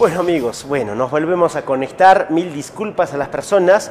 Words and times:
Bueno 0.00 0.20
amigos, 0.20 0.64
bueno, 0.66 0.94
nos 0.94 1.10
volvemos 1.10 1.56
a 1.56 1.62
conectar. 1.66 2.28
Mil 2.30 2.54
disculpas 2.54 3.12
a 3.12 3.18
las 3.18 3.28
personas. 3.28 3.90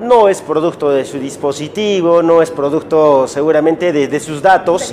No 0.00 0.28
es 0.28 0.42
producto 0.42 0.90
de 0.90 1.04
su 1.04 1.20
dispositivo, 1.20 2.24
no 2.24 2.42
es 2.42 2.50
producto 2.50 3.28
seguramente 3.28 3.92
de, 3.92 4.18
sus 4.18 4.42
datos, 4.42 4.92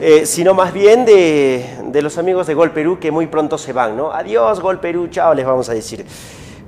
eh, 0.00 0.24
sino 0.24 0.54
más 0.54 0.72
bien 0.72 1.04
de, 1.04 1.78
de 1.86 2.00
los 2.00 2.16
amigos 2.16 2.46
de 2.46 2.54
Gol 2.54 2.70
Perú 2.70 3.00
que 3.00 3.10
muy 3.10 3.26
pronto 3.26 3.58
se 3.58 3.72
van, 3.72 3.96
¿no? 3.96 4.12
Adiós 4.12 4.60
Gol 4.60 4.78
Perú, 4.78 5.08
chao, 5.08 5.34
les 5.34 5.44
vamos 5.44 5.68
a 5.68 5.74
decir. 5.74 6.06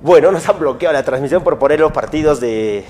Bueno, 0.03 0.33
nos 0.33 0.49
han 0.49 0.59
bloqueado 0.59 0.95
la 0.95 1.03
transmisión 1.03 1.45
por 1.45 1.59
poner 1.59 1.79
los 1.79 1.93
partidos 1.93 2.41
de, 2.41 2.87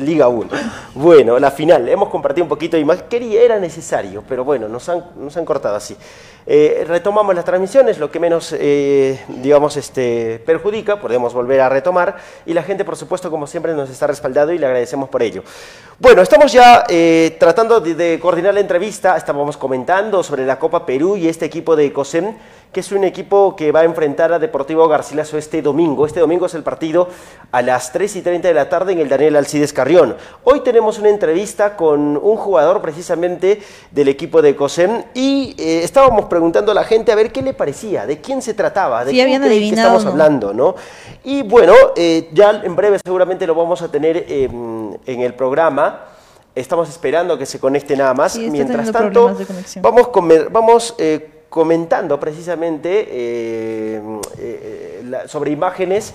Liga 0.00 0.26
1. 0.26 0.50
Bueno, 0.94 1.38
la 1.38 1.52
final, 1.52 1.88
hemos 1.88 2.08
compartido 2.08 2.44
un 2.44 2.48
poquito 2.48 2.76
y 2.76 2.84
más. 2.84 3.04
Quería, 3.04 3.40
era 3.40 3.60
necesario, 3.60 4.24
pero 4.28 4.42
bueno, 4.42 4.66
nos 4.66 4.88
han, 4.88 5.04
nos 5.16 5.36
han 5.36 5.44
cortado 5.44 5.76
así. 5.76 5.96
Eh, 6.44 6.84
retomamos 6.88 7.36
las 7.36 7.44
transmisiones, 7.44 7.98
lo 7.98 8.10
que 8.10 8.18
menos, 8.18 8.52
eh, 8.58 9.22
digamos, 9.28 9.76
este, 9.76 10.42
perjudica, 10.44 11.00
podemos 11.00 11.32
volver 11.32 11.60
a 11.60 11.68
retomar. 11.68 12.16
Y 12.46 12.52
la 12.52 12.64
gente, 12.64 12.84
por 12.84 12.96
supuesto, 12.96 13.30
como 13.30 13.46
siempre, 13.46 13.72
nos 13.74 13.88
está 13.88 14.08
respaldando 14.08 14.52
y 14.52 14.58
le 14.58 14.66
agradecemos 14.66 15.08
por 15.08 15.22
ello. 15.22 15.44
Bueno, 16.00 16.22
estamos 16.22 16.50
ya 16.50 16.84
eh, 16.88 17.36
tratando 17.38 17.78
de, 17.80 17.94
de, 17.94 18.18
coordinar 18.18 18.54
la 18.54 18.60
entrevista, 18.60 19.16
estábamos 19.16 19.56
comentando 19.56 20.24
sobre 20.24 20.44
la 20.44 20.58
Copa 20.58 20.84
Perú 20.84 21.16
y 21.16 21.28
este 21.28 21.44
equipo 21.44 21.76
de 21.76 21.92
COSEM 21.92 22.34
que 22.72 22.80
es 22.80 22.92
un 22.92 23.04
equipo 23.04 23.56
que 23.56 23.72
va 23.72 23.80
a 23.80 23.84
enfrentar 23.84 24.32
a 24.32 24.38
Deportivo 24.38 24.86
Garcilaso 24.88 25.38
este 25.38 25.62
domingo. 25.62 26.06
Este 26.06 26.20
domingo 26.20 26.46
es 26.46 26.54
el 26.54 26.62
partido 26.62 27.08
a 27.50 27.62
las 27.62 27.92
3 27.92 28.16
y 28.16 28.22
30 28.22 28.48
de 28.48 28.54
la 28.54 28.68
tarde 28.68 28.92
en 28.92 28.98
el 28.98 29.08
Daniel 29.08 29.36
Alcides 29.36 29.72
Carrión. 29.72 30.16
Hoy 30.44 30.60
tenemos 30.60 30.98
una 30.98 31.08
entrevista 31.08 31.76
con 31.76 32.16
un 32.16 32.36
jugador 32.36 32.82
precisamente 32.82 33.62
del 33.90 34.08
equipo 34.08 34.42
de 34.42 34.54
COSEM 34.54 35.04
y 35.14 35.54
eh, 35.58 35.82
estábamos 35.82 36.26
preguntando 36.26 36.72
a 36.72 36.74
la 36.74 36.84
gente 36.84 37.10
a 37.10 37.14
ver 37.14 37.32
qué 37.32 37.40
le 37.40 37.54
parecía, 37.54 38.06
de 38.06 38.20
quién 38.20 38.42
se 38.42 38.54
trataba, 38.54 39.04
de 39.04 39.12
quién 39.12 39.42
estamos 39.42 40.04
hablando, 40.04 40.52
¿no? 40.52 40.74
Y 41.24 41.42
bueno, 41.42 41.74
eh, 41.96 42.28
ya 42.32 42.62
en 42.64 42.76
breve 42.76 42.98
seguramente 43.02 43.46
lo 43.46 43.54
vamos 43.54 43.80
a 43.82 43.90
tener 43.90 44.26
em, 44.28 44.92
en 45.06 45.20
el 45.20 45.34
programa. 45.34 46.04
Estamos 46.54 46.88
esperando 46.88 47.38
que 47.38 47.46
se 47.46 47.60
conecte 47.60 47.96
nada 47.96 48.14
más. 48.14 48.36
Mientras 48.36 48.90
tanto, 48.90 49.36
vamos, 49.80 50.10
vamos 50.50 50.94
eh, 50.98 51.37
comentando 51.48 52.20
precisamente 52.20 53.08
eh, 53.10 54.02
eh, 54.38 55.02
sobre 55.26 55.50
imágenes 55.50 56.14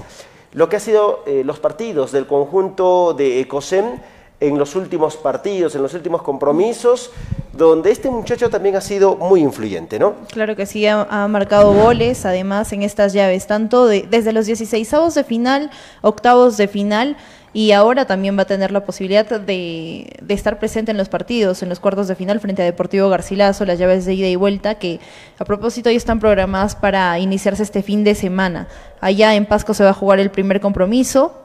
lo 0.53 0.69
que 0.69 0.75
ha 0.75 0.79
sido 0.79 1.23
eh, 1.25 1.43
los 1.43 1.59
partidos 1.59 2.11
del 2.11 2.27
conjunto 2.27 3.13
de 3.13 3.39
Ecosem 3.39 3.99
en 4.39 4.57
los 4.57 4.75
últimos 4.75 5.15
partidos, 5.15 5.73
en 5.75 5.81
los 5.81 5.93
últimos 5.93 6.21
compromisos, 6.21 7.11
donde 7.53 7.91
este 7.91 8.09
muchacho 8.09 8.49
también 8.49 8.75
ha 8.75 8.81
sido 8.81 9.15
muy 9.15 9.41
influyente, 9.41 9.99
¿no? 9.99 10.15
Claro 10.31 10.55
que 10.55 10.65
sí, 10.65 10.85
ha, 10.85 11.27
marcado 11.29 11.71
goles, 11.71 12.25
además, 12.25 12.73
en 12.73 12.83
estas 12.83 13.13
llaves, 13.13 13.47
tanto 13.47 13.85
desde 13.85 14.33
los 14.33 14.45
16 14.45 14.91
de 15.15 15.23
final, 15.23 15.71
octavos 16.01 16.57
de 16.57 16.67
final, 16.67 17.15
y 17.53 17.71
ahora 17.71 18.05
también 18.05 18.35
va 18.35 18.41
a 18.41 18.45
tener 18.45 18.71
la 18.71 18.83
posibilidad 18.83 19.39
de, 19.39 20.19
estar 20.27 20.57
presente 20.57 20.89
en 20.89 20.97
los 20.97 21.07
partidos, 21.07 21.61
en 21.61 21.69
los 21.69 21.79
cuartos 21.79 22.07
de 22.07 22.15
final 22.15 22.39
frente 22.39 22.63
a 22.63 22.65
Deportivo 22.65 23.09
Garcilaso, 23.09 23.63
las 23.65 23.77
llaves 23.77 24.05
de 24.05 24.15
ida 24.15 24.27
y 24.27 24.35
vuelta, 24.35 24.75
que 24.75 24.99
a 25.37 25.45
propósito 25.45 25.91
ya 25.91 25.97
están 25.97 26.19
programadas 26.19 26.75
para 26.75 27.19
iniciarse 27.19 27.61
este 27.61 27.83
fin 27.83 28.03
de 28.03 28.15
semana. 28.15 28.67
Allá 29.01 29.35
en 29.35 29.45
Pasco 29.45 29.75
se 29.75 29.83
va 29.83 29.91
a 29.91 29.93
jugar 29.93 30.19
el 30.19 30.31
primer 30.31 30.59
compromiso 30.61 31.39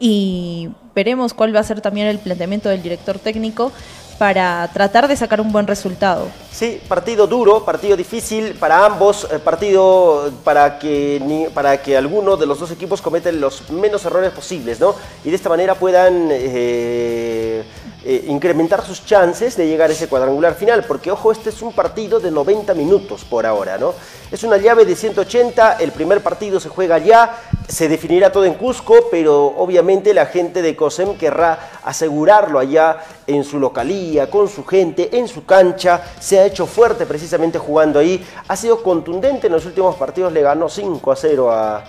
y 0.00 0.70
veremos 0.96 1.32
cuál 1.32 1.54
va 1.54 1.60
a 1.60 1.64
ser 1.64 1.80
también 1.80 2.08
el 2.08 2.18
planteamiento 2.18 2.68
del 2.68 2.82
director 2.82 3.20
técnico 3.20 3.70
para 4.20 4.68
tratar 4.70 5.08
de 5.08 5.16
sacar 5.16 5.40
un 5.40 5.50
buen 5.50 5.66
resultado. 5.66 6.28
Sí, 6.52 6.78
partido 6.86 7.26
duro, 7.26 7.64
partido 7.64 7.96
difícil 7.96 8.52
para 8.52 8.84
ambos, 8.84 9.26
eh, 9.32 9.38
partido 9.38 10.30
para 10.44 10.78
que, 10.78 11.48
para 11.54 11.80
que 11.80 11.96
alguno 11.96 12.36
de 12.36 12.44
los 12.44 12.60
dos 12.60 12.70
equipos 12.70 13.00
cometen 13.00 13.40
los 13.40 13.70
menos 13.70 14.04
errores 14.04 14.30
posibles, 14.32 14.78
¿no? 14.78 14.94
Y 15.24 15.30
de 15.30 15.36
esta 15.36 15.48
manera 15.48 15.74
puedan 15.74 16.28
eh, 16.32 17.64
eh, 18.02 18.24
incrementar 18.28 18.82
sus 18.82 19.04
chances 19.04 19.56
de 19.56 19.66
llegar 19.66 19.90
a 19.90 19.92
ese 19.92 20.08
cuadrangular 20.08 20.54
final, 20.54 20.84
porque 20.84 21.10
ojo, 21.10 21.32
este 21.32 21.50
es 21.50 21.60
un 21.60 21.72
partido 21.72 22.18
de 22.18 22.30
90 22.30 22.72
minutos 22.72 23.24
por 23.24 23.44
ahora, 23.44 23.76
¿no? 23.76 23.92
Es 24.30 24.42
una 24.42 24.56
llave 24.56 24.86
de 24.86 24.96
180, 24.96 25.74
el 25.80 25.92
primer 25.92 26.22
partido 26.22 26.60
se 26.60 26.70
juega 26.70 26.96
ya, 26.96 27.38
se 27.68 27.88
definirá 27.88 28.32
todo 28.32 28.46
en 28.46 28.54
Cusco, 28.54 29.08
pero 29.10 29.46
obviamente 29.46 30.14
la 30.14 30.24
gente 30.24 30.62
de 30.62 30.74
COSEM 30.74 31.18
querrá 31.18 31.58
asegurarlo 31.84 32.58
allá 32.58 33.04
en 33.26 33.44
su 33.44 33.58
localía, 33.58 34.30
con 34.30 34.48
su 34.48 34.64
gente, 34.64 35.18
en 35.18 35.28
su 35.28 35.44
cancha, 35.44 36.02
se 36.18 36.38
ha 36.38 36.46
hecho 36.46 36.66
fuerte 36.66 37.04
precisamente 37.04 37.58
jugando 37.58 37.98
ahí, 37.98 38.26
ha 38.48 38.56
sido 38.56 38.82
contundente 38.82 39.48
en 39.48 39.52
los 39.52 39.66
últimos 39.66 39.96
partidos, 39.96 40.32
le 40.32 40.40
ganó 40.40 40.70
5 40.70 41.12
a 41.12 41.16
0 41.16 41.52
a, 41.52 41.84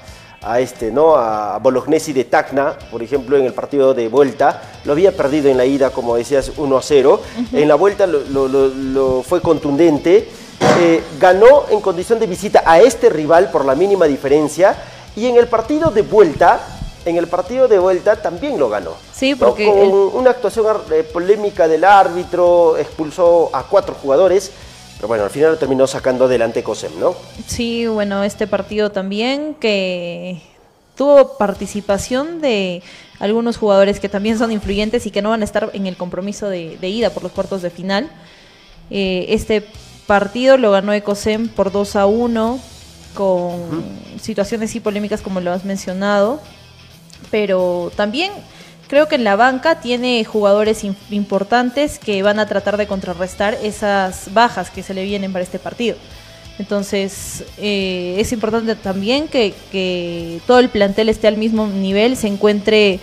este, 0.60 0.92
¿no? 0.92 1.16
a 1.16 1.60
Bolognesi 1.60 2.14
de 2.14 2.26
Tacna, 2.26 2.76
por 2.90 3.04
ejemplo, 3.04 3.38
en 3.38 3.46
el 3.46 3.54
partido 3.54 3.94
de 3.94 4.08
vuelta. 4.08 4.62
Lo 4.86 4.94
había 4.94 5.16
perdido 5.16 5.50
en 5.50 5.58
la 5.58 5.66
ida, 5.66 5.92
como 5.92 6.16
decías, 6.16 6.52
1 6.58 6.78
a 6.78 6.82
0. 6.82 7.22
En 7.54 7.68
la 7.68 7.76
vuelta 7.76 8.08
lo, 8.08 9.24
fue 9.24 9.42
contundente. 9.42 10.28
Eh, 10.80 11.04
ganó 11.20 11.66
en 11.70 11.82
condición 11.82 12.20
de 12.20 12.28
visita 12.28 12.64
a 12.66 12.80
este 12.80 13.10
rival 13.10 13.50
por 13.52 13.66
la 13.66 13.76
mínima 13.76 14.06
diferencia 14.06 14.76
y 15.16 15.26
en 15.26 15.36
el 15.36 15.48
partido 15.48 15.90
de 15.90 16.04
vuelta, 16.04 16.60
en 17.04 17.18
el 17.18 17.28
partido 17.28 17.68
de 17.68 17.80
vuelta 17.80 18.16
también 18.16 18.60
lo 18.60 18.70
ganó. 18.70 18.94
Sí, 19.14 19.36
porque... 19.36 19.66
Con 19.66 19.92
una 19.92 20.32
actuación 20.32 20.66
eh, 20.92 21.04
polémica 21.04 21.68
del 21.68 21.84
árbitro, 21.84 22.78
expulsó 22.78 23.50
a 23.54 23.64
cuatro 23.64 23.96
jugadores, 24.02 24.52
pero 25.02 25.08
bueno, 25.08 25.24
al 25.24 25.32
final 25.32 25.54
lo 25.54 25.58
terminó 25.58 25.88
sacando 25.88 26.26
adelante 26.26 26.62
Cosem, 26.62 26.92
¿no? 27.00 27.16
Sí, 27.48 27.88
bueno, 27.88 28.24
este 28.24 28.46
partido 28.46 28.92
también 28.92 29.56
que 29.56 30.44
tuvo 30.96 31.40
participación 31.40 32.40
de 32.40 32.84
algunos 33.18 33.58
jugadores 33.58 34.00
que 34.00 34.10
también 34.10 34.38
son 34.38 34.52
influyentes 34.52 35.08
y 35.08 35.10
que 35.10 35.24
no 35.24 35.32
van 35.32 35.42
a 35.42 35.46
estar 35.46 35.72
en 35.74 35.88
el 35.88 35.98
compromiso 35.98 36.50
de, 36.50 36.78
ida 36.88 37.10
por 37.10 37.24
los 37.24 37.32
cuartos 37.32 37.64
de 37.64 37.72
final. 37.72 38.12
Eh, 38.92 39.26
este 39.30 39.66
partido 40.06 40.60
lo 40.60 40.70
ganó 40.70 40.94
Ecosem 40.94 41.50
por 41.50 41.72
2 41.72 41.96
a 41.96 42.06
1 42.06 42.60
con 43.16 43.84
situaciones 44.22 44.76
y 44.76 44.82
polémicas 44.82 45.22
como 45.22 45.42
lo 45.42 45.52
has 45.52 45.66
mencionado, 45.66 46.40
pero 47.32 47.92
también 47.96 48.32
creo 48.92 49.08
que 49.08 49.16
en 49.16 49.24
la 49.24 49.38
banca 49.38 49.80
tiene 49.80 50.26
jugadores 50.26 50.84
importantes 51.12 51.98
que 51.98 52.22
van 52.24 52.40
a 52.40 52.46
tratar 52.46 52.76
de 52.76 52.88
contrarrestar 52.88 53.58
esas 53.64 54.34
bajas 54.34 54.70
que 54.70 54.84
se 54.84 54.94
le 54.94 55.06
vienen 55.06 55.32
para 55.32 55.44
este 55.44 55.60
partido. 55.60 55.96
Entonces, 56.60 57.46
eh, 57.58 58.18
es 58.20 58.34
importante 58.34 58.76
también 58.76 59.30
que, 59.30 60.42
todo 60.46 60.60
el 60.60 60.68
plantel 60.68 61.08
esté 61.08 61.30
al 61.30 61.38
mismo 61.38 61.68
nivel, 61.68 62.18
se 62.18 62.28
encuentre 62.28 63.00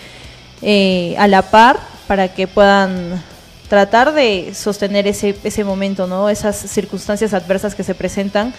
eh, 0.61 1.15
a 1.17 1.27
la 1.27 1.41
par 1.41 1.81
para 2.07 2.35
que 2.35 2.47
puedan 2.47 3.25
tratar 3.71 4.13
de 4.13 4.53
sostener 4.53 5.07
ese, 5.07 5.37
ese 5.43 5.65
momento, 5.65 6.07
¿no? 6.07 6.29
esas 6.29 6.55
circunstancias 6.55 7.33
adversas 7.33 7.75
que 7.75 7.83
se 7.83 7.95
presentan 7.95 8.53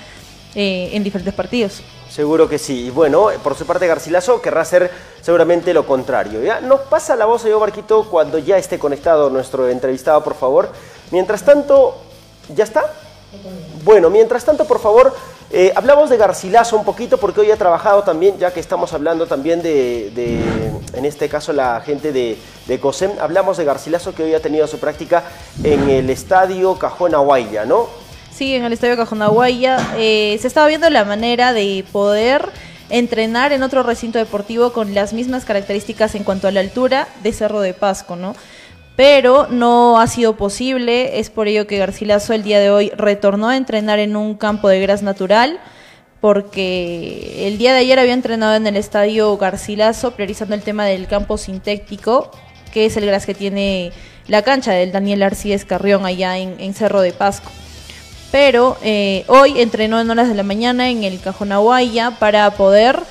eh, 0.56 0.90
en 0.94 1.04
diferentes 1.04 1.34
partidos. 1.34 1.81
Seguro 2.10 2.50
que 2.50 2.57
sí. 2.57 2.88
Y 2.88 2.90
bueno, 2.90 3.28
por 3.44 3.56
su 3.56 3.66
parte 3.66 3.86
Garcilaso 3.86 4.42
querrá 4.42 4.62
hacer 4.62 4.90
seguramente 5.22 5.74
lo 5.74 5.86
contrario. 5.86 6.42
¿ya? 6.44 6.60
Nos 6.60 6.81
pasa 6.81 7.16
la 7.16 7.25
voz, 7.25 7.44
yo 7.44 7.60
Barquito, 7.60 8.10
cuando 8.10 8.40
ya 8.40 8.57
esté 8.57 8.80
conectado 8.80 9.30
nuestro 9.30 9.69
entrevistado, 9.69 10.24
por 10.24 10.34
favor. 10.34 10.69
Mientras 11.12 11.44
tanto, 11.44 11.98
¿ya 12.56 12.63
está? 12.63 12.84
Bueno, 13.84 14.10
mientras 14.10 14.44
tanto, 14.44 14.66
por 14.66 14.80
favor, 14.80 15.13
eh, 15.51 15.72
hablamos 15.75 16.10
de 16.10 16.18
Garcilaso 16.18 16.75
un 16.75 16.84
poquito 16.84 17.18
porque 17.18 17.42
hoy 17.42 17.52
ha 17.52 17.57
trabajado 17.57 18.04
también, 18.04 18.38
ya 18.40 18.52
que 18.52 18.60
estamos 18.60 18.92
hablando 18.94 19.28
también 19.28 19.62
de, 19.62 20.12
en 20.94 21.06
este 21.06 21.30
caso, 21.30 21.54
la 21.54 21.81
gente 21.81 22.12
de, 22.12 22.38
de, 22.68 22.80
COSEM, 22.80 23.12
hablamos 23.19 23.57
de 23.57 23.66
Garcilaso 23.66 24.16
que 24.16 24.24
hoy 24.24 24.34
ha 24.34 24.42
tenido 24.42 24.66
su 24.68 24.80
práctica 24.80 25.24
en 25.63 25.90
el 25.90 26.10
estadio 26.10 26.78
Cajón 26.78 27.13
Aguaya, 27.13 27.66
¿no? 27.66 28.08
Sí, 28.39 28.56
en 28.56 28.63
el 28.63 28.71
Estadio 28.71 28.95
Cajonahuaya. 28.95 29.95
Eh, 29.97 30.38
se 30.39 30.47
estaba 30.47 30.65
viendo 30.69 30.89
la 30.89 31.03
manera 31.03 31.51
de 31.51 31.83
poder 31.91 32.47
entrenar 32.89 33.51
en 33.51 33.63
otro 33.63 33.83
recinto 33.83 34.18
deportivo 34.18 34.71
con 34.71 34.94
las 34.94 35.12
mismas 35.12 35.44
características 35.44 36.15
en 36.15 36.24
cuanto 36.24 36.47
a 36.47 36.51
la 36.51 36.62
altura 36.62 37.09
de 37.21 37.33
Cerro 37.33 37.59
de 37.59 37.74
Pasco, 37.74 38.15
¿no? 38.15 38.38
Pero 38.95 39.47
no 39.50 40.00
ha 40.00 40.07
sido 40.07 40.38
posible, 40.38 41.19
es 41.19 41.30
por 41.30 41.50
ello 41.50 41.68
que 41.68 41.80
Garcilaso 41.80 42.31
el 42.31 42.44
día 42.44 42.62
de 42.62 42.71
hoy 42.71 42.94
retornó 42.95 43.50
a 43.50 43.57
entrenar 43.57 44.00
en 44.00 44.15
un 44.15 44.36
campo 44.36 44.69
de 44.69 44.80
gras 44.80 45.03
natural, 45.03 45.59
porque 46.21 47.45
el 47.45 47.57
día 47.57 47.74
de 47.74 47.80
ayer 47.80 48.00
había 48.00 48.13
entrenado 48.13 48.56
en 48.56 48.65
el 48.68 48.77
estadio 48.77 49.35
Garcilaso, 49.35 50.12
priorizando 50.12 50.56
el 50.56 50.62
tema 50.62 50.85
del 50.85 51.07
campo 51.07 51.38
sintético, 51.38 52.31
que 52.71 52.85
es 52.85 52.95
el 52.95 53.06
gras 53.06 53.25
que 53.25 53.35
tiene 53.35 53.92
la 54.30 54.44
cancha 54.44 54.71
del 54.71 54.94
Daniel 54.94 55.24
Arcíez 55.24 55.65
Carrión 55.65 56.06
allá 56.06 56.38
en 56.38 56.74
Cerro 56.74 57.01
de 57.01 57.12
Pasco 57.12 57.51
pero 58.31 58.78
eh, 58.84 59.24
hoy 59.28 59.62
entrenó 59.62 60.00
en 60.00 60.10
horas 60.10 60.28
de 60.28 60.36
la 60.36 60.44
mañana 60.44 60.90
en 60.90 61.04
el 61.04 61.20
Cajón 61.20 61.52
Aguaya 61.52 62.12
para 62.20 62.52
poder 62.52 63.02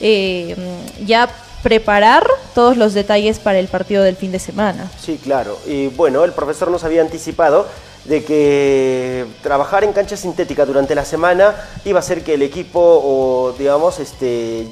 eh, 0.00 0.56
ya 1.04 1.28
preparar 1.62 2.26
todos 2.54 2.76
los 2.76 2.92
detalles 2.92 3.38
para 3.38 3.58
el 3.58 3.68
partido 3.68 4.02
del 4.02 4.16
fin 4.16 4.32
de 4.32 4.38
semana. 4.38 4.90
Sí, 5.00 5.18
claro. 5.22 5.58
Y 5.66 5.88
bueno, 5.88 6.24
el 6.24 6.32
profesor 6.32 6.70
nos 6.70 6.84
había 6.84 7.00
anticipado 7.00 7.66
de 8.04 8.22
que 8.22 9.26
trabajar 9.42 9.82
en 9.84 9.92
cancha 9.92 10.16
sintética 10.16 10.66
durante 10.66 10.94
la 10.94 11.04
semana 11.04 11.54
iba 11.84 11.98
a 11.98 12.00
hacer 12.00 12.22
que 12.22 12.34
el 12.34 12.42
equipo, 12.42 12.80
o 12.80 13.54
digamos, 13.58 13.98
este, 13.98 14.68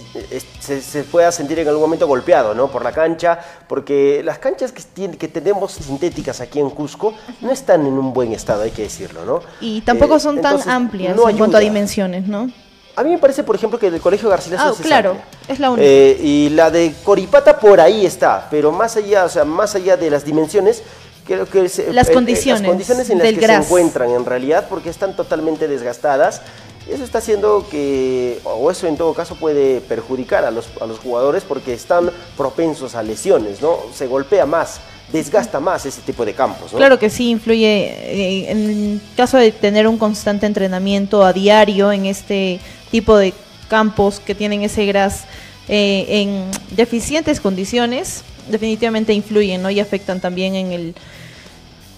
se, 0.61 1.05
pueda 1.05 1.33
sentir 1.33 1.59
en 1.59 1.69
algún 1.69 1.83
momento 1.83 2.07
golpeado 2.07 2.55
¿no? 2.55 2.69
por 2.69 2.85
la 2.85 2.93
cancha, 2.93 3.39
porque 3.69 4.23
las 4.25 4.39
canchas 4.39 4.73
que, 4.73 5.11
que 5.17 5.29
tenemos 5.29 5.73
sintéticas 5.73 6.41
aquí 6.41 6.61
en 6.61 6.71
Cusco 6.71 7.15
no 7.41 7.51
están 7.51 7.87
en 7.87 7.95
un 7.95 8.13
buen 8.13 8.33
estado, 8.33 8.63
hay 8.63 8.71
que 8.71 8.83
decirlo, 8.83 9.25
¿no? 9.25 9.41
Y 9.61 9.81
tampoco 9.81 10.19
son 10.19 10.41
tan 10.41 10.59
amplias 10.69 11.17
en 11.17 11.39
cuanto 11.39 11.57
a 11.57 11.61
dimensiones, 11.61 12.27
¿no? 12.27 12.51
A 12.95 13.03
mí 13.03 13.11
me 13.11 13.19
parece, 13.19 13.43
por 13.43 13.57
ejemplo, 13.57 13.79
que 13.79 13.87
el 13.87 14.01
Colegio 14.03 14.29
Garcilaso 14.29 14.77
ah, 14.79 14.83
claro, 14.83 15.17
es 15.49 15.59
la 15.59 15.71
única. 15.71 15.89
Eh, 15.89 16.19
y 16.23 16.51
la 16.51 16.71
de 16.71 16.93
Coripata 17.03 17.59
por 17.59 17.81
ahí 17.81 18.05
está, 18.05 18.49
pero 18.51 18.71
más 18.71 18.97
allá, 18.97 19.25
o 19.25 19.29
sea, 19.31 19.47
más 19.47 19.75
allá 19.75 19.97
de 19.97 20.11
las 20.11 20.27
dimensiones, 20.27 20.83
creo 21.27 21.47
que 21.47 21.65
es, 21.65 21.83
las, 21.93 22.11
condiciones, 22.11 22.63
las 22.63 22.71
condiciones 22.71 23.11
en 23.11 23.19
las 23.19 23.29
que 23.33 23.47
se 23.47 23.55
encuentran 23.55 24.11
en 24.11 24.25
realidad, 24.25 24.67
porque 24.69 24.91
están 24.91 25.17
totalmente 25.17 25.69
desgastadas. 25.69 26.43
Eso 26.89 27.05
está 27.05 27.19
haciendo 27.19 27.67
que, 27.71 28.41
o 28.45 28.71
eso 28.71 28.89
en 28.89 28.97
todo 28.97 29.15
caso 29.15 29.37
puede 29.37 29.81
perjudicar 29.81 30.45
a 30.45 30.51
los, 30.51 30.69
a 30.81 30.87
los 30.87 30.99
jugadores 30.99 31.45
porque 31.45 31.73
están 31.73 32.11
propensos 32.37 32.97
a 32.97 33.03
lesiones, 33.03 33.63
¿no? 33.63 33.79
Se 33.95 34.09
golpea 34.09 34.47
más 34.47 34.81
desgasta 35.13 35.61
más 35.61 35.87
ese 35.87 36.01
tipo 36.01 36.25
de 36.25 36.33
campos. 36.33 36.73
Claro 36.73 36.99
que 36.99 37.11
sí, 37.11 37.31
influye 37.31 37.67
eh, 37.67 38.51
en 38.51 39.01
caso 39.17 39.37
de 39.37 39.53
tener 39.53 39.87
un 39.87 39.99
constante 39.99 40.47
entrenamiento 40.47 41.23
a 41.25 41.33
diario 41.33 41.93
en 41.93 42.07
este 42.07 42.59
tipo 42.91 43.17
de 43.17 43.35
campos 43.69 44.21
que 44.21 44.35
tienen 44.35 44.63
ese 44.63 44.87
gras 44.87 45.25
eh, 45.69 46.07
en 46.09 46.51
deficientes 46.75 47.41
condiciones, 47.41 48.25
definitivamente 48.49 49.13
influyen 49.13 49.63
¿no? 49.63 49.71
y 49.71 49.81
afectan 49.81 50.21
también 50.21 50.55
en 50.55 50.73
el, 50.73 50.95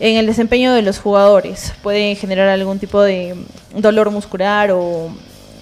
en 0.00 0.16
el 0.16 0.26
desempeño 0.26 0.72
de 0.74 0.82
los 0.82 0.98
jugadores. 0.98 1.72
Puede 1.82 2.14
generar 2.14 2.48
algún 2.48 2.78
tipo 2.78 3.00
de 3.02 3.34
dolor 3.74 4.10
muscular 4.10 4.70
o 4.72 5.10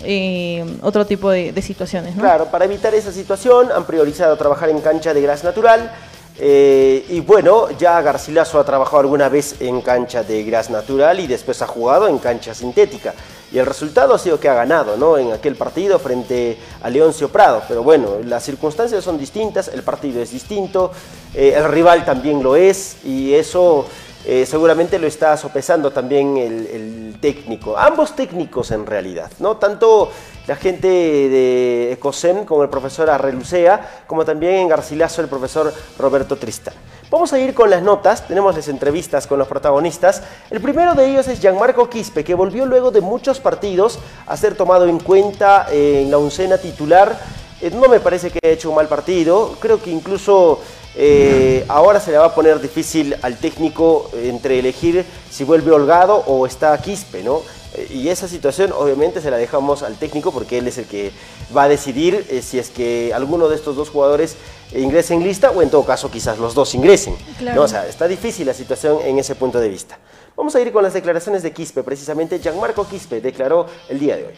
eh, 0.04 0.64
otro 0.82 1.06
tipo 1.06 1.30
de, 1.30 1.60
situaciones. 1.62 2.14
Claro, 2.16 2.46
para 2.46 2.64
evitar 2.64 2.94
esa 2.94 3.12
situación 3.12 3.70
han 3.72 3.84
priorizado 3.84 4.36
trabajar 4.36 4.68
en 4.68 4.80
cancha 4.80 5.14
de 5.14 5.22
gras 5.22 5.44
natural. 5.44 5.92
Eh, 6.38 7.04
y 7.10 7.20
bueno, 7.20 7.70
ya 7.78 8.00
Garcilaso 8.00 8.58
ha 8.58 8.64
trabajado 8.64 9.00
alguna 9.00 9.28
vez 9.28 9.56
en 9.60 9.82
cancha 9.82 10.22
de 10.22 10.42
gras 10.44 10.70
natural 10.70 11.20
y 11.20 11.26
después 11.26 11.60
ha 11.60 11.66
jugado 11.66 12.08
en 12.08 12.18
cancha 12.18 12.54
sintética 12.54 13.14
y 13.52 13.58
el 13.58 13.66
resultado 13.66 14.14
ha 14.14 14.18
sido 14.18 14.40
que 14.40 14.48
ha 14.48 14.54
ganado 14.54 14.96
¿no? 14.96 15.18
en 15.18 15.32
aquel 15.32 15.56
partido 15.56 15.98
frente 15.98 16.56
a 16.82 16.88
Leoncio 16.88 17.28
Prado. 17.28 17.62
Pero 17.68 17.82
bueno, 17.82 18.16
las 18.24 18.44
circunstancias 18.44 19.04
son 19.04 19.18
distintas, 19.18 19.68
el 19.68 19.82
partido 19.82 20.22
es 20.22 20.30
distinto, 20.30 20.90
eh, 21.34 21.54
el 21.56 21.68
rival 21.68 22.04
también 22.04 22.42
lo 22.42 22.56
es 22.56 23.04
y 23.04 23.34
eso 23.34 23.86
eh, 24.24 24.46
seguramente 24.46 24.98
lo 24.98 25.06
está 25.06 25.36
sopesando 25.36 25.90
también 25.90 26.38
el, 26.38 27.16
técnico, 27.20 27.76
ambos 27.78 28.16
técnicos 28.16 28.72
en 28.72 28.84
realidad, 28.84 29.30
¿no? 29.38 29.58
tanto 29.58 30.10
la 30.48 30.56
gente 30.56 30.88
de 30.88 31.92
Ecosem 31.92 32.44
como 32.44 32.64
el 32.64 32.68
profesor 32.68 33.08
Arrelucea, 33.10 34.04
como 34.08 34.24
también 34.24 34.54
en 34.54 34.68
Garcilaso 34.68 35.22
el 35.22 35.28
profesor 35.28 35.72
Roberto 35.98 36.36
Tristán. 36.36 36.74
Vamos 37.12 37.30
a 37.34 37.38
ir 37.38 37.52
con 37.52 37.68
las 37.68 37.82
notas, 37.82 38.26
tenemos 38.26 38.56
las 38.56 38.68
entrevistas 38.68 39.26
con 39.26 39.38
los 39.38 39.46
protagonistas. 39.46 40.22
El 40.48 40.62
primero 40.62 40.94
de 40.94 41.10
ellos 41.10 41.28
es 41.28 41.40
Gianmarco 41.40 41.90
Quispe, 41.90 42.24
que 42.24 42.32
volvió 42.32 42.64
luego 42.64 42.90
de 42.90 43.02
muchos 43.02 43.38
partidos 43.38 43.98
a 44.26 44.34
ser 44.34 44.54
tomado 44.54 44.86
en 44.86 44.98
cuenta 44.98 45.66
en 45.70 46.10
la 46.10 46.16
oncena 46.16 46.56
titular. 46.56 47.20
Eh, 47.60 47.70
no 47.70 47.86
me 47.90 48.00
parece 48.00 48.30
que 48.30 48.38
haya 48.42 48.54
hecho 48.54 48.70
un 48.70 48.76
mal 48.76 48.88
partido, 48.88 49.56
creo 49.60 49.82
que 49.82 49.90
incluso 49.90 50.60
eh, 50.96 51.66
ahora 51.68 52.00
se 52.00 52.12
le 52.12 52.16
va 52.16 52.24
a 52.24 52.34
poner 52.34 52.58
difícil 52.62 53.14
al 53.20 53.36
técnico 53.36 54.10
entre 54.14 54.58
elegir 54.58 55.04
si 55.30 55.44
vuelve 55.44 55.70
Holgado 55.70 56.16
o 56.16 56.46
está 56.46 56.80
Quispe, 56.80 57.22
¿no? 57.22 57.42
Eh, 57.74 57.88
y 57.92 58.08
esa 58.08 58.26
situación 58.26 58.72
obviamente 58.72 59.20
se 59.20 59.30
la 59.30 59.36
dejamos 59.36 59.82
al 59.82 59.96
técnico 59.96 60.32
porque 60.32 60.56
él 60.56 60.66
es 60.66 60.78
el 60.78 60.86
que 60.86 61.12
va 61.54 61.64
a 61.64 61.68
decidir 61.68 62.26
si 62.42 62.58
es 62.58 62.70
que 62.70 63.12
alguno 63.14 63.50
de 63.50 63.56
estos 63.56 63.76
dos 63.76 63.90
jugadores 63.90 64.36
ingrese 64.74 65.14
en 65.14 65.22
lista 65.22 65.50
o 65.50 65.62
en 65.62 65.70
todo 65.70 65.84
caso 65.84 66.10
quizás 66.10 66.38
los 66.38 66.54
dos 66.54 66.74
ingresen. 66.74 67.16
¿no? 67.54 67.62
O 67.62 67.68
sea, 67.68 67.86
está 67.86 68.08
difícil 68.08 68.46
la 68.46 68.54
situación 68.54 68.98
en 69.04 69.18
ese 69.18 69.34
punto 69.34 69.60
de 69.60 69.68
vista. 69.68 69.98
Vamos 70.36 70.54
a 70.54 70.60
ir 70.60 70.72
con 70.72 70.82
las 70.82 70.94
declaraciones 70.94 71.42
de 71.42 71.52
Quispe, 71.52 71.82
precisamente 71.82 72.38
Gianmarco 72.38 72.86
Quispe 72.86 73.20
declaró 73.20 73.66
el 73.88 73.98
día 73.98 74.16
de 74.16 74.24
hoy. 74.24 74.34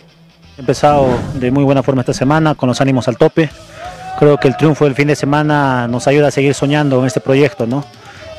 He 0.56 0.60
empezado 0.60 1.06
de 1.34 1.50
muy 1.50 1.64
buena 1.64 1.82
forma 1.82 2.02
esta 2.02 2.12
semana, 2.12 2.54
con 2.54 2.68
los 2.68 2.80
ánimos 2.80 3.08
al 3.08 3.16
tope. 3.16 3.50
Creo 4.18 4.38
que 4.38 4.46
el 4.46 4.56
triunfo 4.56 4.84
del 4.84 4.94
fin 4.94 5.08
de 5.08 5.16
semana 5.16 5.88
nos 5.88 6.06
ayuda 6.06 6.28
a 6.28 6.30
seguir 6.30 6.54
soñando 6.54 7.00
en 7.00 7.06
este 7.06 7.20
proyecto, 7.20 7.66
¿no? 7.66 7.84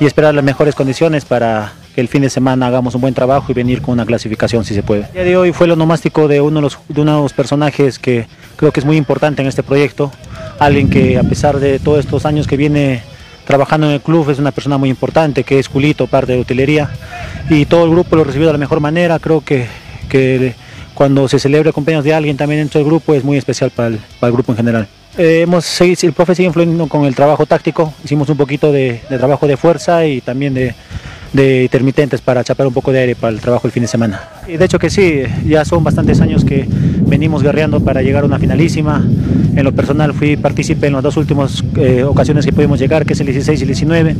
Y 0.00 0.06
esperar 0.06 0.34
las 0.34 0.44
mejores 0.44 0.74
condiciones 0.74 1.24
para 1.24 1.72
que 1.94 2.00
el 2.00 2.08
fin 2.08 2.22
de 2.22 2.30
semana 2.30 2.66
hagamos 2.66 2.94
un 2.94 3.00
buen 3.00 3.14
trabajo 3.14 3.46
y 3.50 3.54
venir 3.54 3.82
con 3.82 3.92
una 3.92 4.06
clasificación 4.06 4.64
si 4.64 4.74
se 4.74 4.82
puede. 4.82 5.04
El 5.06 5.12
día 5.12 5.24
de 5.24 5.36
hoy 5.36 5.52
fue 5.52 5.66
el 5.66 5.72
onomástico 5.72 6.28
de 6.28 6.40
uno 6.40 6.56
de 6.56 6.62
los, 6.62 6.78
de 6.88 7.00
uno 7.00 7.16
de 7.16 7.22
los 7.22 7.32
personajes 7.32 7.98
que 7.98 8.26
creo 8.56 8.72
que 8.72 8.80
es 8.80 8.86
muy 8.86 8.96
importante 8.96 9.42
en 9.42 9.48
este 9.48 9.62
proyecto, 9.62 10.12
alguien 10.58 10.88
que 10.88 11.18
a 11.18 11.22
pesar 11.22 11.58
de 11.58 11.78
todos 11.78 12.00
estos 12.00 12.26
años 12.26 12.46
que 12.46 12.56
viene 12.56 13.02
trabajando 13.46 13.86
en 13.86 13.94
el 13.94 14.00
club 14.00 14.28
es 14.30 14.38
una 14.38 14.50
persona 14.50 14.76
muy 14.76 14.90
importante, 14.90 15.44
que 15.44 15.58
es 15.58 15.68
Culito, 15.68 16.06
parte 16.06 16.32
de 16.32 16.40
utilería, 16.40 16.90
y 17.48 17.64
todo 17.66 17.84
el 17.84 17.90
grupo 17.90 18.16
lo 18.16 18.24
recibió 18.24 18.48
de 18.48 18.52
la 18.52 18.58
mejor 18.58 18.80
manera, 18.80 19.18
creo 19.18 19.40
que, 19.40 19.66
que 20.08 20.54
cuando 20.94 21.28
se 21.28 21.38
celebra 21.38 21.68
el 21.68 21.74
cumpleaños 21.74 22.04
de 22.04 22.14
alguien 22.14 22.36
también 22.36 22.60
dentro 22.62 22.80
del 22.80 22.88
grupo 22.88 23.14
es 23.14 23.22
muy 23.22 23.36
especial 23.36 23.70
para 23.70 23.88
el, 23.88 24.00
para 24.18 24.28
el 24.28 24.34
grupo 24.34 24.52
en 24.52 24.56
general. 24.56 24.88
Eh, 25.18 25.42
hemos, 25.42 25.80
el 25.80 26.12
profe 26.12 26.34
sigue 26.34 26.46
influyendo 26.46 26.86
con 26.88 27.04
el 27.04 27.14
trabajo 27.14 27.46
táctico, 27.46 27.94
hicimos 28.04 28.28
un 28.28 28.36
poquito 28.36 28.70
de, 28.70 29.00
trabajo 29.08 29.46
de 29.46 29.56
fuerza 29.56 30.04
y 30.06 30.20
también 30.20 30.52
de, 30.52 30.74
de, 31.32 31.62
intermitentes 31.62 32.20
para 32.20 32.44
chapar 32.44 32.66
un 32.66 32.74
poco 32.74 32.92
de 32.92 33.00
aire 33.00 33.14
para 33.14 33.32
el 33.32 33.40
trabajo 33.40 33.66
el 33.66 33.72
fin 33.72 33.82
de 33.82 33.88
semana. 33.88 34.22
Y 34.46 34.56
de 34.56 34.64
hecho 34.64 34.78
que 34.78 34.90
sí, 34.90 35.22
ya 35.46 35.64
son 35.64 35.84
bastantes 35.84 36.20
años 36.20 36.44
que 36.44 36.66
venimos 36.68 37.42
guerreando 37.42 37.80
para 37.80 38.02
llegar 38.02 38.22
a 38.22 38.26
una 38.26 38.38
finalísima. 38.38 39.04
En 39.54 39.64
lo 39.64 39.72
personal 39.72 40.12
fui 40.12 40.36
partícipe 40.36 40.86
en 40.86 40.92
las 40.92 41.02
dos 41.02 41.16
últimas 41.16 41.64
eh, 41.76 42.04
ocasiones 42.04 42.44
que 42.44 42.52
pudimos 42.52 42.78
llegar, 42.78 43.06
que 43.06 43.14
es 43.14 43.20
el 43.20 43.26
16 43.26 43.60
y 43.60 43.62
el 43.62 43.68
19. 43.68 44.16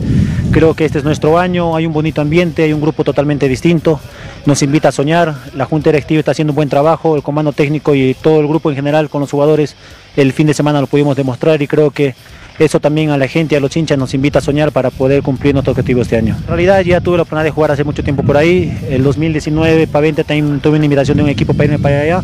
Creo 0.50 0.75
que 0.75 0.84
este 0.84 0.98
es 0.98 1.04
nuestro 1.04 1.38
año, 1.38 1.76
hay 1.76 1.86
un 1.86 1.92
bonito 1.92 2.20
ambiente, 2.20 2.62
hay 2.62 2.72
un 2.72 2.80
grupo 2.80 3.04
totalmente 3.04 3.48
distinto, 3.48 4.00
nos 4.46 4.62
invita 4.62 4.88
a 4.88 4.92
soñar, 4.92 5.34
la 5.54 5.64
Junta 5.66 5.90
Directiva 5.90 6.20
está 6.20 6.30
haciendo 6.30 6.52
un 6.52 6.56
buen 6.56 6.68
trabajo, 6.68 7.16
el 7.16 7.22
comando 7.22 7.52
técnico 7.52 7.94
y 7.94 8.14
todo 8.14 8.40
el 8.40 8.46
grupo 8.46 8.70
en 8.70 8.76
general 8.76 9.10
con 9.10 9.20
los 9.20 9.30
jugadores 9.30 9.76
el 10.16 10.32
fin 10.32 10.46
de 10.46 10.54
semana 10.54 10.80
lo 10.80 10.86
pudimos 10.86 11.16
demostrar 11.16 11.60
y 11.60 11.66
creo 11.66 11.90
que 11.90 12.14
eso 12.58 12.80
también 12.80 13.10
a 13.10 13.18
la 13.18 13.28
gente, 13.28 13.56
a 13.56 13.60
los 13.60 13.76
hinchas 13.76 13.98
nos 13.98 14.14
invita 14.14 14.38
a 14.38 14.42
soñar 14.42 14.72
para 14.72 14.90
poder 14.90 15.22
cumplir 15.22 15.54
nuestro 15.54 15.72
objetivo 15.72 16.02
este 16.02 16.16
año. 16.16 16.36
En 16.40 16.46
realidad 16.46 16.80
ya 16.82 17.00
tuve 17.00 17.16
la 17.16 17.22
oportunidad 17.22 17.44
de 17.44 17.50
jugar 17.50 17.70
hace 17.70 17.84
mucho 17.84 18.02
tiempo 18.02 18.22
por 18.22 18.36
ahí, 18.36 18.76
el 18.88 19.02
2019 19.02 19.86
para 19.86 20.02
20 20.02 20.25
también 20.25 20.60
tuve 20.60 20.76
una 20.76 20.84
invitación 20.86 21.16
de 21.16 21.22
un 21.25 21.28
equipo 21.28 21.52
para 21.54 21.64
irme 21.64 21.78
para 21.78 22.00
allá, 22.00 22.22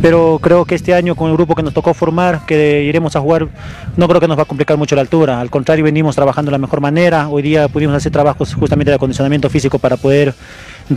pero 0.00 0.38
creo 0.40 0.64
que 0.64 0.74
este 0.74 0.94
año 0.94 1.14
con 1.14 1.30
el 1.30 1.36
grupo 1.36 1.54
que 1.54 1.62
nos 1.62 1.74
tocó 1.74 1.94
formar, 1.94 2.46
que 2.46 2.84
iremos 2.84 3.16
a 3.16 3.20
jugar, 3.20 3.48
no 3.96 4.08
creo 4.08 4.20
que 4.20 4.28
nos 4.28 4.38
va 4.38 4.42
a 4.42 4.46
complicar 4.46 4.76
mucho 4.76 4.94
la 4.94 5.02
altura, 5.02 5.40
al 5.40 5.50
contrario 5.50 5.84
venimos 5.84 6.14
trabajando 6.14 6.50
de 6.50 6.52
la 6.52 6.58
mejor 6.58 6.80
manera, 6.80 7.28
hoy 7.28 7.42
día 7.42 7.68
pudimos 7.68 7.96
hacer 7.96 8.12
trabajos 8.12 8.54
justamente 8.54 8.90
de 8.90 8.96
acondicionamiento 8.96 9.50
físico 9.50 9.78
para 9.78 9.96
poder 9.96 10.34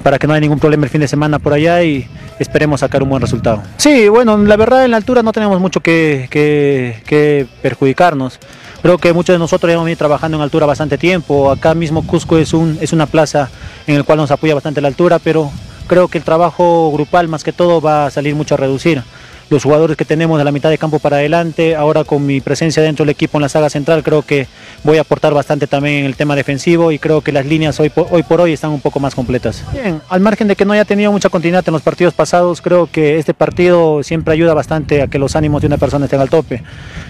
para 0.03 0.19
que 0.19 0.27
no 0.27 0.33
haya 0.33 0.41
ningún 0.41 0.59
problema 0.59 0.85
el 0.85 0.89
fin 0.89 1.01
de 1.01 1.07
semana 1.07 1.39
por 1.39 1.53
allá 1.53 1.83
y 1.83 2.07
esperemos 2.37 2.81
sacar 2.81 3.01
un 3.03 3.09
buen 3.09 3.21
resultado. 3.21 3.61
Sí, 3.77 4.07
bueno, 4.07 4.37
la 4.37 4.55
verdad 4.55 4.85
en 4.85 4.91
la 4.91 4.97
altura 4.97 5.23
no 5.23 5.31
tenemos 5.31 5.59
mucho 5.59 5.81
que, 5.81 6.27
que, 6.29 7.47
perjudicarnos. 7.61 8.39
Creo 8.81 8.97
que 8.97 9.11
muchos 9.13 9.33
de 9.33 9.39
nosotros 9.39 9.71
hemos 9.71 9.85
venido 9.85 9.97
trabajando 9.97 10.37
en 10.37 10.43
altura 10.43 10.65
bastante 10.65 10.97
tiempo. 10.97 11.51
Acá 11.51 11.73
mismo 11.73 12.05
Cusco 12.05 12.37
es, 12.37 12.53
un, 12.53 12.77
es 12.79 12.93
una 12.93 13.07
plaza 13.07 13.49
en 13.87 13.97
la 13.97 14.03
cual 14.03 14.19
nos 14.19 14.31
apoya 14.31 14.53
bastante 14.53 14.79
la 14.79 14.87
altura, 14.87 15.19
pero 15.19 15.51
creo 15.87 16.07
que 16.07 16.19
el 16.19 16.23
trabajo 16.23 16.91
grupal 16.93 17.27
más 17.27 17.43
que 17.43 17.51
todo 17.51 17.81
va 17.81 18.05
a 18.05 18.11
salir 18.11 18.35
mucho 18.35 18.55
a 18.55 18.57
reducir 18.57 19.03
los 19.49 19.63
jugadores 19.63 19.97
que 19.97 20.05
tenemos 20.05 20.37
de 20.37 20.43
la 20.43 20.51
mitad 20.51 20.69
de 20.69 20.77
campo 20.77 20.99
para 20.99 21.17
adelante, 21.17 21.75
ahora 21.75 22.03
con 22.03 22.25
mi 22.25 22.41
presencia 22.41 22.83
dentro 22.83 23.03
del 23.03 23.11
equipo 23.11 23.37
en 23.37 23.43
la 23.43 23.49
saga 23.49 23.69
central, 23.69 24.03
creo 24.03 24.21
que 24.21 24.47
voy 24.83 24.97
a 24.97 25.01
aportar 25.01 25.33
bastante 25.33 25.67
también 25.67 25.99
en 25.99 26.05
el 26.05 26.15
tema 26.15 26.35
defensivo 26.35 26.91
y 26.91 26.99
creo 26.99 27.21
que 27.21 27.31
las 27.31 27.45
líneas 27.45 27.79
hoy 27.79 27.89
por, 27.89 28.07
hoy 28.11 28.23
por 28.23 28.41
hoy 28.41 28.53
están 28.53 28.71
un 28.71 28.81
poco 28.81 28.99
más 28.99 29.15
completas. 29.15 29.63
Bien, 29.73 30.01
al 30.09 30.19
margen 30.21 30.47
de 30.47 30.55
que 30.55 30.65
no 30.65 30.73
haya 30.73 30.85
tenido 30.85 31.11
mucha 31.11 31.29
continuidad 31.29 31.63
en 31.67 31.73
los 31.73 31.81
partidos 31.81 32.13
pasados, 32.13 32.61
creo 32.61 32.89
que 32.91 33.17
este 33.17 33.33
partido 33.33 34.03
siempre 34.03 34.33
ayuda 34.33 34.53
bastante 34.53 35.01
a 35.01 35.07
que 35.07 35.19
los 35.19 35.35
ánimos 35.35 35.61
de 35.61 35.67
una 35.67 35.77
persona 35.77 36.05
estén 36.05 36.21
al 36.21 36.29
tope. 36.29 36.63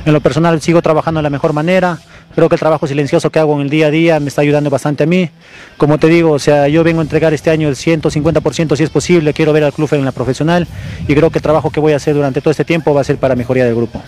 En 0.05 0.13
lo 0.13 0.21
personal 0.21 0.61
sigo 0.61 0.81
trabajando 0.81 1.19
de 1.19 1.23
la 1.23 1.29
mejor 1.29 1.53
manera, 1.53 1.99
Creo 2.35 2.47
que 2.47 2.55
el 2.55 2.59
trabajo 2.59 2.87
silencioso 2.87 3.29
que 3.29 3.39
hago 3.39 3.55
en 3.55 3.61
el 3.61 3.69
día 3.69 3.87
a 3.87 3.91
día 3.91 4.19
me 4.19 4.29
está 4.29 4.41
ayudando 4.41 4.69
bastante 4.69 5.03
a 5.03 5.07
mí. 5.07 5.29
Como 5.77 5.97
te 5.97 6.07
digo, 6.07 6.31
o 6.31 6.39
sea, 6.39 6.67
yo 6.67 6.83
vengo 6.83 6.99
a 6.99 7.03
entregar 7.03 7.33
este 7.33 7.49
año 7.49 7.67
el 7.67 7.75
150% 7.75 8.75
si 8.75 8.83
es 8.83 8.89
posible, 8.89 9.33
quiero 9.33 9.53
ver 9.53 9.63
al 9.63 9.73
club 9.73 9.89
en 9.93 10.05
la 10.05 10.11
profesional 10.11 10.67
y 11.07 11.15
creo 11.15 11.29
que 11.29 11.39
el 11.39 11.43
trabajo 11.43 11.71
que 11.71 11.79
voy 11.79 11.93
a 11.93 11.97
hacer 11.97 12.13
durante 12.13 12.41
todo 12.41 12.51
este 12.51 12.65
tiempo 12.65 12.93
va 12.93 13.01
a 13.01 13.03
ser 13.03 13.17
para 13.17 13.35
mejoría 13.35 13.65
del 13.65 13.75
grupo. 13.75 14.01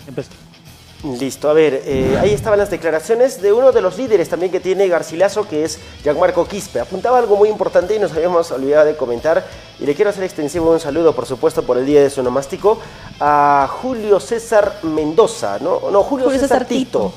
Listo, 1.04 1.50
a 1.50 1.54
ver, 1.54 1.82
eh, 1.86 2.16
ahí 2.22 2.32
estaban 2.32 2.60
las 2.60 2.70
declaraciones 2.70 3.42
de 3.42 3.52
uno 3.52 3.72
de 3.72 3.82
los 3.82 3.98
líderes 3.98 4.30
también 4.30 4.52
que 4.52 4.60
tiene 4.60 4.88
Garcilaso, 4.88 5.48
que 5.48 5.64
es 5.64 5.80
Gianmarco 6.04 6.48
Quispe. 6.48 6.80
Apuntaba 6.80 7.18
algo 7.18 7.38
muy 7.38 7.50
importante 7.50 7.96
y 7.96 8.00
nos 8.00 8.12
habíamos 8.12 8.52
olvidado 8.52 8.86
de 8.86 8.96
comentar, 8.96 9.44
y 9.80 9.86
le 9.88 9.96
quiero 9.96 10.12
hacer 10.12 10.24
extensivo 10.24 10.72
un 10.72 10.80
saludo, 10.80 11.16
por 11.16 11.26
supuesto, 11.26 11.64
por 11.64 11.80
el 11.80 11.88
día 11.88 12.04
de 12.04 12.12
su 12.12 12.22
nomástico, 12.22 12.80
a 13.20 13.68
Julio 13.82 14.20
César 14.20 14.78
Mendoza, 14.84 15.58
¿no? 15.60 15.90
No, 15.92 16.04
Julio, 16.04 16.30
César, 16.30 16.66
Tito. 16.66 17.10
Tito. 17.10 17.14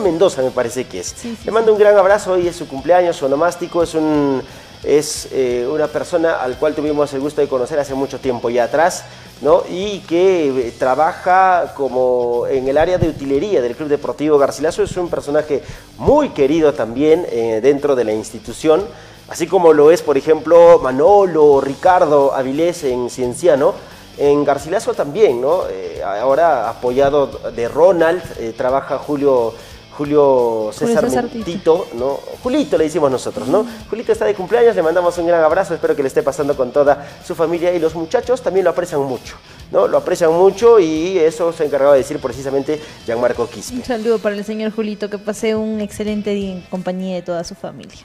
Mendoza 0.00 0.42
me 0.42 0.50
parece 0.50 0.84
que 0.84 1.00
es. 1.00 1.14
le 1.44 1.52
mando 1.52 1.72
un 1.72 1.78
gran 1.78 1.96
abrazo, 1.96 2.32
hoy 2.32 2.48
es 2.48 2.56
su 2.56 2.66
cumpleaños, 2.66 3.16
su 3.16 3.28
nomástico, 3.28 3.82
es 3.82 3.94
un 3.94 4.42
es 4.86 5.28
eh, 5.32 5.68
una 5.70 5.88
persona 5.88 6.40
al 6.40 6.56
cual 6.58 6.74
tuvimos 6.74 7.12
el 7.12 7.20
gusto 7.20 7.40
de 7.40 7.48
conocer 7.48 7.78
hace 7.78 7.94
mucho 7.94 8.18
tiempo 8.20 8.50
ya 8.50 8.64
atrás, 8.64 9.04
¿no? 9.40 9.62
y 9.68 10.00
que 10.00 10.68
eh, 10.68 10.74
trabaja 10.78 11.72
como 11.74 12.46
en 12.46 12.68
el 12.68 12.78
área 12.78 12.96
de 12.96 13.08
utilería 13.08 13.60
del 13.60 13.74
Club 13.74 13.88
Deportivo 13.88 14.38
Garcilaso. 14.38 14.82
Es 14.82 14.96
un 14.96 15.10
personaje 15.10 15.62
muy 15.98 16.30
querido 16.30 16.72
también 16.72 17.26
eh, 17.30 17.60
dentro 17.62 17.96
de 17.96 18.04
la 18.04 18.12
institución, 18.12 18.84
así 19.28 19.46
como 19.46 19.72
lo 19.72 19.90
es, 19.90 20.02
por 20.02 20.16
ejemplo, 20.16 20.78
Manolo, 20.78 21.60
Ricardo 21.60 22.32
Avilés 22.34 22.84
en 22.84 23.10
Cienciano. 23.10 23.74
En 24.18 24.46
Garcilaso 24.46 24.94
también, 24.94 25.42
¿no? 25.42 25.64
ahora 26.02 26.70
apoyado 26.70 27.26
de 27.54 27.68
Ronald, 27.68 28.22
trabaja 28.56 28.96
Julio 28.96 29.52
Julio 29.96 30.70
César, 30.72 31.28
Tito, 31.28 31.88
¿no? 31.94 32.18
Julito 32.42 32.76
le 32.76 32.84
decimos 32.84 33.10
nosotros, 33.10 33.48
¿no? 33.48 33.66
Julito 33.88 34.12
está 34.12 34.26
de 34.26 34.34
cumpleaños, 34.34 34.76
le 34.76 34.82
mandamos 34.82 35.16
un 35.16 35.26
gran 35.26 35.42
abrazo, 35.42 35.74
espero 35.74 35.96
que 35.96 36.02
le 36.02 36.08
esté 36.08 36.22
pasando 36.22 36.54
con 36.54 36.70
toda 36.70 37.08
su 37.24 37.34
familia 37.34 37.72
y 37.72 37.78
los 37.78 37.94
muchachos 37.94 38.42
también 38.42 38.64
lo 38.64 38.70
aprecian 38.70 39.00
mucho, 39.00 39.36
¿no? 39.72 39.88
Lo 39.88 39.96
aprecian 39.98 40.32
mucho 40.32 40.78
y 40.78 41.18
eso 41.18 41.52
se 41.52 41.62
ha 41.62 41.66
encargado 41.66 41.92
de 41.92 41.98
decir 41.98 42.18
precisamente 42.18 42.78
Gianmarco 43.06 43.48
Quispe. 43.48 43.76
Un 43.76 43.84
saludo 43.84 44.18
para 44.18 44.34
el 44.34 44.44
señor 44.44 44.72
Julito, 44.72 45.08
que 45.08 45.18
pase 45.18 45.54
un 45.54 45.80
excelente 45.80 46.30
día 46.30 46.52
en 46.52 46.60
compañía 46.62 47.14
de 47.14 47.22
toda 47.22 47.42
su 47.44 47.54
familia. 47.54 48.04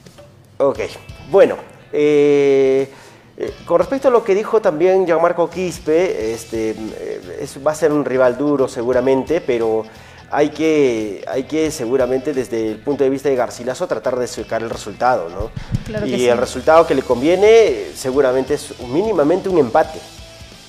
Ok, 0.59 0.79
bueno, 1.29 1.57
eh, 1.91 2.87
eh, 3.37 3.53
con 3.65 3.79
respecto 3.79 4.07
a 4.07 4.11
lo 4.11 4.23
que 4.23 4.35
dijo 4.35 4.61
también 4.61 5.05
Gianmarco 5.05 5.49
Quispe, 5.49 6.31
este, 6.33 6.69
eh, 6.71 7.47
va 7.65 7.71
a 7.71 7.75
ser 7.75 7.91
un 7.91 8.05
rival 8.05 8.37
duro 8.37 8.67
seguramente, 8.67 9.41
pero 9.41 9.83
hay 10.31 10.49
que, 10.49 11.25
hay 11.27 11.43
que 11.43 11.71
seguramente 11.71 12.33
desde 12.33 12.71
el 12.71 12.77
punto 12.77 13.03
de 13.03 13.09
vista 13.09 13.27
de 13.27 13.35
Garcilaso 13.35 13.85
tratar 13.85 14.17
de 14.17 14.27
sacar 14.27 14.63
el 14.63 14.69
resultado, 14.69 15.29
¿no? 15.29 15.51
y 16.07 16.27
el 16.27 16.37
resultado 16.37 16.87
que 16.87 16.95
le 16.95 17.01
conviene 17.01 17.87
seguramente 17.95 18.53
es 18.53 18.79
mínimamente 18.79 19.49
un 19.49 19.57
empate. 19.57 19.99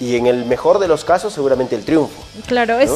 Y 0.00 0.16
en 0.16 0.26
el 0.26 0.47
mejor 0.47 0.81
de 0.81 0.88
los 0.88 1.04
casos 1.04 1.33
seguramente 1.33 1.76
el 1.76 1.85
triunfo. 1.85 2.21
Claro, 2.49 2.81
es 2.81 2.90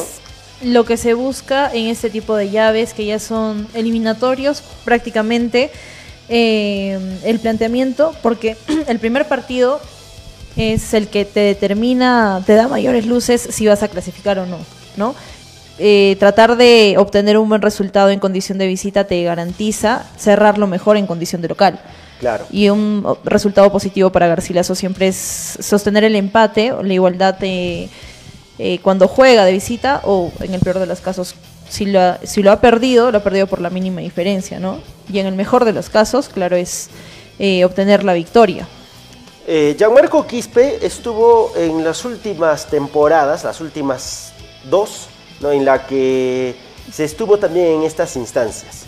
lo 0.61 0.83
que 0.83 0.97
se 0.97 1.13
busca 1.13 1.71
en 1.73 1.87
este 1.87 2.09
tipo 2.09 2.35
de 2.35 2.49
llaves 2.49 2.93
que 2.93 3.05
ya 3.05 3.19
son 3.19 3.67
eliminatorios 3.73 4.61
prácticamente. 4.83 5.71
Eh, 6.27 6.99
el 7.23 7.39
planteamiento, 7.39 8.13
porque 8.21 8.57
el 8.87 8.99
primer 8.99 9.25
partido 9.29 9.79
es 10.57 10.93
el 10.93 11.07
que 11.07 11.23
te 11.23 11.39
determina, 11.39 12.43
te 12.45 12.55
da 12.55 12.67
mayores 12.67 13.05
luces 13.05 13.47
si 13.51 13.67
vas 13.67 13.83
a 13.83 13.87
clasificar 13.87 14.37
o 14.39 14.45
no, 14.45 14.57
¿no? 14.97 15.15
Eh, 15.79 16.15
tratar 16.19 16.57
de 16.57 16.95
obtener 16.97 17.37
un 17.37 17.49
buen 17.49 17.61
resultado 17.61 18.09
en 18.09 18.19
condición 18.19 18.57
de 18.57 18.65
visita 18.65 19.03
te 19.03 19.21
garantiza 19.23 20.05
cerrarlo 20.17 20.65
mejor 20.65 20.97
en 20.97 21.05
condición 21.05 21.41
de 21.41 21.49
local. 21.49 21.79
Claro. 22.19 22.45
Y 22.49 22.69
un 22.69 23.05
resultado 23.23 23.71
positivo 23.71 24.11
para 24.11 24.27
Garcilaso 24.27 24.73
siempre 24.73 25.09
es 25.09 25.57
sostener 25.59 26.03
el 26.03 26.15
empate, 26.15 26.73
la 26.81 26.93
igualdad 26.93 27.37
eh, 27.43 27.89
cuando 28.81 29.07
juega 29.07 29.45
de 29.45 29.51
visita 29.51 30.01
o 30.03 30.31
en 30.39 30.55
el 30.55 30.59
peor 30.61 30.79
de 30.79 30.87
los 30.87 30.99
casos, 30.99 31.35
si 31.69 31.85
lo, 31.85 32.01
ha, 32.01 32.19
si 32.23 32.41
lo 32.41 32.51
ha 32.51 32.59
perdido, 32.59 33.11
lo 33.11 33.19
ha 33.19 33.23
perdido 33.23 33.45
por 33.45 33.61
la 33.61 33.69
mínima 33.69 34.01
diferencia, 34.01 34.59
¿no? 34.59 34.79
Y 35.13 35.19
en 35.19 35.27
el 35.27 35.35
mejor 35.35 35.63
de 35.63 35.73
los 35.73 35.89
casos, 35.89 36.27
claro, 36.27 36.55
es 36.55 36.89
eh, 37.37 37.63
obtener 37.65 38.03
la 38.03 38.13
victoria. 38.13 38.67
Gianmarco 39.47 40.27
Quispe 40.27 40.85
estuvo 40.85 41.53
en 41.55 41.81
las 41.81 42.03
últimas 42.03 42.65
temporadas, 42.65 43.45
las 43.45 43.61
últimas 43.61 44.33
dos, 44.69 45.07
¿no? 45.39 45.51
en 45.51 45.65
la 45.65 45.85
que 45.85 46.55
se 46.91 47.03
estuvo 47.03 47.37
también 47.37 47.67
en 47.67 47.83
estas 47.83 48.15
instancias. 48.15 48.85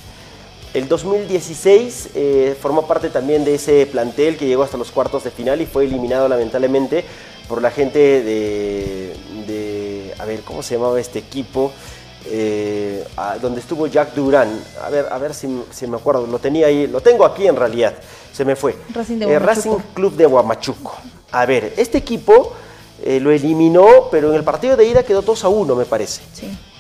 El 0.74 0.88
2016 0.88 2.10
eh, 2.13 2.56
formó 2.60 2.86
parte 2.86 3.10
también 3.10 3.44
de 3.44 3.56
ese 3.56 3.88
plantel 3.88 4.38
que 4.38 4.46
llegó 4.46 4.62
hasta 4.62 4.77
los 4.77 4.91
cuartos 4.91 5.24
de 5.24 5.32
final 5.32 5.62
y 5.62 5.65
fue 5.65 5.86
eliminado 5.86 6.27
lamentablemente 6.27 7.03
por 7.48 7.62
la 7.62 7.72
gente 7.72 8.00
de, 8.22 9.15
a 10.20 10.25
ver, 10.25 10.41
¿cómo 10.41 10.62
se 10.62 10.75
llamaba 10.75 11.00
este 11.00 11.18
equipo? 11.18 11.72
Eh, 12.27 13.03
donde 13.41 13.62
estuvo 13.62 13.88
Jack 13.88 14.13
Durán. 14.13 14.62
A 14.84 14.89
ver, 14.91 15.08
a 15.12 15.18
ver 15.18 15.34
si, 15.34 15.48
me 15.48 15.98
acuerdo, 15.98 16.27
lo 16.27 16.38
tenía 16.38 16.68
ahí, 16.68 16.86
lo 16.86 17.01
tengo 17.01 17.25
aquí 17.25 17.48
en 17.48 17.56
realidad, 17.56 17.96
se 18.32 18.46
me 18.46 18.56
fue. 18.56 18.77
Racing, 18.94 19.18
de 19.18 19.39
Racing 19.39 19.77
Club 19.96 20.15
de 20.15 20.27
Huamachuco. 20.27 20.96
A 21.32 21.48
ver, 21.48 21.74
este 21.77 21.98
equipo 21.98 22.53
eh, 23.03 23.20
lo 23.20 23.32
eliminó, 23.32 24.08
pero 24.12 24.29
en 24.29 24.36
el 24.36 24.44
partido 24.44 24.75
de 24.75 24.86
ida 24.86 25.03
quedó 25.03 25.22
2 25.22 25.44
a 25.44 25.50
1, 25.50 25.75
me 25.75 25.86
parece. 25.86 26.22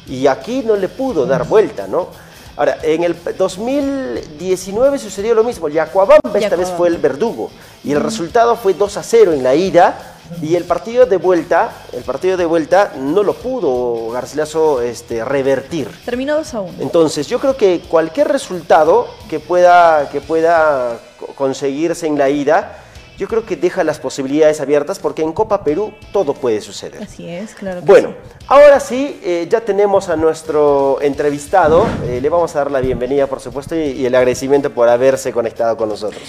Y 0.07 0.27
aquí 0.27 0.63
no 0.65 0.75
le 0.75 0.89
pudo 0.89 1.25
dar 1.25 1.47
vuelta, 1.47 1.87
¿no? 1.87 2.09
Ahora, 2.57 2.77
en 2.83 3.03
el 3.03 3.15
2019 3.37 4.99
sucedió 4.99 5.33
lo 5.33 5.45
mismo. 5.45 5.69
Yacuabamba 5.69 6.37
esta 6.39 6.57
vez 6.57 6.69
fue 6.69 6.89
el 6.89 6.97
verdugo. 6.97 7.49
Y 7.85 7.93
el 7.93 8.01
resultado 8.01 8.57
fue 8.57 8.73
2 8.73 8.97
a 8.97 9.03
0 9.03 9.31
en 9.31 9.43
la 9.43 9.55
ida. 9.55 10.17
Y 10.41 10.55
el 10.55 10.65
partido 10.65 11.05
de 11.05 11.15
vuelta, 11.15 11.71
el 11.93 12.03
partido 12.03 12.35
de 12.35 12.45
vuelta 12.45 12.91
no 12.97 13.23
lo 13.23 13.33
pudo 13.33 14.11
Garcilaso 14.11 14.81
este, 14.81 15.23
revertir. 15.23 15.89
Terminó 16.03 16.35
2 16.35 16.53
a 16.53 16.59
1. 16.59 16.73
Entonces, 16.81 17.27
yo 17.27 17.39
creo 17.39 17.55
que 17.55 17.81
cualquier 17.87 18.27
resultado 18.27 19.07
que 19.29 19.39
pueda, 19.39 20.09
que 20.09 20.19
pueda 20.19 20.99
conseguirse 21.35 22.07
en 22.07 22.17
la 22.17 22.29
ida 22.29 22.88
yo 23.19 23.27
creo 23.27 23.45
que 23.45 23.57
deja 23.57 23.83
las 23.83 23.99
posibilidades 23.99 24.61
abiertas 24.61 24.97
porque 24.97 25.21
en 25.21 25.33
Copa 25.33 25.65
Perú 25.65 25.93
todo 26.13 26.33
puede 26.33 26.61
suceder. 26.61 27.03
Así 27.03 27.27
es, 27.27 27.53
claro. 27.53 27.81
bueno, 27.81 28.15
ahora 28.47 28.79
sí, 28.79 29.19
eh, 29.21 29.45
ya 29.49 29.59
tenemos 29.59 30.07
a 30.07 30.15
nuestro 30.15 31.01
entrevistado. 31.01 31.85
Eh, 32.05 32.21
le 32.21 32.29
vamos 32.29 32.55
a 32.55 32.59
dar 32.59 32.71
la 32.71 32.79
bienvenida, 32.79 33.27
por 33.27 33.41
supuesto, 33.41 33.75
y, 33.75 34.05
el 34.05 34.15
agradecimiento 34.15 34.69
por 34.69 34.87
haberse 34.87 35.33
conectado 35.33 35.75
con 35.75 35.89
nosotros. 35.89 36.23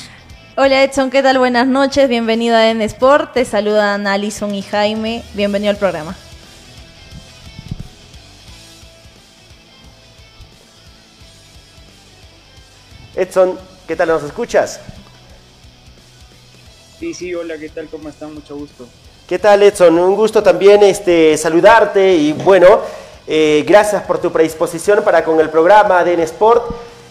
Hola 0.56 0.82
Edson, 0.82 1.10
¿qué 1.10 1.22
tal? 1.22 1.38
Buenas 1.38 1.68
noches, 1.68 2.08
bienvenido 2.08 2.56
a 2.56 2.68
N 2.68 2.84
Sport. 2.84 3.34
Te 3.34 3.44
saludan 3.44 4.08
Alison 4.08 4.52
y 4.52 4.62
Jaime. 4.62 5.22
Bienvenido 5.34 5.70
al 5.70 5.76
programa. 5.76 6.16
Edson, 13.14 13.56
¿qué 13.86 13.94
tal 13.94 14.08
nos 14.08 14.24
escuchas? 14.24 14.80
Sí, 17.00 17.14
sí, 17.14 17.34
hola, 17.34 17.56
¿qué 17.56 17.70
tal? 17.70 17.88
¿Cómo 17.88 18.10
están? 18.10 18.34
Mucho 18.34 18.54
gusto. 18.54 18.86
¿Qué 19.26 19.38
tal, 19.38 19.62
Edson? 19.62 19.98
Un 19.98 20.14
gusto 20.14 20.42
también 20.42 20.82
este, 20.82 21.34
saludarte 21.38 22.14
y 22.14 22.34
bueno, 22.34 22.80
eh, 23.26 23.64
gracias 23.66 24.02
por 24.02 24.18
tu 24.18 24.30
predisposición 24.30 25.02
para 25.02 25.24
con 25.24 25.40
el 25.40 25.48
programa 25.48 26.04
de 26.04 26.12
N-Sport. 26.12 26.62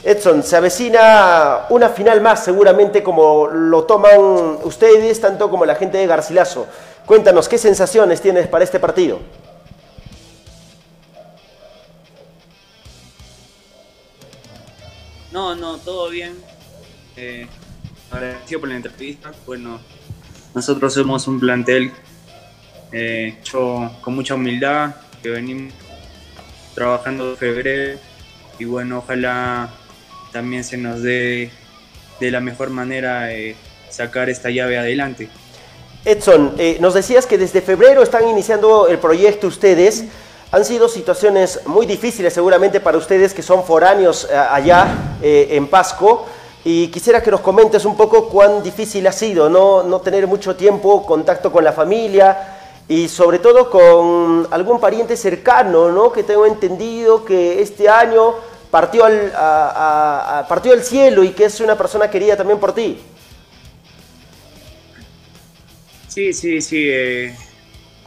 Edson, 0.04 0.44
se 0.44 0.56
avecina 0.56 1.66
una 1.72 1.90
final 1.90 2.22
más 2.22 2.44
seguramente 2.44 3.02
como 3.02 3.48
lo 3.48 3.86
toman 3.86 4.60
ustedes, 4.64 5.20
tanto 5.20 5.50
como 5.50 5.66
la 5.66 5.74
gente 5.74 5.98
de 5.98 6.06
Garcilaso. 6.06 6.68
Cuéntanos, 7.08 7.50
¿qué 7.50 7.58
sensaciones 7.58 8.22
tienes 8.22 8.48
para 8.48 8.64
este 8.64 8.80
partido? 8.80 9.18
No, 15.32 15.56
no, 15.56 15.80
todo 15.80 16.10
bien. 16.10 16.38
Eh, 17.18 17.48
agradecido 18.12 18.60
por 18.60 18.70
la 18.70 18.76
entrevista. 18.76 19.32
Bueno, 19.46 19.80
nosotros 20.54 20.94
somos 20.94 21.28
un 21.28 21.40
plantel 21.40 21.92
eh, 22.92 23.38
hecho 23.40 23.92
con 24.02 24.16
mucha 24.16 24.36
humildad, 24.36 24.96
que 25.22 25.30
venimos 25.30 25.74
trabajando 26.74 27.32
de 27.32 27.38
febrero 27.38 28.00
y 28.58 28.66
bueno, 28.66 29.00
ojalá 29.00 29.70
también 30.32 30.64
se 30.64 30.78
nos 30.78 31.02
dé 31.04 31.52
de 32.20 32.32
la 32.32 32.40
mejor 32.40 32.70
manera 32.70 33.32
eh, 33.32 33.56
sacar 33.90 34.30
esta 34.30 34.50
llave 34.50 34.78
adelante. 34.78 35.30
Edson, 36.06 36.56
eh, 36.58 36.78
nos 36.80 36.94
decías 36.94 37.26
que 37.26 37.38
desde 37.38 37.62
febrero 37.62 38.02
están 38.02 38.28
iniciando 38.28 38.88
el 38.88 38.98
proyecto 38.98 39.48
ustedes. 39.48 40.06
Han 40.52 40.66
sido 40.66 40.90
situaciones 40.90 41.62
muy 41.68 41.86
difíciles 41.86 42.34
seguramente 42.34 42.80
para 42.80 42.98
ustedes 42.98 43.36
que 43.36 43.44
son 43.44 43.64
foráneos 43.64 44.28
allá 44.32 45.20
en 45.22 45.68
Pasco. 45.68 46.28
Y 46.64 46.88
quisiera 46.90 47.24
que 47.24 47.32
nos 47.32 47.42
comentes 47.42 47.86
un 47.86 47.96
poco 47.96 48.28
cuán 48.30 48.62
difícil 48.62 49.08
ha 49.08 49.12
sido 49.12 49.50
no, 49.50 49.84
no 49.84 50.02
tener 50.02 50.28
mucho 50.28 50.56
tiempo 50.56 51.06
contacto 51.06 51.52
con 51.52 51.64
la 51.64 51.72
familia 51.72 52.58
y 52.90 53.08
sobre 53.08 53.40
todo 53.40 53.70
con 53.70 54.48
algún 54.52 54.80
pariente 54.80 55.16
cercano, 55.16 55.92
¿no? 55.92 56.12
que 56.12 56.24
tengo 56.24 56.46
entendido 56.46 57.24
que 57.24 57.62
este 57.62 57.88
año 57.88 58.34
partió 58.72 59.06
al, 59.06 59.32
partió 60.48 60.78
cielo 60.82 61.24
y 61.24 61.30
que 61.30 61.46
es 61.46 61.60
una 61.60 61.78
persona 61.78 62.10
querida 62.10 62.36
también 62.36 62.60
por 62.60 62.74
ti. 62.74 62.98
Sí, 66.08 66.34
sí, 66.34 66.62
sí. 66.62 66.86
Eh, 66.90 67.36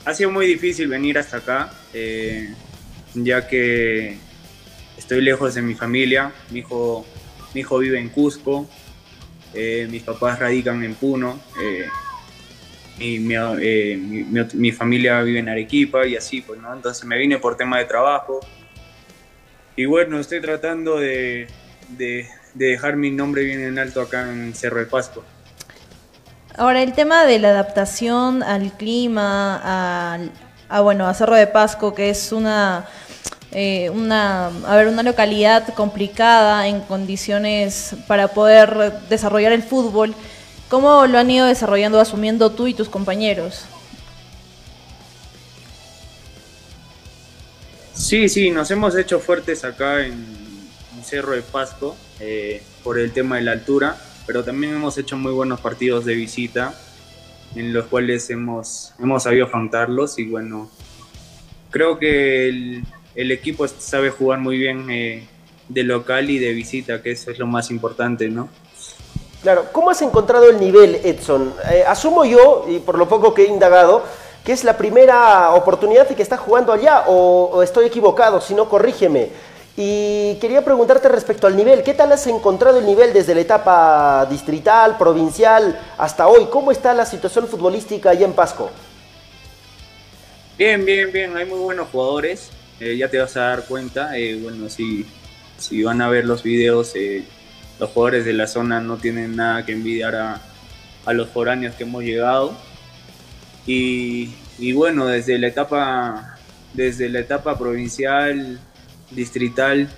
ha 0.04 0.14
sido 0.14 0.30
muy 0.30 0.46
difícil 0.46 0.88
venir 0.88 1.16
hasta 1.16 1.36
acá, 1.38 1.72
eh, 1.94 2.52
ya 3.14 3.46
que 3.46 4.18
estoy 4.98 5.20
lejos 5.20 5.54
de 5.54 5.62
mi 5.62 5.74
familia. 5.74 6.32
Mi 6.50 6.58
hijo, 6.58 7.06
mi 7.54 7.60
hijo 7.60 7.78
vive 7.78 7.98
en 7.98 8.08
Cusco, 8.08 8.68
eh, 9.54 9.86
mis 9.90 10.02
papás 10.02 10.38
radican 10.38 10.82
en 10.82 10.94
Puno, 10.94 11.40
eh, 11.60 11.86
y 12.98 13.18
mi, 13.18 14.72
familia 14.72 15.22
vive 15.22 15.40
en 15.40 15.48
Arequipa 15.48 16.06
y 16.06 16.16
así, 16.16 16.40
pues, 16.40 16.60
¿no? 16.60 16.72
Entonces 16.72 17.04
me 17.04 17.18
vine 17.18 17.38
por 17.38 17.56
tema 17.56 17.78
de 17.78 17.84
trabajo. 17.84 18.40
Y 19.74 19.86
bueno, 19.86 20.18
estoy 20.18 20.40
tratando 20.40 20.98
de, 20.98 21.48
de, 21.96 22.28
dejar 22.54 22.96
mi 22.96 23.10
nombre 23.10 23.44
bien 23.44 23.60
en 23.60 23.78
alto 23.78 24.02
acá 24.02 24.30
en 24.30 24.54
Cerro 24.54 24.78
de 24.78 24.86
Pasco. 24.86 25.24
Ahora, 26.56 26.82
el 26.82 26.92
tema 26.92 27.24
de 27.24 27.38
la 27.38 27.48
adaptación 27.48 28.42
al 28.42 28.76
clima, 28.76 30.20
a, 30.68 30.80
bueno, 30.82 31.08
a 31.08 31.14
Cerro 31.14 31.34
de 31.34 31.46
Pasco, 31.46 31.94
que 31.94 32.10
es 32.10 32.30
una, 32.30 32.86
eh, 33.52 33.90
una, 33.90 34.46
a 34.46 34.88
una 34.88 35.02
localidad 35.02 35.74
complicada 35.74 36.66
en 36.68 36.80
condiciones 36.80 37.94
para 38.06 38.28
poder 38.28 39.00
desarrollar 39.08 39.52
el 39.52 39.62
fútbol, 39.62 40.14
¿cómo 40.68 41.06
lo 41.06 41.18
han 41.18 41.30
ido 41.30 41.46
desarrollando, 41.46 42.00
asumiendo 42.00 42.50
tú 42.50 42.66
y 42.66 42.74
tus 42.74 42.88
compañeros? 42.88 43.64
Sí, 47.94 48.28
sí, 48.28 48.50
nos 48.50 48.70
hemos 48.70 48.96
hecho 48.96 49.20
fuertes 49.20 49.64
acá 49.64 50.04
en, 50.04 50.42
Cerro 51.04 51.32
de 51.32 51.42
Pasco 51.42 51.96
eh, 52.20 52.62
por 52.84 52.96
el 52.98 53.12
tema 53.12 53.36
de 53.36 53.42
la 53.42 53.52
altura 53.52 53.96
pero 54.26 54.44
también 54.44 54.74
hemos 54.74 54.96
hecho 54.98 55.16
muy 55.16 55.32
buenos 55.32 55.60
partidos 55.60 56.04
de 56.04 56.14
visita 56.14 56.74
en 57.54 57.72
los 57.72 57.86
cuales 57.86 58.30
hemos, 58.30 58.94
hemos 58.98 59.24
sabido 59.24 59.46
afrontarlos 59.46 60.18
y 60.18 60.24
bueno, 60.24 60.70
creo 61.70 61.98
que 61.98 62.48
el, 62.48 62.84
el 63.14 63.30
equipo 63.30 63.66
sabe 63.68 64.10
jugar 64.10 64.38
muy 64.38 64.58
bien 64.58 64.90
eh, 64.90 65.26
de 65.68 65.82
local 65.82 66.30
y 66.30 66.38
de 66.38 66.52
visita, 66.52 67.02
que 67.02 67.12
eso 67.12 67.30
es 67.30 67.38
lo 67.38 67.46
más 67.46 67.70
importante, 67.70 68.28
¿no? 68.28 68.48
Claro, 69.42 69.66
¿cómo 69.72 69.90
has 69.90 70.00
encontrado 70.02 70.48
el 70.48 70.60
nivel, 70.60 71.00
Edson? 71.04 71.52
Eh, 71.70 71.84
asumo 71.86 72.24
yo, 72.24 72.66
y 72.68 72.78
por 72.78 72.96
lo 72.96 73.08
poco 73.08 73.34
que 73.34 73.42
he 73.42 73.48
indagado, 73.48 74.04
que 74.44 74.52
es 74.52 74.62
la 74.64 74.76
primera 74.76 75.50
oportunidad 75.54 76.08
y 76.10 76.14
que 76.14 76.22
está 76.22 76.36
jugando 76.36 76.72
allá, 76.72 77.04
o, 77.08 77.50
o 77.52 77.62
estoy 77.62 77.86
equivocado, 77.86 78.40
si 78.40 78.54
no, 78.54 78.68
corrígeme. 78.68 79.30
Y 79.76 80.36
quería 80.40 80.62
preguntarte 80.62 81.08
respecto 81.08 81.46
al 81.46 81.56
nivel, 81.56 81.82
¿qué 81.82 81.94
tal 81.94 82.12
has 82.12 82.26
encontrado 82.26 82.78
el 82.78 82.86
nivel 82.86 83.12
desde 83.12 83.34
la 83.34 83.40
etapa 83.40 84.26
distrital, 84.30 84.98
provincial, 84.98 85.80
hasta 85.96 86.28
hoy? 86.28 86.44
¿Cómo 86.50 86.70
está 86.70 86.92
la 86.92 87.06
situación 87.06 87.48
futbolística 87.48 88.10
allá 88.10 88.26
en 88.26 88.34
Pasco? 88.34 88.70
Bien, 90.58 90.84
bien, 90.84 91.10
bien, 91.10 91.36
hay 91.36 91.46
muy 91.46 91.58
buenos 91.58 91.88
jugadores, 91.90 92.50
eh, 92.82 92.96
ya 92.96 93.08
te 93.08 93.18
vas 93.18 93.36
a 93.36 93.42
dar 93.42 93.64
cuenta, 93.66 94.18
eh, 94.18 94.36
bueno, 94.36 94.68
si, 94.68 95.06
si 95.56 95.82
van 95.82 96.02
a 96.02 96.08
ver 96.08 96.24
los 96.24 96.42
videos, 96.42 96.92
eh, 96.96 97.24
los 97.78 97.90
jugadores 97.90 98.24
de 98.24 98.32
la 98.32 98.46
zona 98.46 98.80
no 98.80 98.96
tienen 98.96 99.36
nada 99.36 99.64
que 99.64 99.72
envidiar 99.72 100.16
a, 100.16 100.40
a 101.04 101.12
los 101.12 101.28
foráneos 101.28 101.74
que 101.76 101.84
hemos 101.84 102.02
llegado. 102.02 102.56
Y, 103.66 104.34
y 104.58 104.72
bueno, 104.72 105.06
desde 105.06 105.38
la 105.38 105.46
etapa, 105.46 106.38
desde 106.74 107.08
la 107.08 107.20
etapa 107.20 107.56
provincial 107.56 108.58
distrital, 109.10 109.88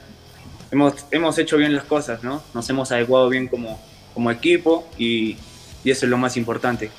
hemos, 0.70 1.06
hemos 1.10 1.38
hecho 1.38 1.56
bien 1.56 1.74
las 1.74 1.84
cosas, 1.84 2.22
¿no? 2.22 2.42
Nos 2.52 2.68
hemos 2.68 2.92
adecuado 2.92 3.28
bien 3.28 3.48
como, 3.48 3.80
como 4.12 4.30
equipo 4.30 4.86
y, 4.98 5.36
eso 5.84 6.06
es 6.06 6.10
lo 6.10 6.16
más 6.16 6.36
importante. 6.38 6.90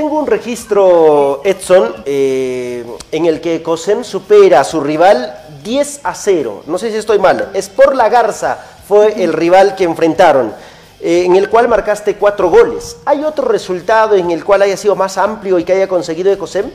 Tengo 0.00 0.18
un 0.18 0.26
registro, 0.26 1.42
Edson, 1.44 1.92
eh, 2.06 2.86
en 3.12 3.26
el 3.26 3.38
que 3.42 3.62
Cosem 3.62 4.02
supera 4.02 4.60
a 4.60 4.64
su 4.64 4.80
rival 4.80 5.38
10 5.62 6.00
a 6.04 6.14
0. 6.14 6.62
No 6.66 6.78
sé 6.78 6.90
si 6.90 6.96
estoy 6.96 7.18
mal. 7.18 7.50
Es 7.52 7.68
por 7.68 7.94
la 7.94 8.08
Garza 8.08 8.56
fue 8.88 9.22
el 9.22 9.34
rival 9.34 9.76
que 9.76 9.84
enfrentaron, 9.84 10.54
eh, 11.02 11.24
en 11.26 11.36
el 11.36 11.50
cual 11.50 11.68
marcaste 11.68 12.14
cuatro 12.14 12.48
goles. 12.48 12.96
¿Hay 13.04 13.22
otro 13.24 13.46
resultado 13.46 14.16
en 14.16 14.30
el 14.30 14.42
cual 14.42 14.62
haya 14.62 14.78
sido 14.78 14.96
más 14.96 15.18
amplio 15.18 15.58
y 15.58 15.64
que 15.64 15.74
haya 15.74 15.86
conseguido 15.86 16.30
de 16.30 16.38
Cosem? 16.38 16.70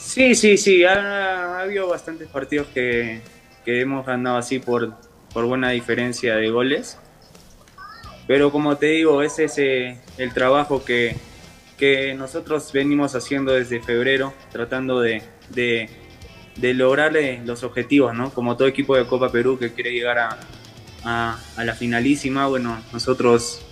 Sí, 0.00 0.34
sí, 0.34 0.58
sí, 0.58 0.82
ha, 0.82 1.60
habido 1.60 1.86
bastantes 1.86 2.26
partidos 2.26 2.66
que, 2.74 3.22
hemos 3.66 4.04
ganado 4.04 4.38
así 4.38 4.58
por, 4.58 4.94
por 5.32 5.44
buena 5.44 5.70
diferencia 5.70 6.34
de 6.34 6.50
goles. 6.50 6.98
Pero 8.30 8.52
como 8.52 8.76
te 8.76 8.86
digo, 8.86 9.24
ese 9.24 9.46
es 9.46 9.58
el 9.58 10.32
trabajo 10.32 10.84
que, 10.84 11.16
nosotros 12.16 12.70
venimos 12.72 13.16
haciendo 13.16 13.54
desde 13.54 13.82
febrero, 13.82 14.32
tratando 14.52 15.00
de, 15.00 15.24
de, 15.48 16.74
lograr 16.74 17.12
los 17.44 17.64
objetivos, 17.64 18.14
¿no? 18.14 18.30
Como 18.30 18.56
todo 18.56 18.68
equipo 18.68 18.94
de 18.96 19.04
Copa 19.04 19.32
Perú 19.32 19.58
que 19.58 19.72
quiere 19.72 19.90
llegar 19.90 20.18
a, 20.18 20.38
a, 21.56 21.64
la 21.64 21.74
finalísima, 21.74 22.46
bueno, 22.46 22.80
nosotros 22.92 23.62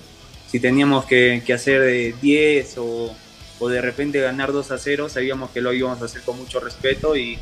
si 0.49 0.59
teníamos 0.59 1.05
que, 1.05 1.41
que 1.47 1.53
hacer 1.53 1.81
de 1.81 2.17
10 2.21 2.79
o 2.79 3.15
o 3.61 3.69
de 3.69 3.81
repente 3.81 4.21
ganar 4.21 4.51
2 4.53 4.73
a 4.73 4.79
0, 4.79 5.09
sabíamos 5.09 5.51
que 5.51 5.61
lo 5.61 5.73
íbamos 5.73 6.03
a 6.03 6.07
hacer 6.07 6.23
con 6.23 6.37
mucho 6.37 6.59
respeto 6.59 7.17
y, 7.17 7.39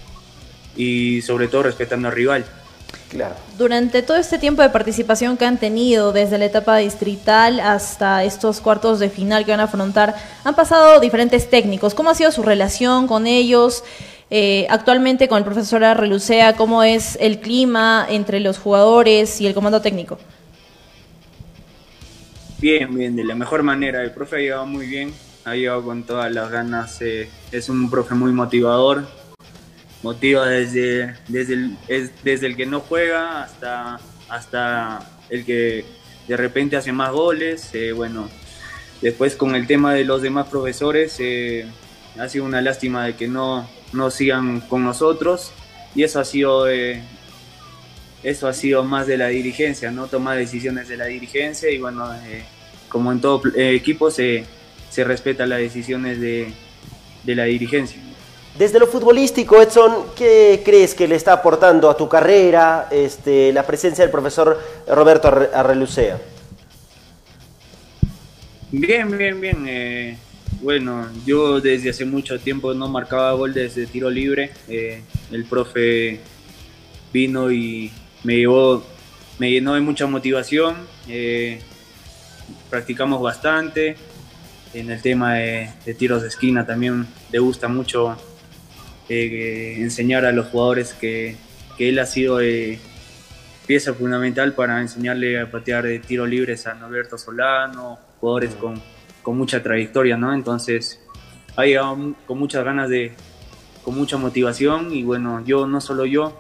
y 0.76 1.22
sobre 1.22 1.48
todo 1.48 1.62
respetando 1.62 2.08
al 2.08 2.14
rival. 2.14 2.44
Claro. 3.08 3.34
Durante 3.56 4.02
todo 4.02 4.16
este 4.16 4.38
tiempo 4.38 4.62
de 4.62 4.70
participación 4.70 5.36
que 5.36 5.44
han 5.44 5.58
tenido, 5.58 6.12
desde 6.12 6.38
la 6.38 6.46
etapa 6.46 6.76
distrital 6.76 7.60
hasta 7.60 8.24
estos 8.24 8.60
cuartos 8.60 8.98
de 8.98 9.10
final 9.10 9.44
que 9.44 9.52
van 9.52 9.60
a 9.60 9.64
afrontar, 9.64 10.16
han 10.44 10.54
pasado 10.54 11.00
diferentes 11.00 11.48
técnicos. 11.48 11.94
¿Cómo 11.94 12.10
ha 12.10 12.14
sido 12.14 12.32
su 12.32 12.42
relación 12.42 13.06
con 13.06 13.26
ellos? 13.26 13.84
Eh, 14.28 14.66
actualmente 14.70 15.28
con 15.28 15.38
el 15.38 15.44
profesor 15.44 15.84
Arrelucea, 15.84 16.56
¿cómo 16.56 16.82
es 16.82 17.16
el 17.20 17.38
clima 17.38 18.06
entre 18.08 18.40
los 18.40 18.58
jugadores 18.58 19.40
y 19.40 19.46
el 19.46 19.54
comando 19.54 19.80
técnico? 19.80 20.18
Bien, 22.58 22.92
bien, 22.92 23.14
de 23.14 23.24
la 23.24 23.34
mejor 23.36 23.62
manera. 23.62 24.02
El 24.02 24.12
profe 24.12 24.36
ha 24.36 24.38
llegado 24.40 24.66
muy 24.66 24.86
bien 24.86 25.14
ha 25.46 25.54
llegado 25.54 25.84
con 25.84 26.02
todas 26.02 26.30
las 26.32 26.50
ganas. 26.50 27.00
Eh, 27.00 27.30
es 27.52 27.68
un 27.68 27.88
profe 27.88 28.14
muy 28.14 28.32
motivador. 28.32 29.06
Motiva 30.06 30.46
desde, 30.46 31.14
desde, 31.26 31.54
el, 31.54 31.76
desde 32.22 32.46
el 32.46 32.56
que 32.56 32.64
no 32.64 32.78
juega 32.78 33.42
hasta, 33.42 33.98
hasta 34.28 35.10
el 35.30 35.44
que 35.44 35.84
de 36.28 36.36
repente 36.36 36.76
hace 36.76 36.92
más 36.92 37.10
goles. 37.10 37.70
Eh, 37.74 37.90
bueno, 37.90 38.28
después 39.02 39.34
con 39.34 39.56
el 39.56 39.66
tema 39.66 39.94
de 39.94 40.04
los 40.04 40.22
demás 40.22 40.46
profesores, 40.46 41.16
eh, 41.18 41.66
ha 42.20 42.28
sido 42.28 42.44
una 42.44 42.62
lástima 42.62 43.04
de 43.04 43.16
que 43.16 43.26
no, 43.26 43.68
no 43.92 44.12
sigan 44.12 44.60
con 44.60 44.84
nosotros. 44.84 45.50
Y 45.96 46.04
eso 46.04 46.20
ha 46.20 46.24
sido 46.24 46.68
eso 48.22 48.46
ha 48.46 48.52
sido 48.52 48.84
más 48.84 49.08
de 49.08 49.16
la 49.16 49.26
dirigencia, 49.26 49.90
¿no? 49.90 50.06
Tomar 50.06 50.38
decisiones 50.38 50.86
de 50.88 50.96
la 50.96 51.06
dirigencia 51.06 51.68
y 51.68 51.78
bueno, 51.78 52.08
como 52.88 53.10
en 53.10 53.20
todo 53.20 53.42
equipo 53.56 54.12
se, 54.12 54.44
se 54.88 55.02
respeta 55.02 55.46
las 55.46 55.58
decisiones 55.58 56.20
de, 56.20 56.52
la 57.24 57.44
dirigencia. 57.44 58.00
Desde 58.58 58.78
lo 58.78 58.86
futbolístico, 58.86 59.60
Edson, 59.60 60.06
¿qué 60.16 60.62
crees 60.64 60.94
que 60.94 61.06
le 61.06 61.14
está 61.14 61.34
aportando 61.34 61.90
a 61.90 61.96
tu 61.96 62.08
carrera 62.08 62.88
este, 62.90 63.52
la 63.52 63.66
presencia 63.66 64.02
del 64.02 64.10
profesor 64.10 64.58
Roberto 64.88 65.28
Arrelucea? 65.28 66.18
Bien, 68.72 69.16
bien, 69.16 69.40
bien. 69.40 69.66
Eh, 69.68 70.16
bueno, 70.62 71.06
yo 71.26 71.60
desde 71.60 71.90
hace 71.90 72.06
mucho 72.06 72.38
tiempo 72.40 72.72
no 72.72 72.88
marcaba 72.88 73.32
gol 73.32 73.52
desde 73.52 73.86
tiro 73.86 74.08
libre. 74.08 74.52
Eh, 74.68 75.02
el 75.32 75.44
profe 75.44 76.20
vino 77.12 77.52
y 77.52 77.92
me 78.24 78.36
llevó, 78.36 78.82
me 79.38 79.50
llenó 79.50 79.74
de 79.74 79.80
mucha 79.80 80.06
motivación. 80.06 80.76
Eh, 81.08 81.60
practicamos 82.70 83.20
bastante 83.20 83.96
en 84.72 84.90
el 84.90 85.00
tema 85.00 85.34
de, 85.34 85.70
tiros 85.98 86.22
de 86.22 86.28
esquina 86.28 86.66
también 86.66 87.06
le 87.30 87.38
gusta 87.38 87.68
mucho 87.68 88.16
eh, 89.08 89.76
enseñar 89.78 90.24
a 90.24 90.32
los 90.32 90.46
jugadores 90.48 90.92
que, 90.94 91.36
él 91.78 91.98
ha 91.98 92.06
sido 92.06 92.40
eh, 92.40 92.78
pieza 93.66 93.92
fundamental 93.92 94.54
para 94.54 94.80
enseñarle 94.80 95.38
a 95.38 95.50
patear 95.50 95.84
de 95.84 95.98
tiro 95.98 96.26
libres 96.26 96.66
a 96.66 96.74
Norberto 96.74 97.18
Solano, 97.18 97.98
jugadores 98.20 98.54
con, 98.54 98.82
mucha 99.36 99.62
trayectoria, 99.62 100.16
¿no? 100.16 100.32
Entonces 100.32 101.00
ha 101.56 101.64
llegado 101.64 102.14
con 102.26 102.38
muchas 102.38 102.64
ganas 102.64 102.88
de, 102.88 103.12
con 103.82 103.96
mucha 103.96 104.16
motivación 104.16 104.92
y 104.92 105.02
bueno, 105.02 105.42
yo 105.44 105.66
no 105.66 105.80
solo 105.80 106.06
yo, 106.06 106.32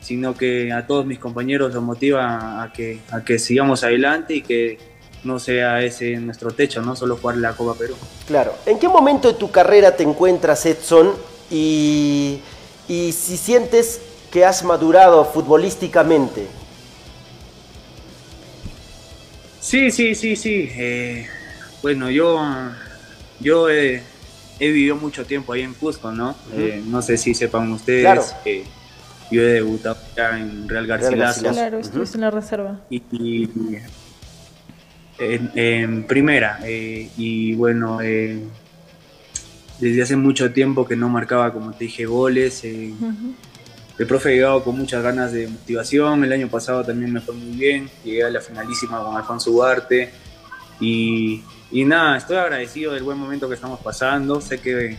sino 0.00 0.34
que 0.36 0.72
a 0.72 0.86
todos 0.86 1.06
mis 1.06 1.20
compañeros 1.20 1.72
los 1.72 1.82
motiva 1.82 2.62
a 2.62 2.72
que, 2.72 2.98
a 3.10 3.24
que 3.24 3.38
sigamos 3.38 3.84
adelante 3.84 4.34
y 4.34 4.42
que 4.42 4.78
no 5.22 5.38
sea 5.38 5.82
ese 5.82 6.16
nuestro 6.16 6.50
techo, 6.50 6.82
no 6.82 6.94
solo 6.96 7.16
jugar 7.16 7.36
la 7.36 7.52
Copa 7.52 7.78
Perú. 7.78 7.94
Claro. 8.26 8.52
¿En 8.66 8.78
qué 8.78 8.88
momento 8.88 9.28
de 9.28 9.38
tu 9.38 9.50
carrera 9.50 9.96
te 9.96 10.02
encuentras, 10.02 10.66
Edson? 10.66 11.12
Y, 11.54 12.40
y 12.88 13.12
si 13.12 13.36
sientes 13.36 14.00
que 14.32 14.44
has 14.44 14.64
madurado 14.64 15.24
futbolísticamente. 15.24 16.48
Sí, 19.60 19.92
sí, 19.92 20.16
sí, 20.16 20.34
sí. 20.34 20.68
Eh, 20.72 21.28
bueno, 21.80 22.10
yo, 22.10 22.44
yo 23.38 23.70
he, 23.70 24.02
vivido 24.58 24.96
mucho 24.96 25.24
tiempo 25.24 25.52
ahí 25.52 25.62
en 25.62 25.74
Cusco, 25.74 26.10
¿no? 26.10 26.34
Eh, 26.52 26.82
no 26.84 27.00
sé 27.00 27.16
si 27.16 27.32
sepan 27.32 27.70
ustedes. 27.70 28.34
yo 29.30 29.40
he 29.40 29.52
debutado 29.52 29.96
ya 30.16 30.36
en 30.36 30.68
Real 30.68 30.88
Garcilaso. 30.88 31.52
Claro, 31.52 31.78
estuviste 31.78 32.16
en 32.16 32.22
la 32.22 32.30
reserva. 32.32 32.80
Y, 32.90 33.48
en, 35.18 36.02
primera. 36.08 36.58
Eh, 36.64 37.08
y 37.16 37.54
bueno, 37.54 38.00
eh, 38.02 38.42
desde 39.80 40.02
hace 40.02 40.16
mucho 40.16 40.52
tiempo 40.52 40.86
que 40.86 40.96
no 40.96 41.08
marcaba, 41.08 41.52
como 41.52 41.72
te 41.72 41.84
dije, 41.84 42.06
goles. 42.06 42.64
Eh, 42.64 42.92
el 43.98 44.06
profe 44.06 44.30
ha 44.30 44.32
llegado 44.32 44.64
con 44.64 44.76
muchas 44.76 45.02
ganas 45.02 45.32
de 45.32 45.48
motivación. 45.48 46.24
El 46.24 46.32
año 46.32 46.48
pasado 46.48 46.84
también 46.84 47.12
me 47.12 47.20
fue 47.20 47.34
muy 47.34 47.56
bien. 47.56 47.90
Llegué 48.04 48.24
a 48.24 48.30
la 48.30 48.40
finalísima 48.40 49.02
con 49.02 49.16
Alfonso 49.16 49.50
Ugarte. 49.50 50.10
Y, 50.80 51.42
y 51.70 51.84
nada, 51.84 52.16
estoy 52.16 52.36
agradecido 52.36 52.92
del 52.92 53.02
buen 53.02 53.18
momento 53.18 53.48
que 53.48 53.54
estamos 53.54 53.80
pasando. 53.80 54.40
Sé 54.40 54.58
que 54.60 54.96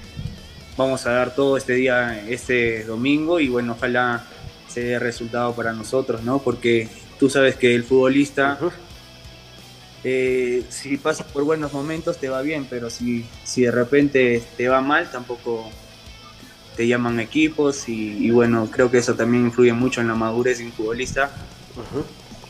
vamos 0.78 1.06
a 1.06 1.12
dar 1.12 1.36
todo 1.36 1.58
este 1.58 1.74
día, 1.74 2.24
este 2.28 2.84
domingo. 2.86 3.40
Y 3.40 3.50
bueno, 3.50 3.74
ojalá 3.74 4.26
se 4.68 4.82
dé 4.82 5.00
resultado 5.00 5.54
para 5.54 5.74
nosotros, 5.74 6.24
¿no? 6.24 6.40
Porque 6.40 6.90
tú 7.20 7.30
sabes 7.30 7.56
que 7.56 7.76
el 7.76 7.84
futbolista 7.84 8.58
eh, 10.08 10.63
si 10.70 10.98
pasas 10.98 11.26
por 11.26 11.44
buenos 11.44 11.74
momentos 11.74 12.20
te 12.20 12.30
va 12.30 12.44
bien, 12.44 12.68
pero 12.70 12.91
si, 12.91 13.26
si 13.44 13.63
de 13.63 13.72
repente 13.72 14.44
te 14.56 14.68
va 14.68 14.80
mal, 14.80 15.10
tampoco 15.10 15.68
te 16.76 16.86
llaman 16.86 17.20
equipos 17.20 17.89
y, 17.89 18.30
bueno, 18.30 18.70
creo 18.70 18.91
que 18.91 19.00
eso 19.00 19.15
también 19.15 19.46
influye 19.46 19.74
mucho 19.74 20.02
en 20.02 20.08
la 20.08 20.13
madurez 20.13 20.60
de 20.60 20.65
un 20.65 20.74
futbolista 20.74 21.32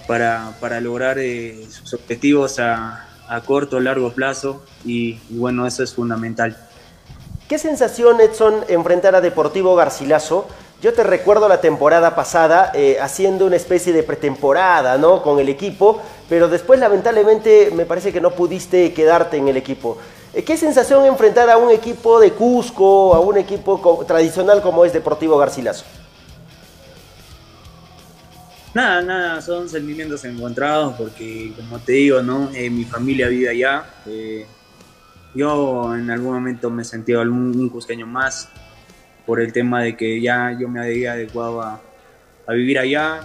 para, 0.06 0.58
para, 0.60 0.82
lograr 0.82 1.18
eh, 1.18 1.66
sus 1.70 1.94
objetivos 1.94 2.60
a, 2.60 3.08
a 3.30 3.40
corto 3.40 3.78
o 3.78 3.80
largo 3.80 4.12
plazo 4.12 4.66
y, 4.84 5.20
y, 5.30 5.38
bueno, 5.38 5.66
eso 5.66 5.82
es 5.82 5.94
fundamental. 5.94 6.58
¿Qué 7.48 7.58
sensación, 7.58 8.20
Edson, 8.20 8.66
enfrentar 8.68 9.16
a 9.16 9.22
Deportivo 9.22 9.78
Garcilaso? 9.78 10.50
Yo 10.86 10.94
te 10.94 11.04
recuerdo 11.04 11.50
la 11.50 11.62
temporada 11.62 12.14
pasada 12.14 12.72
eh, 12.76 13.00
haciendo 13.02 13.48
una 13.48 13.56
especie 13.56 13.92
de 13.92 14.04
pretemporada 14.04 15.00
¿no? 15.00 15.24
con 15.24 15.40
el 15.40 15.50
equipo, 15.50 16.00
pero 16.30 16.48
después 16.48 16.80
lamentablemente 16.80 17.72
me 17.74 17.88
parece 17.88 18.14
que 18.14 18.22
no 18.22 18.30
pudiste 18.30 18.94
quedarte 18.94 19.38
en 19.38 19.48
el 19.48 19.58
equipo. 19.58 19.98
Eh, 20.32 20.44
¿Qué 20.44 20.56
sensación 20.58 21.04
enfrentar 21.08 21.50
a 21.50 21.58
un 21.58 21.72
equipo 21.72 22.20
de 22.20 22.34
Cusco, 22.34 23.16
a 23.16 23.20
un 23.20 23.36
equipo 23.36 24.06
tradicional 24.08 24.62
como 24.62 24.86
es 24.86 24.94
Deportivo 24.94 25.40
Garcilaso? 25.40 25.86
Nada, 28.76 29.02
nada, 29.02 29.42
son 29.42 29.68
sentimientos 29.68 30.24
encontrados 30.24 30.94
porque, 31.00 31.52
como 31.56 31.80
te 31.80 31.94
digo, 31.94 32.22
¿no? 32.22 32.52
Eh, 32.54 32.70
mi 32.70 32.86
familia 32.86 33.28
vive 33.28 33.50
allá. 33.50 33.86
yo 35.34 35.96
en 35.96 36.12
algún 36.12 36.36
momento 36.36 36.70
me 36.70 36.84
sentí 36.84 37.14
algún 37.14 37.60
un 37.60 37.70
cusqueño 37.70 38.06
más, 38.06 38.50
por 39.26 39.42
el 39.42 39.52
tema 39.52 39.82
de 39.82 39.96
que 39.96 40.22
ya 40.22 40.56
yo 40.60 40.68
me 40.68 40.80
había 40.80 41.14
adecuado 41.14 41.62
a, 41.62 41.82
vivir 42.50 42.78
allá. 42.78 43.22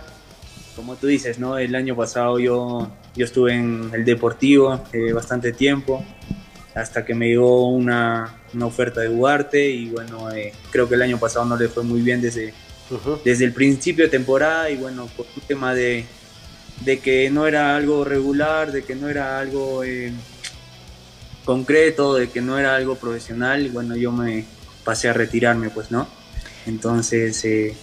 Como 0.75 0.97
tú 0.97 1.07
dices, 1.07 1.39
¿no? 1.39 1.59
El 1.59 1.75
año 1.75 1.95
pasado 1.95 2.39
yo, 2.39 2.91
yo 3.15 3.25
estuve 3.25 3.55
en 3.55 3.91
el 3.93 4.05
Deportivo 4.05 4.83
eh, 4.93 5.13
bastante 5.13 5.53
tiempo, 5.53 6.03
hasta 6.75 7.05
que 7.05 7.15
me 7.15 7.29
llegó 7.29 7.69
una, 7.69 8.35
una 8.55 8.67
oferta 8.67 9.01
de 9.03 9.11
Ugarte 9.11 9.69
y 9.69 9.91
bueno, 9.91 10.31
eh, 10.31 10.53
creo 10.71 10.89
que 10.89 10.95
el 10.95 11.03
año 11.03 11.19
pasado 11.19 11.45
no 11.45 11.57
le 11.57 11.69
fue 11.69 11.83
muy 11.83 12.01
bien 12.01 12.23
desde, 12.23 12.55
desde 13.25 13.45
el 13.45 13.53
principio 13.53 14.05
de 14.05 14.11
temporada 14.11 14.71
y 14.71 14.77
bueno, 14.77 15.07
por 15.15 15.27
un 15.37 15.43
tema 15.43 15.75
de, 15.75 16.07
de 16.81 16.99
que 17.01 17.29
no 17.31 17.47
era 17.47 17.77
algo 17.77 18.05
regular, 18.05 18.73
de 18.73 18.83
que 18.83 18.95
no 18.95 19.09
era 19.09 19.39
algo 19.39 19.85
eh, 19.85 20.13
concreto, 21.45 22.15
de 22.15 22.31
que 22.31 22.41
no 22.41 22.59
era 22.59 22.75
algo 22.75 22.95
profesional, 22.95 23.69
bueno, 23.71 23.97
yo 23.97 24.13
me, 24.13 24.47
pasé 24.85 25.09
a 25.09 25.13
retirarme, 25.13 25.71
pues, 25.71 25.91
¿no? 25.91 26.09
Entonces, 26.67 27.45
eh, 27.45 27.75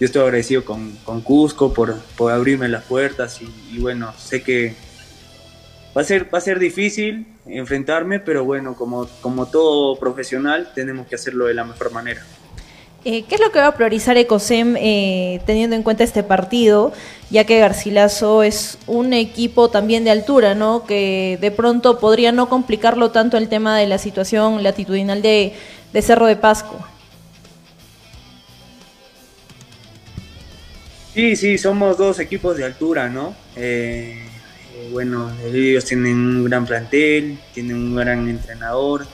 yo 0.00 0.06
estoy 0.06 0.22
agradecido 0.22 0.64
con, 0.64 0.96
con 1.04 1.20
Cusco 1.22 1.72
por, 1.72 1.98
por, 2.16 2.32
abrirme 2.32 2.68
las 2.68 2.84
puertas 2.84 3.40
y, 3.42 3.78
bueno, 3.78 4.12
sé 4.16 4.42
que 4.42 4.74
va 5.96 6.02
a 6.02 6.04
ser, 6.04 6.32
va 6.32 6.38
a 6.38 6.42
ser 6.42 6.58
difícil 6.58 7.26
enfrentarme, 7.46 8.20
pero 8.20 8.44
bueno, 8.44 8.74
como, 8.74 9.08
como 9.20 9.46
todo 9.46 9.98
profesional 9.98 10.70
tenemos 10.74 11.06
que 11.06 11.16
hacerlo 11.16 11.46
de 11.46 11.54
la 11.54 11.64
mejor 11.64 11.90
manera. 11.92 12.22
Eh, 13.04 13.24
¿Qué 13.28 13.36
es 13.36 13.40
lo 13.40 13.52
que 13.52 13.60
va 13.60 13.68
a 13.68 13.74
priorizar 13.74 14.16
Ecosem 14.16 14.76
eh, 14.76 15.40
teniendo 15.46 15.76
en 15.76 15.82
cuenta 15.82 16.02
este 16.02 16.22
partido? 16.24 16.92
Ya 17.30 17.44
que 17.44 17.60
Garcilaso 17.60 18.42
es 18.42 18.76
un 18.86 19.12
equipo 19.12 19.70
también 19.70 20.04
de 20.04 20.10
altura, 20.10 20.54
¿no? 20.54 20.84
Que 20.84 21.38
de 21.40 21.50
pronto 21.52 22.00
podría 22.00 22.32
no 22.32 22.48
complicarlo 22.48 23.10
tanto 23.10 23.36
el 23.36 23.48
tema 23.48 23.78
de 23.78 23.86
la 23.86 23.98
situación 23.98 24.62
latitudinal 24.64 25.22
de, 25.22 25.54
de 25.92 26.02
Cerro 26.02 26.26
de 26.26 26.36
Pasco. 26.36 26.84
Sí, 31.14 31.34
sí, 31.36 31.58
somos 31.58 31.98
dos 31.98 32.20
equipos 32.20 32.56
de 32.56 32.64
altura, 32.64 33.08
¿no? 33.08 33.34
Eh, 33.56 34.22
eh, 34.76 34.88
bueno, 34.92 35.32
ellos 35.52 35.84
tienen 35.84 36.14
un 36.14 36.44
gran 36.44 36.64
plantel, 36.64 37.38
tienen 37.52 37.76
un 37.76 37.96
gran 37.96 38.28
entrenador, 38.28 39.06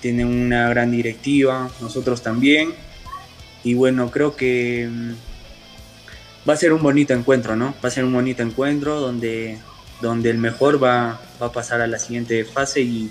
tienen 0.00 0.26
una 0.26 0.68
gran 0.68 0.90
directiva, 0.90 1.70
nosotros 1.80 2.22
también. 2.22 2.72
Y 3.64 3.74
bueno, 3.74 4.10
creo 4.10 4.36
que 4.36 4.88
mm, 4.88 6.48
va 6.48 6.54
a 6.54 6.56
ser 6.56 6.72
un 6.72 6.82
bonito 6.82 7.12
encuentro, 7.12 7.56
¿no? 7.56 7.74
Va 7.84 7.88
a 7.88 7.90
ser 7.92 8.04
un 8.04 8.12
bonito 8.12 8.42
encuentro 8.42 9.00
donde, 9.00 9.58
donde 10.00 10.30
el 10.30 10.38
mejor 10.38 10.82
va, 10.82 11.20
va 11.42 11.46
a 11.46 11.52
pasar 11.52 11.80
a 11.80 11.86
la 11.86 11.98
siguiente 11.98 12.44
fase 12.44 12.82
y, 12.82 13.10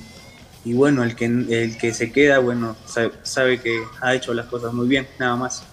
y 0.65 0.73
bueno, 0.73 1.03
el 1.03 1.15
que, 1.15 1.25
el 1.25 1.77
que 1.77 1.93
se 1.93 2.11
queda, 2.11 2.39
bueno, 2.39 2.75
sabe, 3.23 3.61
que 3.61 3.81
ha 4.01 4.13
hecho 4.13 4.33
las 4.33 4.47
cosas 4.47 4.73
muy 4.73 4.87
bien, 4.87 5.07
nada 5.17 5.35
más. 5.35 5.63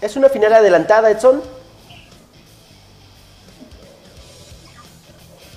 ¿Es 0.00 0.16
una 0.16 0.28
final 0.28 0.52
adelantada, 0.52 1.10
Edson? 1.10 1.40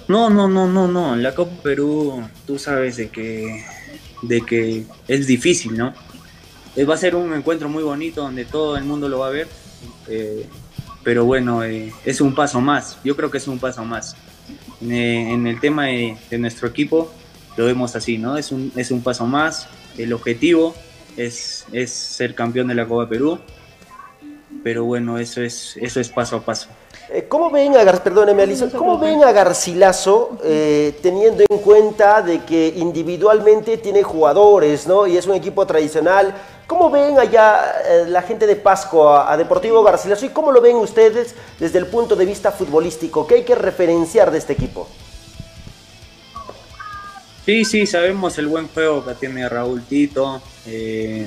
No, 0.08 0.30
no, 0.30 0.48
no, 0.48 0.68
no, 0.68 0.88
no. 0.88 1.16
La 1.16 1.36
Copa 1.36 1.62
Perú, 1.62 2.24
tú 2.48 2.58
sabes 2.58 2.98
de 2.98 3.10
que, 3.10 3.64
de 4.22 4.42
que 4.42 4.86
es 5.08 5.28
difícil, 5.28 5.78
¿no? 5.78 5.94
Eh, 6.76 6.86
va 6.86 6.96
a 6.96 6.98
ser 6.98 7.16
un 7.16 7.34
encuentro 7.34 7.68
muy 7.68 7.84
bonito 7.84 8.22
donde 8.22 8.46
todo 8.46 8.78
el 8.78 8.86
mundo 8.86 9.10
lo 9.10 9.20
va 9.20 9.28
a 9.28 9.32
ver. 9.32 9.48
Eh, 10.08 10.48
pero 11.04 11.26
bueno, 11.26 11.64
eh, 11.64 11.94
es 12.06 12.22
un 12.22 12.34
paso 12.34 12.62
más. 12.62 12.98
Yo 13.04 13.16
creo 13.16 13.30
que 13.30 13.38
es 13.38 13.48
un 13.48 13.60
paso 13.60 13.84
más. 13.84 14.16
en 14.82 15.46
el 15.46 15.60
tema 15.60 15.88
de, 15.88 16.18
de 16.30 16.38
nuestro 16.38 16.68
equipo, 16.70 17.14
lo 17.58 17.66
vemos 17.66 17.96
así, 17.96 18.18
¿no? 18.18 18.38
Es 18.38 18.52
un, 18.52 18.72
es 18.76 18.92
un 18.92 19.02
paso 19.02 19.26
más, 19.26 19.68
el 19.98 20.14
objetivo 20.14 20.76
es, 21.18 21.66
es 21.72 21.92
ser 21.92 22.36
campeón 22.36 22.68
de 22.68 22.76
la 22.76 22.88
Copa 22.88 23.08
Perú, 23.08 23.40
pero 24.64 24.84
bueno, 24.86 25.18
eso 25.18 25.42
es, 25.42 25.78
eso 25.78 26.00
es 26.00 26.10
paso 26.10 26.38
a 26.38 26.42
paso. 26.42 26.70
Eh, 27.12 27.26
¿Cómo 27.28 27.50
ven 27.50 27.76
a, 27.76 27.92
perdóneme, 27.92 28.46
¿cómo 28.78 29.00
ven 29.00 29.24
a 29.24 29.32
Garcilaso 29.32 30.38
eh, 30.44 30.98
teniendo 31.02 31.44
en 31.50 31.58
cuenta 31.60 32.22
de 32.22 32.44
que 32.44 32.74
individualmente 32.76 33.78
tiene 33.78 34.04
jugadores, 34.04 34.86
¿no? 34.86 35.08
Y 35.08 35.18
es 35.18 35.26
un 35.26 35.34
equipo 35.34 35.66
tradicional. 35.66 36.36
¿Cómo 36.68 36.92
ven 36.92 37.18
allá 37.18 37.82
eh, 37.84 38.06
la 38.08 38.22
gente 38.22 38.46
de 38.46 38.56
Pasco 38.56 39.10
a, 39.12 39.36
Deportivo 39.38 39.82
Garcilaso 39.82 40.26
y 40.26 40.30
cómo 40.30 40.52
lo 40.52 40.62
ven 40.62 40.76
ustedes 40.76 41.34
desde 41.60 41.80
el 41.80 41.88
punto 41.88 42.16
de 42.16 42.26
vista 42.26 42.52
futbolístico? 42.52 43.26
¿Qué 43.26 43.36
hay 43.36 43.44
que 43.44 43.56
referenciar 43.56 44.30
de 44.30 44.38
este 44.38 44.54
equipo? 44.54 44.88
Sí, 47.50 47.66
sí, 47.66 47.88
sabemos 47.88 48.38
el 48.38 48.46
buen 48.46 48.68
juego 48.68 49.04
que 49.04 49.16
tiene 49.16 49.50
Raúl 49.50 49.82
Tito, 49.82 50.40
eh, 50.68 51.26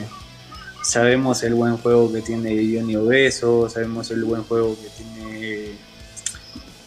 sabemos 0.84 1.42
el 1.42 1.54
buen 1.54 1.78
juego 1.78 2.12
que 2.12 2.20
tiene 2.20 2.50
Johnny 2.50 2.94
Obeso, 2.94 3.68
sabemos 3.68 4.08
el 4.12 4.22
buen 4.22 4.44
juego 4.44 4.76
que 4.80 4.88
tiene 5.02 5.64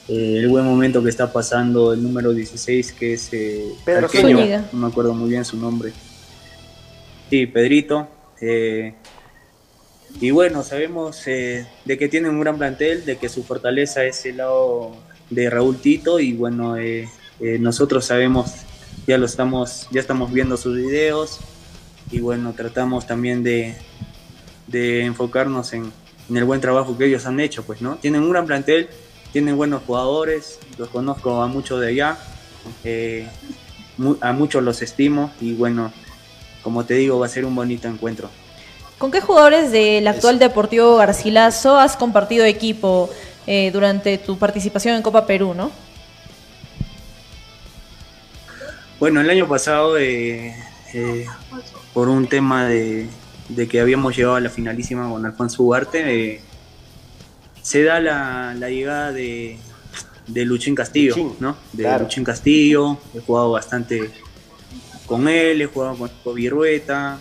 eh, 0.08 0.38
el 0.38 0.48
buen 0.48 0.64
momento 0.64 1.04
que 1.04 1.10
está 1.10 1.34
pasando 1.34 1.92
el 1.92 2.02
número 2.02 2.32
16 2.32 2.94
que 2.94 3.16
es 3.16 3.28
eh, 3.34 3.74
Pedro 3.84 4.08
no 4.72 4.80
me 4.80 4.88
acuerdo 4.88 5.14
muy 5.14 5.32
bien 5.32 5.44
su 5.44 5.58
nombre. 5.58 5.92
Sí, 7.30 7.46
Pedrito. 7.46 8.08
y 10.22 10.32
bueno, 10.32 10.64
sabemos 10.64 11.26
de 11.26 11.68
que 11.86 12.08
tiene 12.08 12.30
un 12.30 12.40
gran 12.40 12.58
plantel, 12.58 13.04
de 13.04 13.18
que 13.18 13.28
su 13.28 13.44
fortaleza 13.44 14.06
es 14.06 14.26
el 14.28 14.38
lado 14.38 14.96
de 15.30 15.50
Raúl 15.50 15.76
Tito 15.76 16.22
y 16.22 16.32
bueno, 16.32 16.78
nosotros 17.60 18.06
sabemos 18.06 18.65
ya 19.08 19.18
lo 19.18 19.26
estamos, 19.26 19.88
ya 19.92 20.02
estamos 20.02 20.32
viendo 20.32 20.58
sus 20.58 20.76
videos 20.76 21.40
y 22.12 22.20
bueno, 22.20 22.54
tratamos 22.54 23.08
también 23.08 23.44
de, 23.44 23.76
enfocarnos 24.72 25.74
en, 25.74 25.92
el 26.34 26.44
buen 26.44 26.62
trabajo 26.62 26.98
que 26.98 27.06
ellos 27.06 27.26
han 27.26 27.40
hecho, 27.40 27.64
pues, 27.64 27.82
¿no? 27.82 27.96
Tienen 27.98 28.24
un 28.24 28.32
gran 28.32 28.46
plantel, 28.46 28.90
tienen 29.32 29.58
buenos 29.58 29.84
jugadores, 29.86 30.60
los 30.78 30.90
conozco 30.90 31.42
a 31.42 31.48
muchos 31.48 31.82
de 31.82 31.88
allá, 31.90 32.18
eh, 32.84 33.28
a 34.22 34.34
muchos 34.34 34.64
los 34.64 34.82
estimo 34.82 35.32
y 35.40 35.54
bueno, 35.54 35.92
como 36.64 36.84
te 36.86 36.96
digo, 36.96 37.20
va 37.20 37.28
a 37.28 37.30
ser 37.30 37.46
un 37.46 37.56
bonito 37.56 37.88
encuentro. 37.88 38.30
¿Con 38.98 39.12
qué 39.12 39.22
jugadores 39.22 39.72
del 39.72 40.08
actual 40.08 40.40
Deportivo 40.40 40.96
Garcilaso 40.96 41.78
has 41.78 41.98
compartido 41.98 42.46
equipo 42.46 43.10
eh, 43.46 43.70
durante 43.72 44.18
tu 44.18 44.38
participación 44.38 44.96
en 44.96 45.02
Copa 45.02 45.28
Perú, 45.28 45.54
no? 45.54 45.70
Bueno, 49.00 49.22
el 49.22 49.30
año 49.30 49.48
pasado, 49.48 49.98
eh, 49.98 50.56
eh, 50.94 51.26
por 51.94 52.08
un 52.08 52.28
tema 52.28 52.66
de, 52.66 53.10
que 53.70 53.80
habíamos 53.82 54.16
llegado 54.16 54.36
a 54.36 54.40
la 54.40 54.50
finalísima 54.50 55.10
con 55.10 55.26
Alfonso 55.26 55.64
Ugarte, 55.64 56.42
se 57.62 57.84
da 57.84 58.00
la, 58.00 58.70
llegada 58.70 59.12
de, 59.12 59.58
de 60.28 60.46
Luchín 60.46 60.76
Castillo, 60.76 61.36
¿no? 61.40 61.58
De 61.74 62.00
Luchín 62.00 62.24
Castillo, 62.24 62.98
he 63.14 63.20
jugado 63.20 63.52
bastante 63.52 64.12
con 65.06 65.28
él, 65.28 65.62
he 65.62 65.66
jugado 65.66 65.98
con 65.98 66.10
Kobe 66.24 66.50
Rueta, 66.50 67.20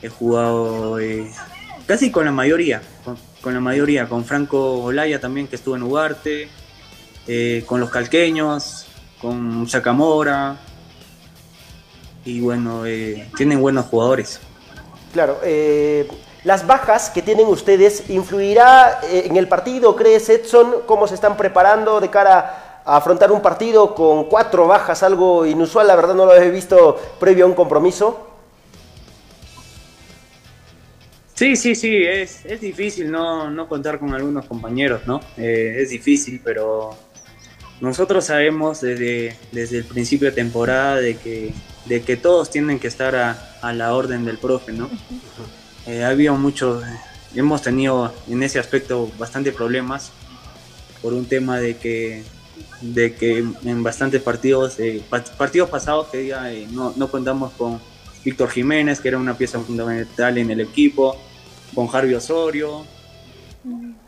he 0.00 0.08
jugado 0.08 0.98
eh, 0.98 1.30
casi 1.86 2.10
con 2.10 2.24
la 2.24 2.32
mayoría, 2.32 2.82
con, 3.42 3.54
la 3.54 3.60
mayoría, 3.60 4.08
con 4.08 4.24
Franco 4.24 4.82
Olaya 4.82 5.20
también 5.20 5.48
que 5.48 5.56
estuvo 5.56 5.76
en 5.76 5.82
Ugarte, 5.82 6.48
eh, 7.26 7.64
con 7.66 7.80
los 7.80 7.90
calqueños, 7.90 8.86
con 9.20 9.68
Sacamora, 9.68 10.58
y 12.24 12.40
bueno, 12.40 12.86
eh, 12.86 13.28
tienen 13.36 13.60
buenos 13.60 13.86
jugadores. 13.86 14.40
Claro, 15.12 15.38
las 16.42 16.66
bajas 16.66 17.10
que 17.10 17.22
tienen 17.22 17.46
ustedes, 17.46 18.10
¿influirá 18.10 19.00
en 19.10 19.36
el 19.36 19.48
partido, 19.48 19.94
crees 19.94 20.28
Edson? 20.28 20.82
¿Cómo 20.86 21.06
se 21.06 21.14
están 21.14 21.36
preparando 21.36 22.00
de 22.00 22.10
cara 22.10 22.82
a 22.84 22.96
afrontar 22.96 23.32
un 23.32 23.40
partido 23.40 23.94
con 23.94 24.24
cuatro 24.24 24.66
bajas, 24.66 25.02
algo 25.02 25.46
inusual, 25.46 25.86
la 25.86 25.96
verdad 25.96 26.14
no 26.14 26.26
lo 26.26 26.34
he 26.34 26.50
visto 26.50 27.00
previo 27.18 27.44
a 27.44 27.48
un 27.48 27.54
compromiso? 27.54 28.34
Sí, 31.34 31.56
sí, 31.56 31.74
sí, 31.74 31.96
es, 31.96 32.44
es 32.44 32.60
difícil 32.60 33.10
no, 33.10 33.50
no, 33.50 33.68
contar 33.68 33.98
con 33.98 34.14
algunos 34.14 34.46
compañeros, 34.46 35.02
¿no? 35.06 35.20
Eh, 35.36 35.78
es 35.80 35.90
difícil, 35.90 36.40
pero 36.44 36.96
nosotros 37.80 38.26
sabemos 38.26 38.82
desde, 38.82 39.36
desde 39.50 39.78
el 39.78 39.84
principio 39.84 40.28
de 40.28 40.34
temporada 40.34 40.96
de 40.96 41.16
que, 41.16 41.52
de 41.86 42.02
que 42.02 42.16
todos 42.16 42.50
tienen 42.50 42.78
que 42.78 42.88
estar 42.88 43.14
a, 43.16 43.56
a 43.60 43.72
la 43.72 43.94
orden 43.94 44.24
del 44.24 44.38
profe, 44.38 44.72
¿no? 44.72 44.90
Eh, 45.86 46.02
ha 46.02 46.08
habido 46.08 46.34
muchos, 46.36 46.82
hemos 47.34 47.62
tenido 47.62 48.12
en 48.28 48.42
ese 48.42 48.58
aspecto 48.58 49.10
bastante 49.18 49.52
problemas 49.52 50.12
por 51.02 51.12
un 51.12 51.26
tema 51.26 51.58
de 51.58 51.76
que, 51.76 52.22
de 52.80 53.14
que 53.14 53.44
en 53.64 53.82
bastantes 53.82 54.22
partidos, 54.22 54.78
eh, 54.80 55.02
partidos 55.36 55.68
pasados 55.68 56.08
que 56.08 56.18
diga, 56.18 56.50
no, 56.70 56.94
no 56.96 57.10
contamos 57.10 57.52
con 57.52 57.80
Víctor 58.24 58.48
Jiménez, 58.48 59.00
que 59.00 59.08
era 59.08 59.18
una 59.18 59.36
pieza 59.36 59.60
fundamental 59.60 60.38
en 60.38 60.50
el 60.50 60.60
equipo, 60.60 61.16
con 61.74 61.88
Harvey 61.92 62.14
Osorio. 62.14 62.86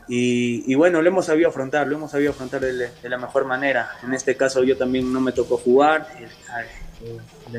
Y, 0.09 0.73
bueno, 0.75 1.01
lo 1.01 1.09
hemos 1.09 1.25
sabido 1.25 1.49
afrontar, 1.49 1.87
lo 1.87 1.97
hemos 1.97 2.11
sabido 2.11 2.31
afrontar 2.31 2.61
de, 2.61 2.89
la 3.03 3.17
mejor 3.17 3.45
manera. 3.45 3.91
En 4.03 4.13
este 4.13 4.35
caso 4.35 4.63
yo 4.63 4.77
también 4.77 5.11
no 5.11 5.19
me 5.19 5.31
tocó 5.31 5.57
jugar. 5.57 6.07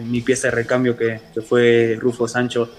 Mi 0.04 0.20
pieza 0.20 0.48
de 0.48 0.52
recambio 0.52 0.96
que, 0.96 1.20
fue 1.46 1.96
Rufo 2.00 2.28
Sancho 2.28 2.70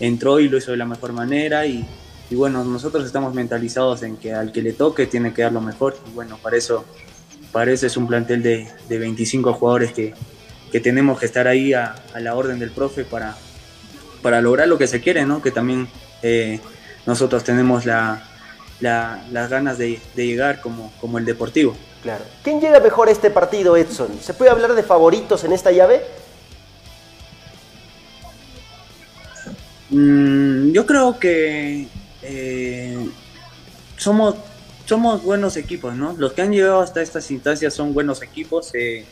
entró 0.00 0.40
y 0.40 0.48
lo 0.48 0.58
hizo 0.58 0.70
de 0.70 0.76
la 0.76 0.86
mejor 0.86 1.12
manera. 1.12 1.66
Y, 1.66 1.86
bueno, 2.30 2.64
nosotros 2.64 3.06
estamos 3.06 3.34
mentalizados 3.34 4.02
en 4.02 4.16
que 4.16 4.34
al 4.34 4.52
que 4.52 4.62
le 4.62 4.72
toque 4.72 5.06
tiene 5.06 5.32
que 5.32 5.42
dar 5.42 5.52
lo 5.52 5.60
mejor. 5.60 5.96
Y 6.10 6.14
bueno, 6.14 6.38
para 6.42 6.56
eso, 6.56 6.84
para 7.52 7.72
es 7.72 7.96
un 7.96 8.06
plantel 8.06 8.42
de, 8.42 8.68
de 8.88 8.98
25 8.98 9.52
jugadores 9.54 9.92
que, 9.92 10.14
que 10.70 10.80
tenemos 10.80 11.18
que 11.18 11.26
estar 11.26 11.48
ahí 11.48 11.72
a, 11.72 11.94
la 12.18 12.34
orden 12.34 12.58
del 12.58 12.70
profe 12.70 13.04
para, 13.04 13.36
para 14.22 14.40
lograr 14.40 14.68
lo 14.68 14.78
que 14.78 14.86
se 14.86 15.00
quiere, 15.00 15.24
¿no? 15.24 15.42
Que 15.42 15.50
también 15.50 15.88
eh, 16.22 16.60
nosotros 17.06 17.44
tenemos 17.44 17.86
la, 17.86 18.22
las 18.80 19.50
ganas 19.50 19.78
de, 19.78 20.00
llegar 20.14 20.60
como, 20.60 20.92
como 21.00 21.18
el 21.18 21.24
Deportivo. 21.24 21.76
Claro. 22.02 22.24
¿Quién 22.44 22.60
llega 22.60 22.80
mejor 22.80 23.08
a 23.08 23.10
este 23.10 23.30
partido, 23.30 23.76
Edson? 23.76 24.20
¿Se 24.20 24.34
puede 24.34 24.50
hablar 24.50 24.74
de 24.74 24.82
favoritos 24.82 25.42
en 25.44 25.52
esta 25.52 25.72
llave? 25.72 26.02
Mm, 29.90 30.72
yo 30.72 30.86
creo 30.86 31.18
que 31.18 31.88
eh, 32.22 33.08
somos, 33.96 34.36
somos 34.84 35.22
buenos 35.22 35.56
equipos, 35.56 35.94
¿no? 35.94 36.14
Los 36.18 36.34
que 36.34 36.42
han 36.42 36.52
llegado 36.52 36.80
hasta 36.80 37.00
estas 37.00 37.30
instancias 37.30 37.74
son 37.74 37.94
buenos 37.94 38.22
equipos. 38.22 38.70
Eh, 38.74 39.06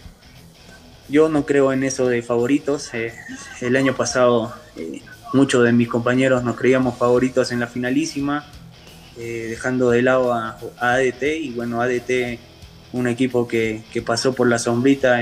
yo 1.08 1.28
no 1.28 1.46
creo 1.46 1.72
en 1.72 1.82
eso 1.82 2.06
de 2.06 2.22
favoritos. 2.22 2.92
Eh, 2.94 3.14
el 3.60 3.76
año 3.76 3.96
pasado 3.96 4.54
muchos 5.32 5.64
de 5.64 5.72
mis 5.72 5.88
compañeros 5.88 6.44
nos 6.44 6.56
creíamos 6.56 6.98
favoritos 6.98 7.50
en 7.52 7.60
la 7.60 7.66
finalísima, 7.66 8.46
dejando 9.16 9.90
de 9.90 10.02
lado 10.02 10.32
a, 10.32 10.58
ADT 10.78 11.22
y 11.40 11.50
bueno, 11.52 11.80
ADT, 11.80 12.38
un 12.98 13.08
equipo 13.08 13.46
que, 13.46 13.82
pasó 14.04 14.32
por 14.32 14.48
la 14.48 14.58
sombrita, 14.58 15.20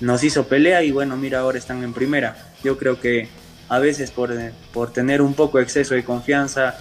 nos 0.00 0.22
hizo 0.24 0.44
pelea 0.44 0.82
y 0.82 0.92
bueno, 0.92 1.16
mira, 1.16 1.40
ahora 1.40 1.58
están 1.58 1.82
en 1.82 1.92
primera. 1.92 2.52
Yo 2.62 2.76
creo 2.76 3.00
que 3.00 3.28
a 3.68 3.78
veces 3.78 4.10
por, 4.10 4.32
por 4.72 4.92
tener 4.92 5.22
un 5.22 5.34
poco 5.34 5.58
de 5.58 5.64
exceso 5.64 5.94
de 5.94 6.04
confianza 6.04 6.76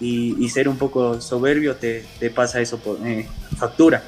y, 0.00 0.48
ser 0.48 0.68
un 0.68 0.78
poco 0.78 1.20
soberbio 1.20 1.76
te, 1.76 2.04
te 2.18 2.30
pasa 2.30 2.60
eso 2.60 2.78
por 2.78 2.98
factura. 3.56 4.02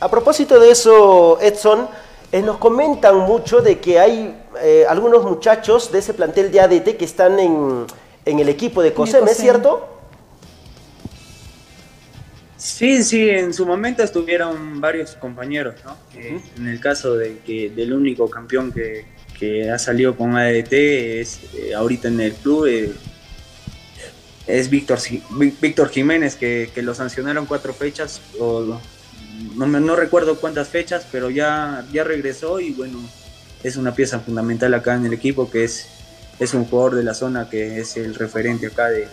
A 0.00 0.10
propósito 0.10 0.60
de 0.60 0.70
eso, 0.70 1.38
Edson, 1.40 1.88
eh, 2.32 2.42
nos 2.42 2.58
comentan 2.58 3.18
mucho 3.18 3.60
de 3.60 3.78
que 3.78 3.98
hay 4.00 4.42
eh, 4.62 4.84
algunos 4.88 5.24
muchachos 5.24 5.92
de 5.92 5.98
ese 5.98 6.14
plantel 6.14 6.50
de 6.50 6.60
ADT 6.60 6.96
que 6.96 7.04
están 7.04 7.38
en, 7.38 7.86
el 8.24 8.48
equipo 8.48 8.82
de 8.82 8.92
COSEM, 8.92 9.26
¿es 9.28 9.36
cierto? 9.36 9.86
Sí, 12.62 13.02
sí, 13.02 13.28
en 13.28 13.52
su 13.52 13.66
momento 13.66 14.04
estuvieron 14.04 14.80
varios 14.80 15.16
compañeros, 15.16 15.74
¿no? 15.84 15.96
Eh, 16.14 16.40
en 16.56 16.68
el 16.68 16.78
caso 16.78 17.16
de 17.16 17.38
que 17.44 17.70
del 17.70 17.92
único 17.92 18.30
campeón 18.30 18.72
que, 18.72 19.10
ha 19.68 19.76
salido 19.76 20.16
con 20.16 20.36
ADT 20.36 20.72
es 20.72 21.40
ahorita 21.76 22.06
en 22.06 22.20
el 22.20 22.32
club 22.32 22.94
es 24.46 24.70
Víctor, 24.70 25.00
Víctor 25.60 25.88
Jiménez, 25.88 26.36
que, 26.36 26.70
que, 26.72 26.80
lo 26.80 26.94
sancionaron 26.94 27.46
cuatro 27.46 27.74
fechas 27.74 28.20
o 28.38 28.78
no, 29.56 29.66
no 29.66 29.96
recuerdo 29.96 30.36
cuántas 30.36 30.68
fechas, 30.68 31.04
pero 31.10 31.28
ya, 31.28 31.84
ya 31.92 32.04
regresó 32.04 32.60
y 32.60 32.70
bueno, 32.70 33.00
es 33.64 33.76
una 33.76 33.94
pieza 33.94 34.20
fundamental 34.20 34.72
acá 34.74 34.94
en 34.94 35.06
el 35.06 35.12
equipo 35.12 35.50
que 35.50 35.64
es, 35.64 35.88
es 36.38 36.54
un 36.54 36.64
jugador 36.64 36.94
de 36.94 37.02
la 37.02 37.14
zona 37.14 37.48
que 37.50 37.80
es 37.80 37.96
el 37.96 38.14
referente 38.14 38.68
acá 38.68 38.88
de, 38.88 39.08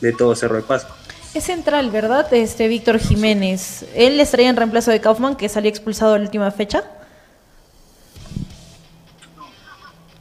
de, 0.00 0.12
todo 0.12 0.34
Cerro 0.34 0.56
de 0.56 0.62
Pasco. 0.62 0.94
Es 1.34 1.44
central, 1.44 1.90
¿verdad? 1.90 2.32
Este 2.32 2.68
Víctor 2.68 3.00
Jiménez. 3.00 3.84
¿Él 3.96 4.20
estaría 4.20 4.48
en 4.48 4.54
reemplazo 4.54 4.92
de 4.92 5.00
Kaufman, 5.00 5.34
que 5.34 5.48
salió 5.48 5.68
expulsado 5.68 6.14
en 6.14 6.22
la 6.22 6.26
última 6.28 6.50
fecha? 6.52 6.84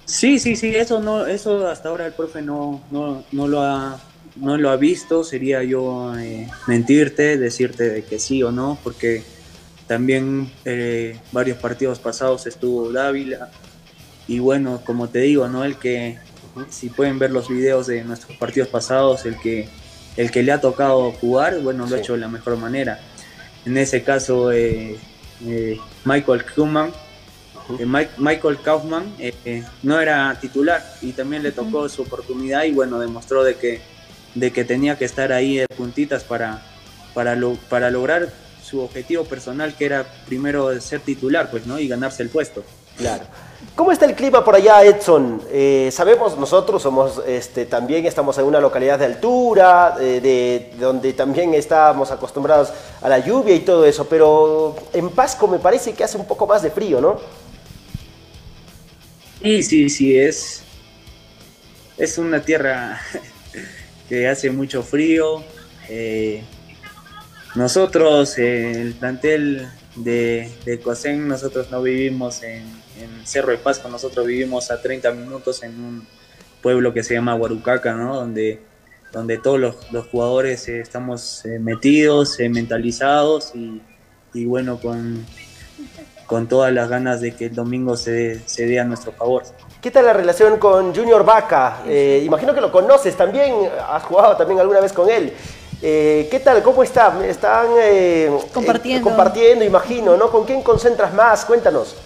Sí, 0.05 0.39
sí, 0.39 0.55
sí, 0.55 0.75
eso 0.75 0.99
no, 0.99 1.27
eso 1.27 1.67
hasta 1.67 1.89
ahora 1.89 2.07
el 2.07 2.13
profe 2.13 2.41
no, 2.41 2.81
no, 2.89 3.23
no 3.31 3.47
lo 3.47 3.61
ha 3.61 3.99
no 4.35 4.57
lo 4.57 4.71
ha 4.71 4.75
visto, 4.77 5.23
sería 5.23 5.63
yo 5.63 6.17
eh, 6.17 6.47
mentirte, 6.67 7.37
decirte 7.37 7.89
de 7.89 8.03
que 8.03 8.17
sí 8.17 8.41
o 8.41 8.51
no, 8.51 8.79
porque 8.83 9.23
también 9.85 10.51
eh, 10.65 11.19
varios 11.31 11.59
partidos 11.59 11.99
pasados 11.99 12.47
estuvo 12.47 12.91
Dávila 12.91 13.51
y 14.27 14.39
bueno, 14.39 14.81
como 14.83 15.09
te 15.09 15.19
digo, 15.19 15.47
¿no? 15.47 15.63
El 15.63 15.77
que, 15.77 16.17
si 16.69 16.89
pueden 16.89 17.19
ver 17.19 17.29
los 17.29 17.49
videos 17.49 17.85
de 17.85 18.03
nuestros 18.03 18.35
partidos 18.37 18.69
pasados, 18.69 19.25
el 19.25 19.37
que, 19.39 19.69
el 20.17 20.31
que 20.31 20.43
le 20.43 20.51
ha 20.51 20.61
tocado 20.61 21.11
jugar, 21.11 21.59
bueno, 21.59 21.85
lo 21.87 21.95
ha 21.95 21.99
hecho 21.99 22.13
de 22.13 22.19
la 22.19 22.27
mejor 22.27 22.57
manera. 22.57 22.99
En 23.65 23.77
ese 23.77 24.03
caso, 24.03 24.51
eh, 24.51 24.97
Michael 26.05 26.45
Kaufman, 26.45 26.91
Michael 28.17 28.59
Kaufman 28.61 29.13
no 29.83 29.99
era 29.99 30.37
titular 30.39 30.83
y 31.01 31.13
también 31.13 31.43
le 31.43 31.51
tocó 31.51 31.87
su 31.87 32.01
oportunidad 32.01 32.63
y 32.63 32.71
bueno, 32.71 32.99
demostró 32.99 33.43
de 33.43 33.55
que 33.55 33.93
de 34.35 34.51
que 34.51 34.63
tenía 34.63 34.97
que 34.97 35.05
estar 35.05 35.31
ahí 35.31 35.57
de 35.57 35.67
puntitas 35.67 36.23
para, 36.23 36.61
para, 37.13 37.35
lo, 37.35 37.55
para 37.69 37.89
lograr 37.91 38.29
su 38.63 38.81
objetivo 38.81 39.25
personal, 39.25 39.75
que 39.75 39.85
era 39.85 40.05
primero 40.25 40.79
ser 40.81 41.01
titular, 41.01 41.51
pues, 41.51 41.67
¿no? 41.67 41.79
Y 41.79 41.87
ganarse 41.87 42.23
el 42.23 42.29
puesto. 42.29 42.63
Claro. 42.97 43.25
¿Cómo 43.75 43.91
está 43.91 44.05
el 44.05 44.13
clima 44.13 44.45
por 44.45 44.55
allá, 44.55 44.83
Edson? 44.83 45.41
Eh, 45.49 45.89
sabemos, 45.91 46.37
nosotros 46.37 46.81
somos, 46.81 47.21
este, 47.25 47.65
también 47.65 48.05
estamos 48.05 48.37
en 48.37 48.45
una 48.45 48.59
localidad 48.59 48.99
de 48.99 49.05
altura, 49.05 49.95
de, 49.97 50.71
donde 50.79 51.13
también 51.13 51.55
estamos 51.55 52.11
acostumbrados 52.11 52.71
a 53.01 53.09
la 53.09 53.17
lluvia 53.17 53.55
y 53.55 53.61
todo 53.61 53.83
eso, 53.85 54.05
pero 54.07 54.75
en 54.93 55.09
Pasco 55.09 55.47
me 55.47 55.57
parece 55.57 55.93
que 55.93 56.03
hace 56.03 56.17
un 56.17 56.25
poco 56.25 56.45
más 56.45 56.61
de 56.61 56.69
frío, 56.69 57.01
¿no? 57.01 57.19
Sí, 59.41 59.63
sí, 59.63 59.89
sí, 59.89 60.19
es, 60.19 60.61
es 61.97 62.17
una 62.19 62.41
tierra 62.41 63.01
que 64.07 64.27
hace 64.27 64.51
mucho 64.51 64.83
frío. 64.83 65.43
Eh, 65.89 66.43
nosotros, 67.55 68.37
el 68.37 68.93
plantel 68.93 69.67
de, 69.95 70.51
de 70.63 71.17
nosotros 71.17 71.71
no 71.71 71.81
vivimos 71.81 72.43
en, 72.43 72.82
Cerro 73.25 73.51
de 73.51 73.57
Pasco, 73.57 73.87
nosotros 73.89 74.25
vivimos 74.25 74.71
a 74.71 74.81
30 74.81 75.11
minutos 75.11 75.63
en 75.63 75.71
un 75.71 76.07
pueblo 76.61 76.93
que 76.93 77.03
se 77.03 77.13
llama 77.13 77.35
Huarucaca, 77.35 77.93
¿no? 77.93 78.15
donde, 78.15 78.61
donde 79.11 79.37
todos 79.37 79.59
los, 79.59 79.75
jugadores 80.11 80.67
eh, 80.67 80.79
estamos 80.79 81.45
eh, 81.45 81.59
metidos, 81.59 82.37
mentalizados 82.39 83.53
y, 84.33 84.45
bueno, 84.45 84.79
con, 84.79 85.25
con 86.25 86.47
todas 86.47 86.73
las 86.73 86.89
ganas 86.89 87.21
de 87.21 87.35
que 87.35 87.45
el 87.45 87.55
domingo 87.55 87.97
se, 87.97 88.41
se 88.47 88.65
dé 88.65 88.79
a 88.79 88.83
nuestro 88.83 89.11
favor. 89.11 89.43
¿Qué 89.81 89.91
tal 89.91 90.05
la 90.05 90.13
relación 90.13 90.57
con 90.59 90.95
Junior 90.95 91.25
Vaca? 91.25 91.81
Eh, 91.85 92.23
imagino 92.25 92.55
que 92.55 92.61
lo 92.61 92.71
conoces 92.71 93.15
también, 93.15 93.53
has 93.89 94.03
jugado 94.03 94.37
también 94.37 94.59
alguna 94.59 94.79
vez 94.79 94.93
con 94.93 95.09
él. 95.09 95.33
Eh, 95.85 96.29
¿Qué 96.31 96.39
tal? 96.39 96.63
¿Cómo 96.63 96.81
están? 96.81 97.21
Están 97.25 97.67
eh, 97.77 98.27
eh, 98.27 98.31
compartiendo. 98.53 99.03
compartiendo, 99.03 99.65
imagino, 99.65 100.15
¿no? 100.15 100.31
¿Con 100.31 100.45
quién 100.45 100.61
concentras 100.61 101.13
más? 101.13 101.43
Cuéntanos. 101.43 101.97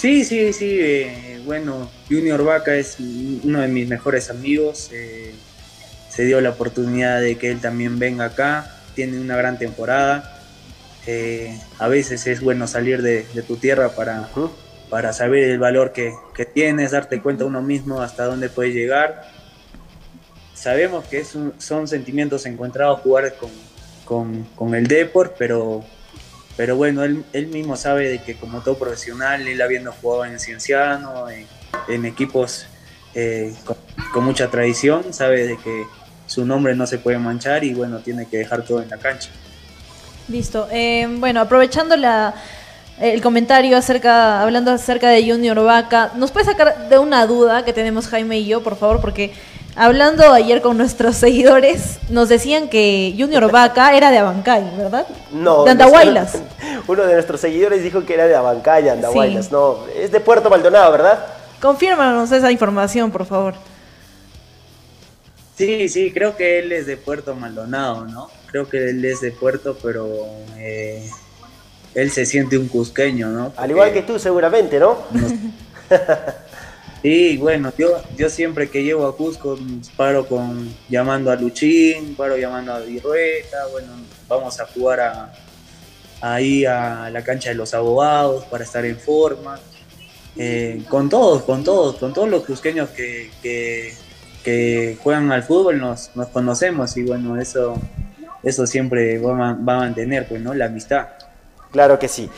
Sí, 0.00 0.24
sí, 0.24 0.52
sí. 0.52 1.42
bueno, 1.44 1.90
Junior 2.08 2.42
Vaca 2.44 2.74
es 2.74 2.96
uno 3.44 3.60
de 3.60 3.68
mis 3.68 3.88
mejores 3.88 4.30
amigos. 4.30 4.90
se 6.08 6.24
dio 6.24 6.40
la 6.40 6.50
oportunidad 6.50 7.20
de 7.20 7.36
que 7.36 7.50
él 7.50 7.60
también 7.60 7.98
venga 7.98 8.26
acá. 8.26 8.80
Tiene 8.94 9.20
una 9.20 9.36
gran 9.36 9.58
temporada. 9.58 10.40
a 11.78 11.88
veces 11.88 12.26
es 12.26 12.40
bueno 12.40 12.66
salir 12.66 13.02
de, 13.02 13.24
tu 13.46 13.56
tierra 13.56 13.90
para, 13.90 14.28
para 14.88 15.12
saber 15.12 15.44
el 15.44 15.58
valor 15.58 15.92
que, 15.92 16.14
que, 16.34 16.46
tienes, 16.46 16.92
darte 16.92 17.20
cuenta 17.20 17.44
uno 17.44 17.60
mismo 17.60 18.00
hasta 18.00 18.24
dónde 18.24 18.48
puedes 18.48 18.74
llegar 18.74 19.28
sabemos 20.60 21.06
que 21.06 21.20
es 21.20 21.34
son 21.56 21.88
sentimientos 21.88 22.44
encontrados 22.44 23.00
jugar 23.00 23.34
con, 24.04 24.74
el 24.74 24.86
Deport, 24.86 25.34
pero, 25.38 25.82
pero 26.56 26.76
bueno, 26.76 27.04
él, 27.04 27.46
mismo 27.48 27.76
sabe 27.76 28.08
de 28.08 28.18
que 28.18 28.36
como 28.36 28.60
todo 28.60 28.78
profesional, 28.78 29.46
él 29.46 29.60
habiendo 29.62 29.92
jugado 29.92 30.24
en 30.26 30.38
Cienciano, 30.38 31.26
en, 31.88 32.04
equipos 32.04 32.66
eh, 33.14 33.54
con, 34.12 34.24
mucha 34.24 34.50
tradición, 34.50 35.12
sabe 35.12 35.46
de 35.46 35.56
que 35.56 35.84
su 36.26 36.44
nombre 36.44 36.74
no 36.74 36.86
se 36.86 36.98
puede 36.98 37.18
manchar 37.18 37.64
y 37.64 37.74
bueno, 37.74 38.00
tiene 38.00 38.26
que 38.26 38.38
dejar 38.38 38.64
todo 38.64 38.82
en 38.82 38.90
la 38.90 38.98
cancha. 38.98 39.30
Listo. 40.28 40.68
Eh, 40.70 41.08
bueno, 41.18 41.40
aprovechando 41.40 41.96
la, 41.96 42.34
el 43.00 43.22
comentario 43.22 43.76
acerca, 43.76 44.42
hablando 44.42 44.70
acerca 44.70 45.08
de 45.08 45.28
Junior 45.28 45.64
Vaca, 45.64 46.12
¿nos 46.16 46.30
puede 46.30 46.44
sacar 46.44 46.88
de 46.88 46.98
una 46.98 47.26
duda 47.26 47.64
que 47.64 47.72
tenemos 47.72 48.06
Jaime 48.08 48.38
y 48.40 48.46
yo, 48.46 48.62
por 48.62 48.76
favor? 48.76 49.00
Porque 49.00 49.32
Hablando 49.82 50.30
ayer 50.34 50.60
con 50.60 50.76
nuestros 50.76 51.16
seguidores, 51.16 52.00
nos 52.10 52.28
decían 52.28 52.68
que 52.68 53.14
Junior 53.18 53.50
Vaca 53.50 53.96
era 53.96 54.10
de 54.10 54.18
Abancay, 54.18 54.76
¿verdad? 54.76 55.06
No. 55.32 55.64
De 55.64 55.70
Andahuaylas. 55.70 56.36
Uno 56.86 57.04
de 57.04 57.14
nuestros 57.14 57.40
seguidores 57.40 57.82
dijo 57.82 58.04
que 58.04 58.12
era 58.12 58.26
de 58.26 58.34
Abancay, 58.34 58.90
Andahuaylas. 58.90 59.50
No, 59.50 59.86
es 59.86 60.12
de 60.12 60.20
Puerto 60.20 60.50
Maldonado, 60.50 60.92
¿verdad? 60.92 61.24
Confírmanos 61.62 62.30
esa 62.30 62.52
información, 62.52 63.10
por 63.10 63.24
favor. 63.24 63.54
Sí, 65.56 65.88
sí, 65.88 66.12
creo 66.12 66.36
que 66.36 66.58
él 66.58 66.72
es 66.72 66.84
de 66.84 66.98
Puerto 66.98 67.34
Maldonado, 67.34 68.04
¿no? 68.04 68.30
Creo 68.48 68.68
que 68.68 68.90
él 68.90 69.02
es 69.02 69.22
de 69.22 69.32
Puerto, 69.32 69.78
pero 69.82 70.26
eh, 70.58 71.08
él 71.94 72.10
se 72.10 72.26
siente 72.26 72.58
un 72.58 72.68
cusqueño, 72.68 73.28
¿no? 73.28 73.54
Al 73.56 73.70
igual 73.70 73.94
que 73.94 74.02
tú, 74.02 74.18
seguramente, 74.18 74.78
¿no? 74.78 74.98
Sí, 77.02 77.38
bueno, 77.38 77.72
yo, 77.78 78.02
yo 78.16 78.28
siempre 78.28 78.68
que 78.68 78.82
llego 78.82 79.06
a 79.06 79.16
Cusco 79.16 79.58
paro 79.96 80.26
con 80.26 80.68
llamando 80.88 81.30
a 81.30 81.36
Luchín, 81.36 82.14
paro 82.14 82.36
llamando 82.36 82.74
a 82.74 82.80
Virrueta, 82.80 83.66
bueno, 83.72 83.88
vamos 84.28 84.60
a 84.60 84.66
jugar 84.66 85.32
ahí 86.20 86.66
a 86.66 87.08
la 87.10 87.24
cancha 87.24 87.48
de 87.48 87.54
los 87.54 87.72
abogados 87.72 88.44
para 88.44 88.64
estar 88.64 88.84
en 88.84 88.98
forma. 88.98 89.58
Eh, 90.36 90.84
con 90.88 91.08
todos, 91.08 91.42
con 91.42 91.64
todos, 91.64 91.96
con 91.96 92.12
todos 92.12 92.28
los 92.28 92.44
cusqueños 92.44 92.90
que, 92.90 93.30
que, 93.42 94.96
juegan 95.02 95.32
al 95.32 95.42
fútbol 95.42 95.78
nos, 95.78 96.14
nos, 96.14 96.28
conocemos 96.28 96.96
y 96.96 97.02
bueno, 97.02 97.40
eso, 97.40 97.74
eso 98.42 98.66
siempre 98.66 99.18
va, 99.18 99.54
va 99.54 99.74
a 99.74 99.78
mantener 99.78 100.28
pues, 100.28 100.40
¿no? 100.40 100.54
la 100.54 100.66
amistad. 100.66 101.08
Claro 101.72 101.98
que 101.98 102.08
sí. 102.08 102.28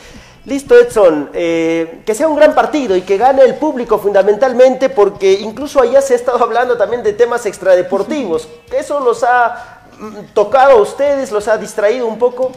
Listo, 0.45 0.77
Edson. 0.77 1.29
Eh, 1.33 2.01
que 2.05 2.13
sea 2.13 2.27
un 2.27 2.35
gran 2.35 2.53
partido 2.53 2.95
y 2.95 3.01
que 3.01 3.17
gane 3.17 3.43
el 3.43 3.55
público 3.55 3.97
fundamentalmente, 3.97 4.89
porque 4.89 5.33
incluso 5.33 5.81
allá 5.81 6.01
se 6.01 6.13
ha 6.13 6.15
estado 6.17 6.43
hablando 6.43 6.77
también 6.77 7.03
de 7.03 7.13
temas 7.13 7.45
extradeportivos. 7.45 8.49
¿Eso 8.77 8.99
los 8.99 9.23
ha 9.23 9.83
mm, 9.97 10.33
tocado 10.33 10.79
a 10.79 10.81
ustedes? 10.81 11.31
¿Los 11.31 11.47
ha 11.47 11.57
distraído 11.57 12.07
un 12.07 12.19
poco? 12.19 12.51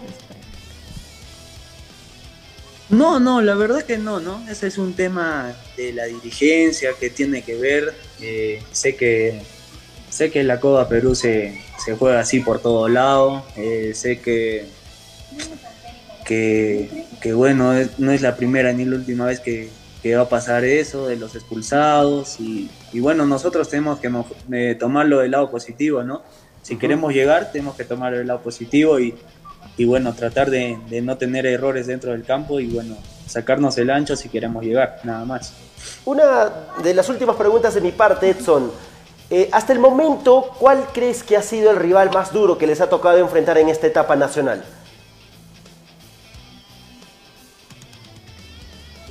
No, 2.88 3.18
no, 3.18 3.40
la 3.40 3.54
verdad 3.54 3.82
que 3.82 3.98
no, 3.98 4.20
¿no? 4.20 4.48
Ese 4.48 4.68
es 4.68 4.78
un 4.78 4.94
tema 4.94 5.54
de 5.76 5.92
la 5.92 6.04
dirigencia 6.04 6.90
que 6.98 7.10
tiene 7.10 7.42
que 7.42 7.56
ver. 7.56 7.94
Eh, 8.20 8.62
sé 8.70 8.96
que 8.96 9.42
sé 10.08 10.30
que 10.30 10.44
la 10.44 10.60
Copa 10.60 10.88
Perú 10.88 11.14
se, 11.14 11.60
juega 11.98 12.20
así 12.20 12.40
por 12.40 12.60
todo 12.60 12.88
lado. 12.88 13.44
Eh, 13.56 13.92
sé 13.94 14.20
que 14.20 14.66
que, 16.26 17.32
bueno, 17.34 17.72
no 17.98 18.12
es 18.12 18.20
la 18.20 18.36
primera 18.36 18.72
ni 18.72 18.84
la 18.84 18.96
última 18.96 19.26
vez 19.26 19.40
que, 19.40 19.70
va 20.14 20.22
a 20.22 20.28
pasar 20.28 20.64
eso, 20.64 21.08
de 21.08 21.16
los 21.16 21.34
expulsados, 21.34 22.38
y, 22.38 22.70
bueno, 22.94 23.26
nosotros 23.26 23.68
tenemos 23.68 23.98
que 23.98 24.12
eh, 24.52 24.76
tomarlo 24.78 25.18
del 25.18 25.32
lado 25.32 25.50
positivo, 25.50 26.04
¿no? 26.04 26.22
Si 26.62 26.76
queremos 26.76 27.12
llegar, 27.12 27.50
tenemos 27.50 27.74
que 27.74 27.84
tomarlo 27.84 28.18
del 28.18 28.28
lado 28.28 28.40
positivo 28.40 29.00
y, 29.00 29.14
bueno, 29.84 30.14
tratar 30.14 30.50
de, 30.50 30.78
no 31.02 31.16
tener 31.16 31.46
errores 31.46 31.88
dentro 31.88 32.12
del 32.12 32.24
campo 32.24 32.60
y 32.60 32.66
bueno, 32.66 32.96
sacarnos 33.26 33.76
el 33.78 33.90
ancho 33.90 34.14
si 34.16 34.28
queremos 34.28 34.64
llegar, 34.64 35.00
nada 35.02 35.24
más. 35.24 35.54
Una 36.04 36.50
de 36.82 36.94
las 36.94 37.08
últimas 37.08 37.36
preguntas 37.36 37.74
de 37.74 37.80
mi 37.80 37.92
parte, 37.92 38.30
Edson. 38.30 38.70
Eh, 39.28 39.48
hasta 39.50 39.72
el 39.72 39.80
momento, 39.80 40.52
¿cuál 40.60 40.86
crees 40.94 41.24
que 41.24 41.36
ha 41.36 41.42
sido 41.42 41.72
el 41.72 41.78
rival 41.78 42.12
más 42.12 42.32
duro 42.32 42.58
que 42.58 42.68
les 42.68 42.80
ha 42.80 42.88
tocado 42.88 43.18
enfrentar 43.18 43.58
en 43.58 43.68
esta 43.68 43.88
etapa 43.88 44.14
nacional? 44.14 44.64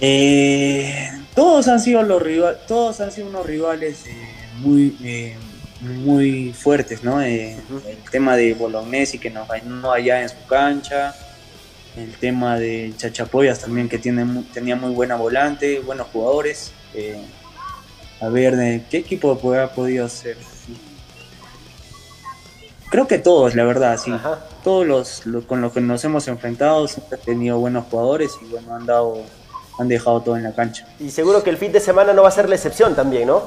Eh, 0.07 1.09
todos 1.33 1.67
han 1.67 1.79
sido 1.79 2.03
los 2.03 2.21
rivales, 2.21 2.63
todos 2.67 3.01
han 3.01 3.11
sido 3.11 3.27
unos 3.27 3.43
rivales 3.43 4.05
eh, 4.05 4.13
muy, 4.59 4.95
eh, 5.03 5.35
muy 5.81 6.53
fuertes, 6.53 7.03
¿no? 7.03 7.19
El 7.19 7.57
tema 8.11 8.35
de 8.35 8.53
Bolognesi 8.53 9.17
que 9.17 9.31
nos 9.31 9.47
ganó 9.47 9.91
allá 9.91 10.21
en 10.21 10.29
su 10.29 10.45
cancha, 10.47 11.15
el 11.97 12.13
tema 12.17 12.59
de 12.59 12.93
Chachapoyas 12.95 13.61
también 13.61 13.89
que 13.89 13.97
tiene, 13.97 14.43
tenía 14.53 14.75
muy 14.75 14.91
buena 14.91 15.15
volante, 15.15 15.79
buenos 15.79 16.05
jugadores. 16.13 16.71
a 18.21 18.29
ver, 18.29 18.55
¿de 18.57 18.83
qué 18.87 18.97
equipo 18.97 19.31
ha 19.31 19.69
podido 19.73 20.07
ser? 20.07 20.37
Creo 22.91 23.07
que 23.07 23.17
todos, 23.17 23.55
la 23.55 23.63
verdad, 23.63 23.97
sí. 23.97 24.13
Todos 24.63 24.85
los, 25.25 25.45
con 25.47 25.61
los 25.61 25.73
que 25.73 25.81
nos 25.81 26.05
hemos 26.05 26.27
enfrentado 26.27 26.87
siempre 26.87 27.17
han 27.17 27.25
tenido 27.25 27.57
buenos 27.57 27.85
jugadores 27.89 28.33
y 28.43 28.45
bueno, 28.45 28.75
han 28.75 28.85
dado 28.85 29.23
han 29.77 29.87
dejado 29.87 30.21
todo 30.21 30.37
en 30.37 30.43
la 30.43 30.53
cancha. 30.53 30.87
Y 30.99 31.09
seguro 31.09 31.43
que 31.43 31.49
el 31.49 31.57
fin 31.57 31.71
de 31.71 31.79
semana 31.79 32.13
no 32.13 32.23
va 32.23 32.29
a 32.29 32.31
ser 32.31 32.49
la 32.49 32.55
excepción 32.55 32.95
también, 32.95 33.27
¿no? 33.27 33.43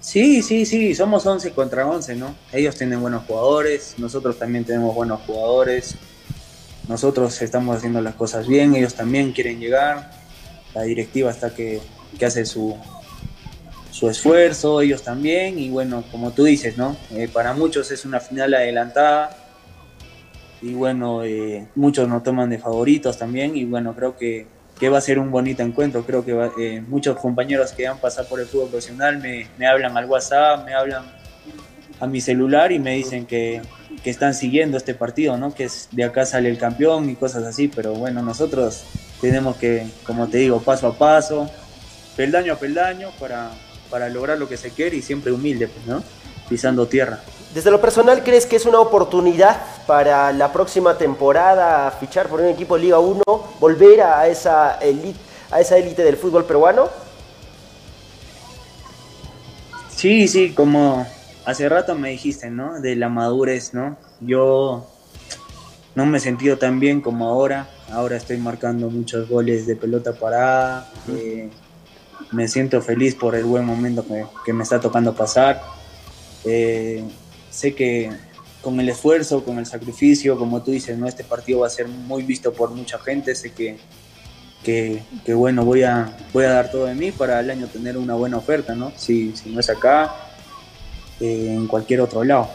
Sí, 0.00 0.42
sí, 0.42 0.66
sí, 0.66 0.94
somos 0.94 1.24
11 1.24 1.52
contra 1.52 1.86
11, 1.86 2.16
¿no? 2.16 2.34
Ellos 2.52 2.76
tienen 2.76 3.00
buenos 3.00 3.24
jugadores, 3.24 3.94
nosotros 3.96 4.38
también 4.38 4.64
tenemos 4.64 4.94
buenos 4.94 5.22
jugadores, 5.22 5.94
nosotros 6.86 7.40
estamos 7.40 7.78
haciendo 7.78 8.02
las 8.02 8.14
cosas 8.14 8.46
bien, 8.46 8.74
ellos 8.74 8.94
también 8.94 9.32
quieren 9.32 9.58
llegar, 9.58 10.10
la 10.74 10.82
directiva 10.82 11.30
está 11.30 11.54
que, 11.54 11.80
hace 12.22 12.44
su, 12.44 12.76
su 13.90 14.10
esfuerzo, 14.10 14.82
ellos 14.82 15.02
también, 15.02 15.58
y 15.58 15.70
bueno, 15.70 16.04
como 16.10 16.32
tú 16.32 16.44
dices, 16.44 16.76
¿no? 16.76 16.94
Eh, 17.12 17.28
para 17.32 17.54
muchos 17.54 17.90
es 17.90 18.04
una 18.04 18.20
final 18.20 18.52
adelantada, 18.52 19.41
y 20.62 20.74
bueno, 20.74 21.24
eh, 21.24 21.66
muchos 21.74 22.08
nos 22.08 22.22
toman 22.22 22.48
de 22.48 22.58
favoritos 22.58 23.18
también 23.18 23.56
y 23.56 23.64
bueno, 23.64 23.94
creo 23.94 24.16
que, 24.16 24.46
que 24.78 24.88
va 24.88 24.98
a 24.98 25.00
ser 25.00 25.18
un 25.18 25.30
bonito 25.30 25.62
encuentro, 25.62 26.04
creo 26.04 26.24
que 26.24 26.50
eh, 26.58 26.80
muchos 26.80 27.18
compañeros 27.18 27.72
que 27.72 27.86
han 27.86 27.98
pasado 27.98 28.28
por 28.28 28.40
el 28.40 28.46
fútbol 28.46 28.68
profesional 28.68 29.18
me, 29.18 29.48
me, 29.58 29.66
hablan 29.66 29.96
al 29.96 30.06
WhatsApp, 30.06 30.64
me 30.64 30.72
hablan 30.72 31.04
a 31.98 32.06
mi 32.06 32.20
celular 32.20 32.70
y 32.70 32.78
me 32.78 32.94
dicen 32.94 33.26
que, 33.26 33.60
que 34.04 34.10
están 34.10 34.34
siguiendo 34.34 34.76
este 34.76 34.94
partido, 34.94 35.36
¿no? 35.36 35.52
que 35.52 35.68
de 35.90 36.04
acá 36.04 36.24
sale 36.24 36.48
el 36.48 36.58
campeón 36.58 37.10
y 37.10 37.16
cosas 37.16 37.44
así, 37.44 37.66
pero 37.68 37.94
bueno, 37.94 38.22
nosotros 38.22 38.84
tenemos 39.20 39.56
que, 39.56 39.86
como 40.04 40.28
te 40.28 40.38
digo, 40.38 40.60
paso 40.60 40.86
a 40.86 40.96
paso, 40.96 41.50
peldaño 42.16 42.52
a 42.52 42.56
peldaño 42.56 43.10
para, 43.18 43.50
para 43.90 44.08
lograr 44.08 44.38
lo 44.38 44.48
que 44.48 44.56
se 44.56 44.70
quiere 44.70 44.96
y 44.96 45.02
siempre 45.02 45.32
humilde, 45.32 45.66
pues, 45.66 45.86
¿no? 45.86 46.02
pisando 46.48 46.86
tierra. 46.86 47.20
Desde 47.54 47.70
lo 47.70 47.80
personal, 47.80 48.24
¿crees 48.24 48.46
que 48.46 48.56
es 48.56 48.64
una 48.64 48.80
oportunidad 48.80 49.60
para 49.86 50.32
la 50.32 50.52
próxima 50.52 50.96
temporada 50.96 51.90
fichar 51.90 52.28
por 52.28 52.40
un 52.40 52.48
equipo 52.48 52.76
de 52.76 52.84
Liga 52.84 52.98
1, 52.98 53.22
volver 53.60 54.00
a 54.02 54.26
esa 54.26 54.78
élite 54.80 55.18
a 55.52 55.60
esa 55.60 55.76
élite 55.76 56.02
del 56.02 56.16
fútbol 56.16 56.44
peruano? 56.44 56.88
Sí, 59.94 60.26
sí, 60.26 60.52
como 60.54 61.06
hace 61.44 61.68
rato 61.68 61.94
me 61.94 62.10
dijiste, 62.10 62.50
¿no? 62.50 62.80
De 62.80 62.96
la 62.96 63.08
madurez, 63.08 63.74
¿no? 63.74 63.96
Yo 64.20 64.86
no 65.94 66.06
me 66.06 66.18
he 66.18 66.20
sentido 66.20 66.56
tan 66.56 66.80
bien 66.80 67.02
como 67.02 67.28
ahora. 67.28 67.68
Ahora 67.90 68.16
estoy 68.16 68.38
marcando 68.38 68.88
muchos 68.90 69.28
goles 69.28 69.66
de 69.66 69.76
pelota 69.76 70.14
parada. 70.14 70.90
Eh, 71.08 71.50
me 72.32 72.48
siento 72.48 72.80
feliz 72.80 73.14
por 73.14 73.34
el 73.34 73.44
buen 73.44 73.66
momento 73.66 74.06
que, 74.06 74.24
que 74.46 74.52
me 74.54 74.62
está 74.62 74.80
tocando 74.80 75.14
pasar. 75.14 75.60
Eh, 76.44 77.04
sé 77.52 77.74
que 77.74 78.10
con 78.60 78.80
el 78.80 78.88
esfuerzo, 78.88 79.44
con 79.44 79.58
el 79.58 79.66
sacrificio, 79.66 80.38
como 80.38 80.62
tú 80.62 80.70
dices, 80.70 80.96
¿no? 80.96 81.06
este 81.06 81.24
partido 81.24 81.60
va 81.60 81.66
a 81.66 81.70
ser 81.70 81.88
muy 81.88 82.22
visto 82.22 82.52
por 82.52 82.70
mucha 82.70 82.98
gente, 82.98 83.34
sé 83.34 83.52
que, 83.52 83.76
que, 84.64 85.34
bueno, 85.34 85.64
voy 85.64 85.82
a, 85.82 86.16
voy 86.32 86.44
a 86.44 86.50
dar 86.50 86.70
todo 86.70 86.86
de 86.86 86.94
mí 86.94 87.10
para 87.10 87.40
el 87.40 87.50
año 87.50 87.66
tener 87.66 87.96
una 87.96 88.14
buena 88.14 88.36
oferta, 88.36 88.74
¿no? 88.74 88.92
Si, 88.96 89.34
si 89.36 89.50
no 89.50 89.58
es 89.58 89.68
acá, 89.68 90.14
eh, 91.20 91.54
en 91.54 91.66
cualquier 91.66 92.00
otro 92.00 92.22
lado. 92.22 92.48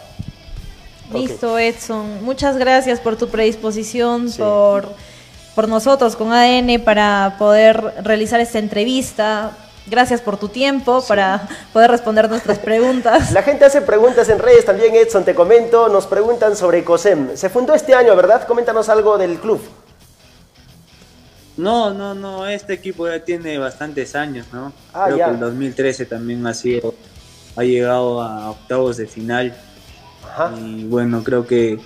Listo, 1.14 1.58
Edson. 1.58 2.24
Muchas 2.24 2.58
gracias 2.58 3.00
por 3.00 3.18
tu 3.18 3.28
predisposición, 3.28 4.32
por, 4.38 4.94
por 5.56 5.68
nosotros 5.68 6.16
con 6.16 6.32
ADN 6.32 6.82
para 6.84 7.36
poder 7.38 7.94
realizar 8.04 8.40
esta 8.40 8.60
entrevista. 8.60 9.58
Gracias 9.90 10.20
por 10.20 10.38
tu 10.38 10.50
tiempo 10.50 11.02
para 11.08 11.48
poder 11.72 11.90
responder 11.90 12.30
nuestras 12.30 12.60
preguntas. 12.60 13.32
La 13.34 13.42
gente 13.42 13.64
hace 13.64 13.82
preguntas 13.82 14.28
en 14.28 14.40
redes 14.40 14.66
también, 14.66 14.94
Edson, 14.96 15.24
te 15.24 15.34
comento. 15.34 15.88
Nos 15.88 16.08
preguntan 16.08 16.58
sobre 16.58 16.84
COSEM. 16.84 17.38
Se 17.38 17.50
fundó 17.50 17.74
este 17.74 17.94
año, 17.94 18.16
¿verdad? 18.16 18.46
Coméntanos 18.46 18.90
algo 18.90 19.18
del 19.18 19.40
club. 19.40 19.62
No, 21.56 21.94
no, 21.94 22.14
no. 22.14 22.46
Este 22.48 22.74
equipo 22.74 23.08
ya 23.08 23.24
tiene 23.24 23.58
bastantes 23.58 24.14
años, 24.16 24.46
¿no? 24.52 24.74
Ah, 24.94 25.06
Creo 25.08 25.26
que 25.26 25.34
el 25.34 25.40
2013 25.40 26.06
también 26.06 26.46
ha 26.46 26.54
sido, 26.54 26.94
ha 27.56 27.64
llegado 27.64 28.22
a 28.22 28.52
octavos 28.52 28.98
de 28.98 29.08
final. 29.08 29.56
Y 30.60 30.84
bueno, 30.84 31.24
creo 31.24 31.48
que 31.48 31.80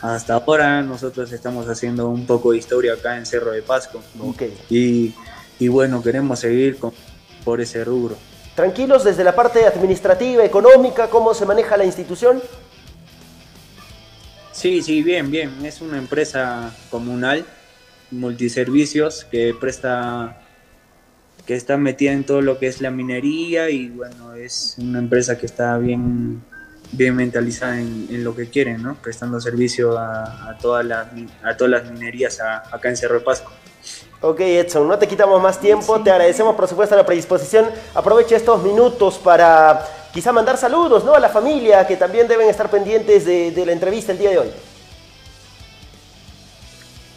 hasta 0.00 0.34
ahora 0.34 0.82
nosotros 0.82 1.30
estamos 1.30 1.68
haciendo 1.68 2.08
un 2.08 2.26
poco 2.26 2.52
de 2.52 2.58
historia 2.58 2.94
acá 2.94 3.16
en 3.18 3.26
Cerro 3.26 3.52
de 3.52 3.62
Pasco. 3.62 4.00
Y, 4.70 5.14
y 5.58 5.68
bueno, 5.68 6.02
queremos 6.02 6.40
seguir 6.40 6.78
con 6.78 6.92
por 7.44 7.60
ese 7.60 7.84
rubro. 7.84 8.16
¿Tranquilos 8.54 9.04
desde 9.04 9.24
la 9.24 9.34
parte 9.34 9.64
administrativa, 9.66 10.44
económica, 10.44 11.08
cómo 11.08 11.32
se 11.32 11.46
maneja 11.46 11.76
la 11.76 11.84
institución? 11.84 12.42
Sí, 14.52 14.82
sí, 14.82 15.02
bien, 15.02 15.30
bien. 15.30 15.64
Es 15.64 15.80
una 15.80 15.96
empresa 15.96 16.74
comunal, 16.90 17.46
multiservicios, 18.10 19.24
que 19.24 19.54
presta, 19.58 20.42
que 21.46 21.54
está 21.54 21.78
metida 21.78 22.12
en 22.12 22.24
todo 22.24 22.42
lo 22.42 22.58
que 22.58 22.66
es 22.66 22.82
la 22.82 22.90
minería 22.90 23.70
y 23.70 23.88
bueno, 23.88 24.34
es 24.34 24.76
una 24.78 24.98
empresa 24.98 25.38
que 25.38 25.46
está 25.46 25.78
bien, 25.78 26.42
bien 26.92 27.16
mentalizada 27.16 27.80
en, 27.80 28.22
lo 28.22 28.36
que 28.36 28.50
quieren, 28.50 28.82
¿no? 28.82 28.96
Prestando 28.96 29.40
servicio 29.40 29.98
a, 29.98 30.58
todas, 30.60 30.84
las, 30.84 31.08
a 31.42 31.56
todas 31.56 31.70
las 31.70 31.90
minerías 31.90 32.38
acá 32.40 32.90
en 32.90 32.98
Cerro 32.98 33.14
de 33.18 33.24
Pasco. 33.24 33.50
Ok, 34.24 34.38
Edson, 34.38 34.86
no 34.86 34.96
te 34.96 35.08
quitamos 35.08 35.42
más 35.42 35.58
tiempo, 35.58 36.00
te 36.00 36.12
agradecemos 36.12 36.54
por 36.54 36.68
supuesto 36.68 36.94
la 36.94 37.04
predisposición. 37.04 37.68
Aprovecha 37.92 38.36
estos 38.36 38.62
minutos 38.62 39.18
para 39.18 39.84
quizá 40.14 40.30
mandar 40.32 40.56
saludos 40.56 41.04
¿no? 41.04 41.12
a 41.14 41.18
la 41.18 41.28
familia 41.28 41.84
que 41.88 41.96
también 41.96 42.28
deben 42.28 42.48
estar 42.48 42.70
pendientes 42.70 43.24
de, 43.24 43.52
la 43.66 43.72
entrevista 43.72 44.12
el 44.12 44.18
día 44.18 44.30
de 44.30 44.38
hoy. 44.38 44.50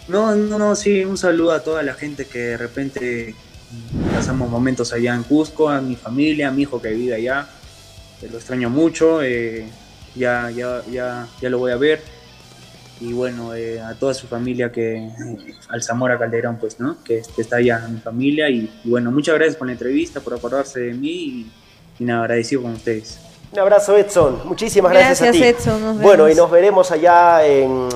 No, 0.07 0.33
no, 0.33 0.57
no, 0.57 0.75
sí, 0.75 1.05
un 1.05 1.15
saludo 1.15 1.51
a 1.51 1.59
toda 1.59 1.83
la 1.83 1.93
gente 1.93 2.25
que 2.25 2.39
de 2.39 2.57
repente 2.57 3.35
pasamos 4.11 4.49
momentos 4.49 4.91
allá 4.91 5.13
en 5.13 5.21
Cusco, 5.21 5.69
a 5.69 5.81
mi 5.81 5.95
familia, 5.95 6.47
a 6.47 6.51
mi 6.51 6.63
hijo 6.63 6.81
que 6.81 6.89
vive 6.89 7.13
allá, 7.13 7.47
lo 8.31 8.37
extraño 8.37 8.71
mucho, 8.71 9.21
eh, 9.21 9.67
ya, 10.15 10.49
ya, 10.49 10.81
ya, 10.89 11.27
ya 11.39 11.49
lo 11.51 11.59
voy 11.59 11.71
a 11.71 11.77
ver 11.77 12.14
y 12.99 13.13
bueno, 13.13 13.53
eh, 13.53 13.81
a 13.81 13.93
toda 13.95 14.13
su 14.13 14.27
familia 14.27 14.71
que, 14.71 15.09
al 15.69 15.83
Zamora 15.83 16.17
Calderón, 16.17 16.57
pues, 16.57 16.79
¿no? 16.79 17.03
Que, 17.03 17.21
está 17.37 17.57
allá, 17.57 17.87
mi 17.89 17.99
familia, 17.99 18.49
y, 18.49 18.69
bueno, 18.83 19.11
muchas 19.11 19.35
gracias 19.35 19.57
por 19.57 19.67
la 19.67 19.73
entrevista, 19.73 20.21
por 20.21 20.33
acordarse 20.33 20.79
de 20.79 20.93
mí, 20.93 21.09
y, 21.09 21.51
y 21.99 22.05
nada, 22.05 22.21
agradecido 22.23 22.61
con 22.61 22.73
ustedes. 22.73 23.24
Un 23.55 23.61
abrazo, 23.61 23.95
Edson. 23.95 24.41
Muchísimas 24.43 24.91
gracias, 24.91 25.29
a 25.29 25.31
ti. 25.31 25.41
Edson. 25.41 26.01
bueno, 26.01 26.27
y 26.27 26.35
nos 26.35 26.51
veremos 26.51 26.91
allá 26.91 27.45
en 27.45 27.87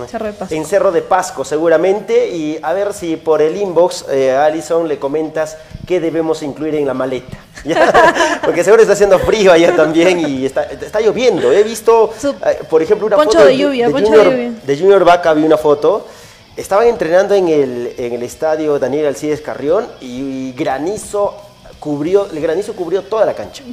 Cerro, 0.66 0.90
de 0.90 1.02
Pasco, 1.02 1.44
seguramente. 1.44 2.30
Y 2.30 2.58
a 2.62 2.72
ver 2.72 2.94
si 2.94 3.18
por 3.18 3.42
el 3.42 3.58
inbox, 3.58 4.06
eh, 4.10 4.32
Alison, 4.32 4.88
le 4.88 4.98
comentas 4.98 5.58
qué 5.86 6.00
debemos 6.00 6.44
incluir 6.44 6.76
en 6.76 6.88
la 6.88 6.94
maleta. 6.94 7.38
Porque 8.46 8.64
seguro 8.64 8.84
está 8.84 8.94
haciendo 8.94 9.20
frío 9.20 9.52
allá 9.52 9.76
también 9.76 10.22
y 10.22 10.46
está, 10.46 11.02
lloviendo. 11.02 11.52
He 11.52 11.64
visto, 11.64 12.14
eh, 12.24 12.60
por 12.70 12.82
ejemplo, 12.82 13.08
una 13.08 13.18
foto 13.18 13.44
de, 13.44 13.58
lluvia, 13.58 13.88
de, 13.88 13.92
Junior, 13.92 14.34
de, 14.66 14.78
Junior, 14.78 15.04
Vaca, 15.04 15.34
vi 15.34 15.44
una 15.44 15.58
foto. 15.58 16.08
Estaban 16.56 16.88
entrenando 16.88 17.36
en 17.36 17.50
el, 17.50 17.96
en 17.98 18.14
el 18.14 18.24
estadio 18.24 18.80
Daniel 18.80 19.08
Alcides 19.08 19.42
Carrión 19.42 19.88
y 20.00 20.54
granizo 20.54 21.49
cubrió, 21.80 22.28
el 22.30 22.40
granizo 22.42 22.74
cubrió 22.74 23.04
toda 23.04 23.26
la 23.26 23.34
cancha. 23.34 23.64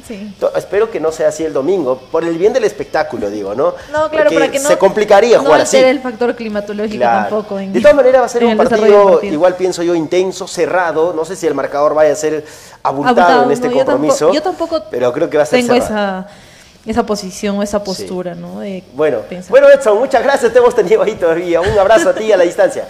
espero 0.55 0.89
que 0.89 0.99
no 0.99 1.11
sea 1.11 1.29
así 1.29 1.43
el 1.43 1.53
domingo, 1.53 1.99
por 2.11 2.23
el 2.23 2.37
bien 2.37 2.53
del 2.53 2.63
espectáculo, 2.63 3.29
digo, 3.29 3.53
¿no? 3.53 3.73
No, 3.91 4.09
claro, 4.09 4.31
para 4.31 4.49
que 4.49 4.59
no 4.59 4.69
se 4.69 4.77
complicaría 4.77 5.39
jugar 5.39 5.61
así. 5.61 5.77
el 5.77 5.99
factor 5.99 6.35
climatológico 6.35 7.03
tampoco. 7.03 7.57
de 7.57 7.81
todas 7.81 7.95
maneras 7.95 8.21
va 8.21 8.25
a 8.25 8.29
ser 8.29 8.45
un 8.45 8.57
partido, 8.57 9.21
igual 9.23 9.55
pienso 9.55 9.83
yo, 9.83 9.95
intenso, 9.95 10.47
cerrado. 10.47 11.13
No 11.13 11.25
sé 11.25 11.35
si 11.35 11.47
el 11.47 11.53
marcador 11.53 11.93
vaya 11.93 12.13
a 12.13 12.15
ser 12.15 12.45
abultado, 12.83 13.43
en 13.43 13.51
este 13.51 13.71
compromiso. 13.71 14.33
Yo 14.33 14.41
tampoco, 14.41 14.83
pero 14.89 15.11
creo 15.11 15.29
que 15.29 15.37
va 15.37 15.43
a 15.43 15.45
ser 15.45 15.59
tengo 15.59 15.73
esa 15.73 16.27
esa 16.85 17.05
posición 17.05 17.57
o 17.57 17.63
esa 17.63 17.83
postura, 17.83 18.33
¿no? 18.33 18.61
bueno, 18.93 19.19
bueno, 19.49 19.69
Edson, 19.69 19.99
muchas 19.99 20.23
gracias, 20.23 20.53
te 20.53 20.59
hemos 20.59 20.73
tenido 20.73 21.03
ahí 21.03 21.15
todavía. 21.15 21.59
Un 21.59 21.77
abrazo 21.77 22.11
a 22.11 22.13
ti 22.13 22.31
a 22.31 22.37
la 22.37 22.45
distancia. 22.45 22.87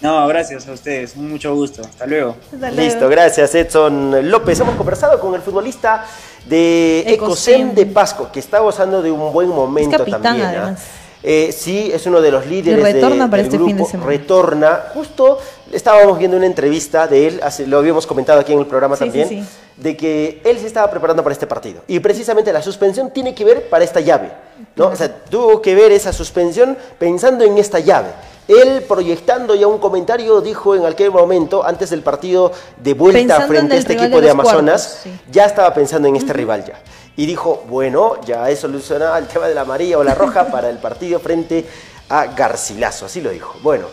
No, 0.00 0.26
gracias 0.28 0.68
a 0.68 0.72
ustedes, 0.72 1.16
mucho 1.16 1.54
gusto. 1.54 1.82
Hasta 1.82 2.06
luego. 2.06 2.36
Listo, 2.74 3.08
gracias 3.08 3.54
Edson 3.54 4.30
López. 4.30 4.60
Hemos 4.60 4.76
conversado 4.76 5.18
con 5.18 5.34
el 5.34 5.40
futbolista 5.40 6.04
de 6.46 7.04
Ecosem 7.06 7.74
de 7.74 7.86
Pasco, 7.86 8.30
que 8.30 8.40
está 8.40 8.60
gozando 8.60 9.02
de 9.02 9.10
un 9.10 9.32
buen 9.32 9.48
momento 9.48 10.04
también. 10.04 10.46
¿ah? 10.46 10.76
Eh, 11.22 11.50
sí, 11.50 11.90
es 11.92 12.06
uno 12.06 12.20
de 12.20 12.30
los 12.30 12.46
líderes 12.46 12.82
retorna 12.82 13.28
para 13.28 13.42
este 13.42 13.56
grupo, 13.56 13.70
fin 13.70 13.76
de 13.78 13.84
semana. 13.84 14.10
Retorna. 14.10 14.80
Justo 14.94 15.38
estábamos 15.72 16.18
viendo 16.18 16.36
una 16.36 16.46
entrevista 16.46 17.06
de 17.06 17.28
él, 17.28 17.40
lo 17.66 17.78
habíamos 17.78 18.06
comentado 18.06 18.40
aquí 18.40 18.52
en 18.52 18.60
el 18.60 18.66
programa 18.66 18.96
también, 18.96 19.46
de 19.76 19.96
que 19.96 20.40
él 20.44 20.58
se 20.58 20.66
estaba 20.66 20.90
preparando 20.90 21.22
para 21.22 21.32
este 21.32 21.46
partido. 21.46 21.82
Y 21.86 22.00
precisamente 22.00 22.52
la 22.52 22.62
suspensión 22.62 23.10
tiene 23.10 23.34
que 23.34 23.44
ver 23.44 23.68
para 23.68 23.84
esta 23.84 24.00
llave. 24.00 24.30
¿no? 24.74 24.88
O 24.88 24.96
sea, 24.96 25.14
tuvo 25.14 25.60
que 25.60 25.74
ver 25.74 25.92
esa 25.92 26.12
suspensión 26.12 26.76
pensando 26.98 27.44
en 27.44 27.58
esta 27.58 27.78
llave. 27.78 28.08
Él, 28.48 28.84
proyectando 28.86 29.54
ya 29.54 29.66
un 29.66 29.78
comentario, 29.78 30.40
dijo 30.40 30.76
en 30.76 30.86
aquel 30.86 31.10
momento, 31.10 31.64
antes 31.66 31.90
del 31.90 32.02
partido 32.02 32.52
de 32.76 32.94
vuelta 32.94 33.40
frente 33.42 33.74
a 33.74 33.78
este 33.78 33.94
equipo 33.94 34.20
de, 34.20 34.30
Amazonas, 34.30 35.02
ya 35.30 35.46
estaba 35.46 35.74
pensando 35.74 36.06
en 36.08 36.16
este 36.16 36.32
rival 36.32 36.64
ya. 36.64 36.80
Y 37.16 37.26
dijo, 37.26 37.64
bueno, 37.68 38.20
ya 38.24 38.48
he 38.50 38.56
solucionado 38.56 39.16
el 39.16 39.26
tema 39.26 39.48
de 39.48 39.54
la 39.54 39.62
amarilla 39.62 39.98
o 39.98 40.04
la 40.04 40.14
roja 40.14 40.46
para 40.48 40.70
el 40.70 40.78
partido 40.78 41.18
frente 41.18 41.64
a 42.08 42.26
Garcilaso, 42.26 43.06
así 43.06 43.20
lo 43.20 43.30
dijo. 43.30 43.56
Bueno, 43.62 43.86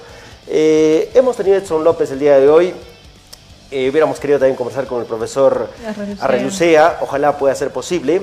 eh, 0.56 1.10
hemos 1.16 1.36
tenido 1.36 1.56
a 1.56 1.60
Edson 1.60 1.84
López 1.84 2.12
el 2.12 2.20
día 2.20 2.38
de 2.38 2.48
hoy. 2.48 2.74
Eh, 3.72 3.90
hubiéramos 3.90 4.20
querido 4.20 4.38
también 4.38 4.56
conversar 4.56 4.86
con 4.86 5.00
el 5.02 5.08
profesor 5.08 5.68
Arrelucea, 6.20 7.00
ojalá 7.02 7.40
pueda 7.40 7.56
ser 7.56 7.72
posible. 7.72 8.22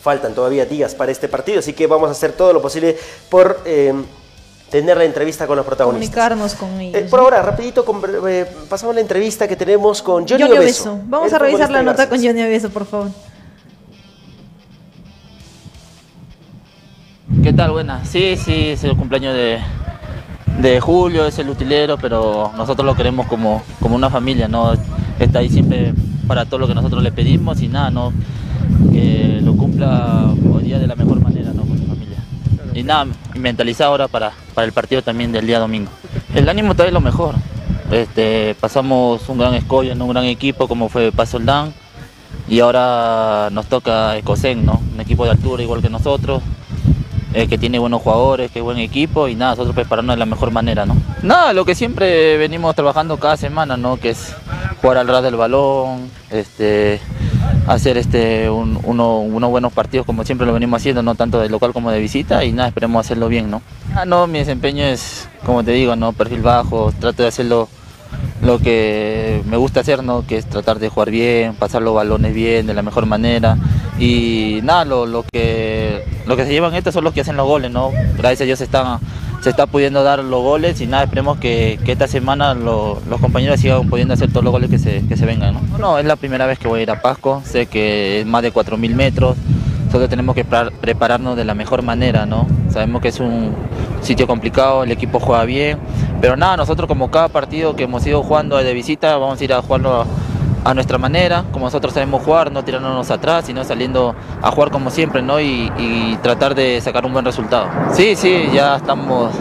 Faltan 0.00 0.34
todavía 0.34 0.64
días 0.64 0.94
para 0.94 1.12
este 1.12 1.28
partido, 1.28 1.58
así 1.58 1.74
que 1.74 1.86
vamos 1.86 2.08
a 2.08 2.12
hacer 2.12 2.32
todo 2.32 2.54
lo 2.54 2.62
posible 2.62 2.96
por... 3.28 3.60
Eh, 3.66 3.92
tener 4.70 4.96
la 4.96 5.04
entrevista 5.04 5.46
con 5.46 5.56
los 5.56 5.66
protagonistas. 5.66 6.08
Comunicarnos 6.08 6.54
con 6.54 6.80
eh, 6.80 6.92
ellos. 6.94 7.10
por 7.10 7.20
ahora, 7.20 7.42
rapidito, 7.42 7.84
eh, 8.26 8.46
pasamos 8.70 8.94
la 8.94 9.02
entrevista 9.02 9.46
que 9.46 9.54
tenemos 9.54 10.00
con 10.00 10.26
Johnny, 10.26 10.44
Obeso. 10.44 10.98
Vamos 11.04 11.30
a 11.30 11.38
revisar 11.38 11.70
la 11.70 11.82
nota 11.82 12.08
con 12.08 12.16
Johnny 12.16 12.42
Obeso, 12.42 12.70
por 12.70 12.86
favor. 12.86 13.10
¿Qué 17.42 17.52
tal? 17.52 17.72
Buena. 17.72 18.02
Sí, 18.06 18.38
sí, 18.42 18.70
es 18.70 18.82
el 18.84 18.96
cumpleaños 18.96 19.34
de, 19.34 19.60
de 20.60 20.80
Julio, 20.80 21.26
es 21.26 21.38
el 21.38 21.48
utilero, 21.48 21.96
pero 21.98 22.52
nosotros 22.56 22.84
lo 22.84 22.94
queremos 22.94 23.26
como, 23.26 23.62
como 23.80 23.96
una 23.96 24.10
familia, 24.10 24.48
¿no? 24.48 24.72
Está 25.18 25.40
ahí 25.40 25.48
siempre 25.48 25.94
para 26.26 26.44
todo 26.44 26.60
lo 26.60 26.68
que 26.68 26.74
nosotros 26.74 27.02
le 27.02 27.12
pedimos 27.12 27.60
y 27.62 27.68
nada, 27.68 27.90
¿no? 27.90 28.12
Que 28.92 29.40
lo 29.42 29.56
cumpla 29.56 30.32
hoy 30.52 30.64
día 30.64 30.78
de 30.78 30.86
la 30.86 30.94
mejor 30.94 31.20
manera, 31.20 31.52
¿no? 31.52 31.62
Con 31.62 31.78
su 31.78 31.86
familia. 31.86 32.18
Y 32.74 32.82
nada, 32.82 33.06
mentalizado 33.34 33.90
ahora 33.90 34.08
para, 34.08 34.32
para 34.54 34.66
el 34.66 34.72
partido 34.72 35.02
también 35.02 35.32
del 35.32 35.46
día 35.46 35.58
domingo. 35.58 35.90
El 36.34 36.48
ánimo 36.48 36.72
es 36.72 36.92
lo 36.92 37.00
mejor. 37.00 37.34
Este, 37.90 38.56
pasamos 38.58 39.28
un 39.28 39.38
gran 39.38 39.54
escollo 39.54 39.92
en 39.92 40.00
un 40.00 40.08
gran 40.08 40.24
equipo 40.24 40.66
como 40.66 40.88
fue 40.88 41.12
Pasoldán 41.12 41.74
y 42.48 42.60
ahora 42.60 43.50
nos 43.52 43.66
toca 43.66 44.16
Ecosén, 44.16 44.64
¿no? 44.64 44.80
un 44.94 45.00
equipo 45.00 45.24
de 45.24 45.32
altura 45.32 45.62
igual 45.62 45.82
que 45.82 45.90
nosotros, 45.90 46.42
que 47.32 47.58
tiene 47.58 47.78
buenos 47.78 48.02
jugadores, 48.02 48.50
que 48.50 48.60
buen 48.60 48.78
equipo 48.78 49.28
y 49.28 49.34
nada, 49.34 49.52
nosotros 49.52 49.74
prepararnos 49.74 50.14
de 50.14 50.18
la 50.18 50.26
mejor 50.26 50.50
manera. 50.50 50.86
¿no? 50.86 50.96
Nada, 51.22 51.52
lo 51.52 51.64
que 51.64 51.74
siempre 51.74 52.36
venimos 52.36 52.74
trabajando 52.74 53.18
cada 53.18 53.36
semana, 53.36 53.76
¿no? 53.76 53.96
que 53.96 54.10
es 54.10 54.34
jugar 54.80 54.98
al 54.98 55.08
ras 55.08 55.22
del 55.22 55.36
balón, 55.36 56.10
este, 56.30 57.00
hacer 57.66 57.96
este 57.96 58.50
unos 58.50 59.50
buenos 59.50 59.72
partidos 59.72 60.04
como 60.06 60.24
siempre 60.24 60.46
lo 60.46 60.52
venimos 60.52 60.80
haciendo, 60.80 61.02
no 61.02 61.14
tanto 61.14 61.40
de 61.40 61.48
local 61.48 61.72
como 61.72 61.90
de 61.90 62.00
visita 62.00 62.44
y 62.44 62.52
nada, 62.52 62.68
esperemos 62.68 63.04
hacerlo 63.04 63.28
bien, 63.28 63.50
¿no? 63.50 63.62
Ah, 63.94 64.04
no, 64.04 64.26
mi 64.26 64.38
desempeño 64.38 64.84
es, 64.84 65.28
como 65.44 65.62
te 65.62 65.72
digo, 65.72 65.96
no 65.96 66.12
perfil 66.12 66.42
bajo, 66.42 66.92
trato 66.98 67.22
de 67.22 67.28
hacerlo 67.28 67.68
lo 68.42 68.58
que 68.58 69.42
me 69.46 69.56
gusta 69.56 69.80
hacer, 69.80 70.02
¿no? 70.02 70.26
que 70.26 70.36
es 70.36 70.46
tratar 70.46 70.78
de 70.78 70.88
jugar 70.88 71.10
bien, 71.10 71.54
pasar 71.54 71.82
los 71.82 71.94
balones 71.94 72.34
bien, 72.34 72.66
de 72.66 72.74
la 72.74 72.82
mejor 72.82 73.06
manera. 73.06 73.56
Y 73.98 74.60
nada, 74.62 74.84
lo, 74.84 75.24
que, 75.30 76.04
lo 76.26 76.36
que 76.36 76.44
se 76.44 76.52
llevan 76.52 76.74
estos 76.74 76.94
son 76.94 77.04
los 77.04 77.12
que 77.12 77.20
hacen 77.20 77.36
los 77.36 77.46
goles, 77.46 77.70
¿no? 77.70 77.90
Gracias 78.16 78.42
a 78.42 78.44
Dios 78.44 78.60
están 78.60 78.98
se 79.42 79.50
está 79.50 79.66
pudiendo 79.66 80.04
dar 80.04 80.22
los 80.22 80.40
goles 80.40 80.80
y 80.80 80.86
nada, 80.86 81.02
esperemos 81.02 81.38
que, 81.38 81.80
esta 81.84 82.06
semana 82.06 82.54
los 82.54 83.20
compañeros 83.20 83.58
sigan 83.58 83.88
pudiendo 83.88 84.14
hacer 84.14 84.30
todos 84.30 84.44
los 84.44 84.52
goles 84.52 84.70
que 84.70 84.78
se, 84.78 85.04
que 85.08 85.16
se 85.16 85.26
vengan. 85.26 85.54
¿no? 85.54 85.78
¿no? 85.78 85.98
es 85.98 86.04
la 86.04 86.14
primera 86.14 86.46
vez 86.46 86.60
que 86.60 86.68
voy 86.68 86.80
a 86.80 86.82
ir 86.84 86.90
a 86.92 87.02
Pasco, 87.02 87.42
sé 87.44 87.66
que 87.66 88.20
es 88.20 88.26
más 88.26 88.42
de 88.42 88.52
4.000 88.52 88.94
metros, 88.94 89.36
solo 89.90 90.08
tenemos 90.08 90.36
que 90.36 90.44
prepararnos 90.44 91.36
de 91.36 91.44
la 91.44 91.54
mejor 91.54 91.82
manera, 91.82 92.24
¿no? 92.24 92.46
Sabemos 92.70 93.02
que 93.02 93.08
es 93.08 93.18
un 93.18 93.52
sitio 94.00 94.28
complicado, 94.28 94.84
el 94.84 94.92
equipo 94.92 95.18
juega 95.18 95.44
bien, 95.44 95.78
pero 96.20 96.36
nada, 96.36 96.56
nosotros 96.56 96.86
como 96.86 97.10
cada 97.10 97.28
partido 97.28 97.74
que 97.74 97.82
hemos 97.82 98.06
ido 98.06 98.22
jugando 98.22 98.56
de 98.56 98.72
visita, 98.72 99.16
vamos 99.16 99.40
a 99.40 99.44
ir 99.44 99.52
a 99.52 99.60
jugarlo 99.60 100.02
a 100.02 100.06
nuestra 100.74 100.96
manera, 100.98 101.44
como 101.50 101.66
nosotros 101.66 101.92
sabemos 101.92 102.22
jugar, 102.22 102.52
no 102.52 102.64
tirándonos 102.64 103.10
atrás, 103.10 103.46
sino 103.46 103.64
saliendo 103.64 104.14
a 104.40 104.50
jugar 104.50 104.70
como 104.70 104.90
siempre, 104.90 105.22
¿no? 105.22 105.40
Y, 105.40 106.18
tratar 106.22 106.54
de 106.54 106.80
sacar 106.80 107.04
un 107.04 107.12
buen 107.12 107.24
resultado. 107.24 107.66
Sí, 107.92 108.14
sí, 108.14 108.48
ya 108.52 108.76
estamos, 108.76 109.32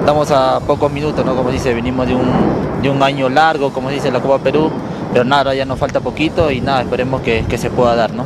estamos 0.00 0.30
a 0.32 0.58
pocos 0.60 0.90
minutos, 0.90 1.24
¿no? 1.24 1.36
Como 1.36 1.50
dice, 1.50 1.72
venimos 1.72 2.08
de 2.08 2.14
un, 2.14 2.82
de 2.82 2.90
un 2.90 3.02
año 3.02 3.28
largo, 3.28 3.72
como 3.72 3.90
dice 3.90 4.10
la 4.10 4.20
Copa 4.20 4.38
Perú, 4.38 4.70
pero 5.12 5.24
nada, 5.24 5.54
ya 5.54 5.64
nos 5.64 5.78
falta 5.78 6.00
poquito 6.00 6.50
y 6.50 6.60
nada, 6.60 6.82
esperemos 6.82 7.20
que, 7.20 7.44
que 7.48 7.56
se 7.56 7.70
pueda 7.70 7.94
dar, 7.94 8.12
¿no? 8.12 8.24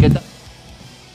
¿Qué 0.00 0.10
tal? 0.10 0.22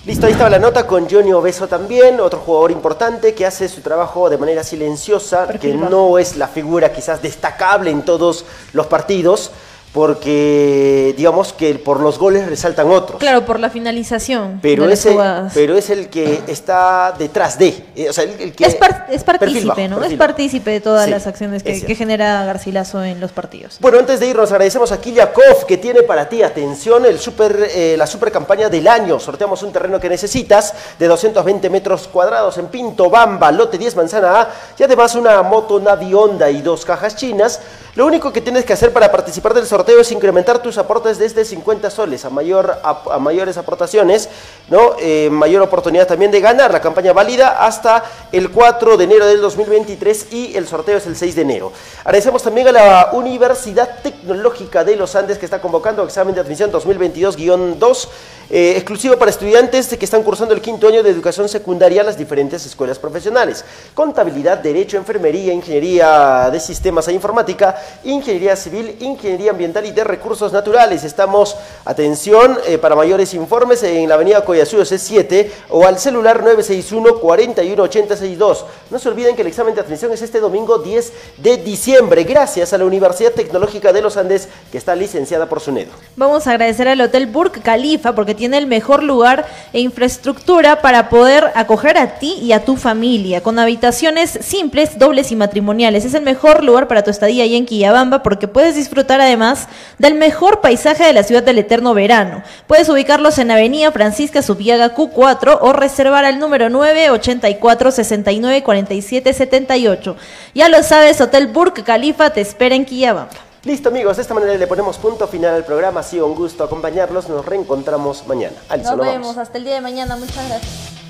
Listo, 0.03 0.25
ahí 0.25 0.31
estaba 0.31 0.49
la 0.49 0.57
nota 0.57 0.87
con 0.87 1.07
Johnny 1.07 1.31
Obeso 1.31 1.67
también, 1.67 2.19
otro 2.19 2.39
jugador 2.39 2.71
importante 2.71 3.35
que 3.35 3.45
hace 3.45 3.69
su 3.69 3.81
trabajo 3.81 4.31
de 4.31 4.37
manera 4.39 4.63
silenciosa, 4.63 5.47
que 5.47 5.75
no 5.75 6.17
es 6.17 6.37
la 6.37 6.47
figura 6.47 6.91
quizás 6.91 7.21
destacable 7.21 7.91
en 7.91 8.01
todos 8.03 8.43
los 8.73 8.87
partidos, 8.87 9.51
porque 9.93 11.13
digamos 11.17 11.51
que 11.51 11.75
por 11.75 11.99
los 11.99 12.17
goles 12.17 12.47
resaltan 12.47 12.89
otros. 12.89 13.19
Claro, 13.19 13.45
por 13.45 13.59
la 13.59 13.69
finalización. 13.69 14.59
Pero, 14.61 14.87
ese, 14.89 15.17
pero 15.53 15.77
es 15.77 15.89
el 15.89 16.09
que 16.09 16.41
está 16.47 17.13
detrás 17.17 17.59
de. 17.59 17.83
Eh, 17.95 18.09
o 18.09 18.13
sea, 18.13 18.23
el, 18.23 18.53
que 18.53 18.65
es, 18.65 18.77
es 19.09 19.23
partícipe, 19.23 19.89
¿no? 19.89 20.01
Es 20.01 20.13
partícipe 20.13 20.71
de 20.71 20.79
todas 20.79 21.09
las 21.09 21.27
acciones 21.27 21.61
que, 21.63 21.95
genera 21.95 22.45
Garcilaso 22.45 23.03
en 23.03 23.19
los 23.19 23.31
partidos. 23.31 23.77
Bueno, 23.81 23.99
antes 23.99 24.19
de 24.21 24.27
irnos, 24.27 24.51
agradecemos 24.51 24.91
a 24.93 25.01
Kiliakov 25.01 25.65
que 25.67 25.77
tiene 25.77 26.03
para 26.03 26.29
ti, 26.29 26.41
atención, 26.41 27.05
el 27.05 27.19
super, 27.19 27.69
eh, 27.69 27.95
la 27.97 28.07
super 28.07 28.31
campaña 28.31 28.69
del 28.69 28.87
año. 28.87 29.19
Sorteamos 29.19 29.61
un 29.61 29.73
terreno 29.73 29.99
que 29.99 30.07
necesitas 30.07 30.73
de 30.97 31.07
220 31.07 31.69
metros 31.69 32.07
cuadrados 32.07 32.57
en 32.57 32.67
Pinto, 32.67 33.09
Bamba, 33.09 33.51
lote 33.51 33.77
10 33.77 33.97
manzana 33.97 34.41
A 34.41 34.49
y 34.77 34.83
además 34.83 35.15
una 35.15 35.41
moto 35.43 35.79
Navi 35.79 36.13
Honda 36.13 36.49
y 36.49 36.61
dos 36.61 36.85
cajas 36.85 37.15
chinas. 37.17 37.59
Lo 37.95 38.05
único 38.05 38.31
que 38.31 38.39
tienes 38.39 38.63
que 38.63 38.71
hacer 38.71 38.93
para 38.93 39.11
participar 39.11 39.53
del 39.53 39.65
sorteo 39.65 39.80
es 39.87 40.11
incrementar 40.11 40.61
tus 40.61 40.77
aportes 40.77 41.17
desde 41.17 41.45
50 41.45 41.89
soles 41.89 42.25
a, 42.25 42.29
mayor, 42.29 42.79
a, 42.83 43.19
mayores 43.19 43.57
aportaciones, 43.57 44.29
¿no? 44.69 44.95
Eh, 44.99 45.29
mayor 45.31 45.61
oportunidad 45.61 46.07
también 46.07 46.31
de 46.31 46.39
ganar 46.39 46.71
la 46.71 46.81
campaña 46.81 47.13
válida 47.13 47.65
hasta 47.65 48.03
el 48.31 48.51
4 48.51 48.97
de 48.97 49.03
enero 49.03 49.25
del 49.25 49.41
2023 49.41 50.27
y 50.31 50.55
el 50.55 50.67
sorteo 50.67 50.97
es 50.97 51.07
el 51.07 51.15
6 51.15 51.35
de 51.35 51.41
enero. 51.41 51.71
Agradecemos 52.01 52.43
también 52.43 52.67
a 52.69 52.71
la 52.71 53.09
Universidad 53.13 54.01
Tecnológica 54.01 54.83
de 54.83 54.95
los 54.95 55.15
Andes 55.15 55.37
que 55.37 55.45
está 55.45 55.61
convocando 55.61 56.03
examen 56.03 56.35
de 56.35 56.41
admisión 56.41 56.71
2022-2 56.71 58.07
eh, 58.53 58.73
exclusivo 58.75 59.15
para 59.15 59.31
estudiantes 59.31 59.87
que 59.87 60.03
están 60.03 60.23
cursando 60.23 60.53
el 60.53 60.59
quinto 60.59 60.85
año 60.85 61.01
de 61.01 61.09
educación 61.09 61.47
secundaria 61.47 62.01
en 62.01 62.07
las 62.07 62.17
diferentes 62.17 62.65
escuelas 62.65 62.99
profesionales. 62.99 63.63
Contabilidad, 63.93 64.57
Derecho, 64.57 64.97
Enfermería, 64.97 65.53
Ingeniería 65.53 66.49
de 66.51 66.59
Sistemas 66.59 67.07
e 67.07 67.13
Informática, 67.13 67.81
Ingeniería 68.03 68.57
Civil, 68.57 68.97
Ingeniería 68.99 69.51
Ambiental 69.51 69.70
y 69.79 69.91
de 69.91 70.03
Recursos 70.03 70.51
Naturales. 70.51 71.05
Estamos, 71.05 71.55
atención, 71.85 72.59
eh, 72.67 72.77
para 72.77 72.93
mayores 72.93 73.33
informes 73.33 73.81
en 73.83 74.09
la 74.09 74.15
avenida 74.15 74.43
Coyazú 74.43 74.79
C7 74.79 75.49
o 75.69 75.85
al 75.85 75.97
celular 75.97 76.43
961-41862. 76.43 78.65
No 78.89 78.99
se 78.99 79.07
olviden 79.07 79.33
que 79.35 79.43
el 79.43 79.47
examen 79.47 79.73
de 79.73 79.79
admisión 79.81 80.11
es 80.11 80.21
este 80.21 80.41
domingo 80.41 80.79
10 80.79 81.13
de 81.37 81.55
diciembre, 81.57 82.25
gracias 82.25 82.73
a 82.73 82.77
la 82.77 82.83
Universidad 82.83 83.31
Tecnológica 83.31 83.93
de 83.93 84.01
los 84.01 84.17
Andes, 84.17 84.49
que 84.71 84.77
está 84.77 84.93
licenciada 84.93 85.47
por 85.47 85.61
SUNEDO. 85.61 85.91
Vamos 86.17 86.47
a 86.47 86.51
agradecer 86.51 86.89
al 86.89 86.99
Hotel 86.99 87.27
Burk 87.27 87.61
Khalifa 87.63 88.13
porque 88.13 88.35
tiene 88.35 88.57
el 88.57 88.67
mejor 88.67 89.03
lugar 89.03 89.45
e 89.71 89.79
infraestructura 89.79 90.81
para 90.81 91.07
poder 91.09 91.49
acoger 91.55 91.97
a 91.97 92.19
ti 92.19 92.33
y 92.41 92.51
a 92.51 92.65
tu 92.65 92.75
familia, 92.75 93.41
con 93.41 93.57
habitaciones 93.57 94.37
simples, 94.41 94.99
dobles 94.99 95.31
y 95.31 95.37
matrimoniales. 95.37 96.03
Es 96.03 96.13
el 96.13 96.23
mejor 96.23 96.61
lugar 96.63 96.89
para 96.89 97.03
tu 97.03 97.09
estadía 97.09 97.43
ahí 97.43 97.55
en 97.55 97.65
Quillabamba 97.65 98.23
porque 98.23 98.47
puedes 98.47 98.75
disfrutar 98.75 99.21
además 99.21 99.60
del 99.97 100.15
mejor 100.15 100.61
paisaje 100.61 101.03
de 101.03 101.13
la 101.13 101.23
ciudad 101.23 101.43
del 101.43 101.59
eterno 101.59 101.93
verano. 101.93 102.43
Puedes 102.67 102.89
ubicarlos 102.89 103.37
en 103.37 103.51
Avenida 103.51 103.91
Francisca 103.91 104.41
Subiaga 104.41 104.95
Q4 104.95 105.59
o 105.61 105.73
reservar 105.73 106.25
al 106.25 106.39
número 106.39 106.69
984 106.69 107.91
69 107.91 108.63
47 108.63 109.33
78. 109.33 110.15
Ya 110.53 110.69
lo 110.69 110.83
sabes, 110.83 111.21
Hotel 111.21 111.47
Burk 111.47 111.83
Califa 111.83 112.31
te 112.31 112.41
espera 112.41 112.75
en 112.75 112.85
Quillabamba. 112.85 113.51
Listo 113.63 113.89
amigos, 113.89 114.17
de 114.17 114.23
esta 114.23 114.33
manera 114.33 114.55
le 114.55 114.65
ponemos 114.65 114.97
punto 114.97 115.27
final 115.27 115.53
al 115.53 115.63
programa. 115.63 115.99
Ha 115.99 116.03
sido 116.03 116.25
un 116.25 116.33
gusto 116.33 116.63
acompañarlos. 116.63 117.29
Nos 117.29 117.45
reencontramos 117.45 118.25
mañana. 118.25 118.55
nos 118.75 118.97
vemos 118.97 119.37
hasta 119.37 119.59
el 119.59 119.65
día 119.65 119.75
de 119.75 119.81
mañana. 119.81 120.15
Muchas 120.15 120.47
gracias. 120.47 121.00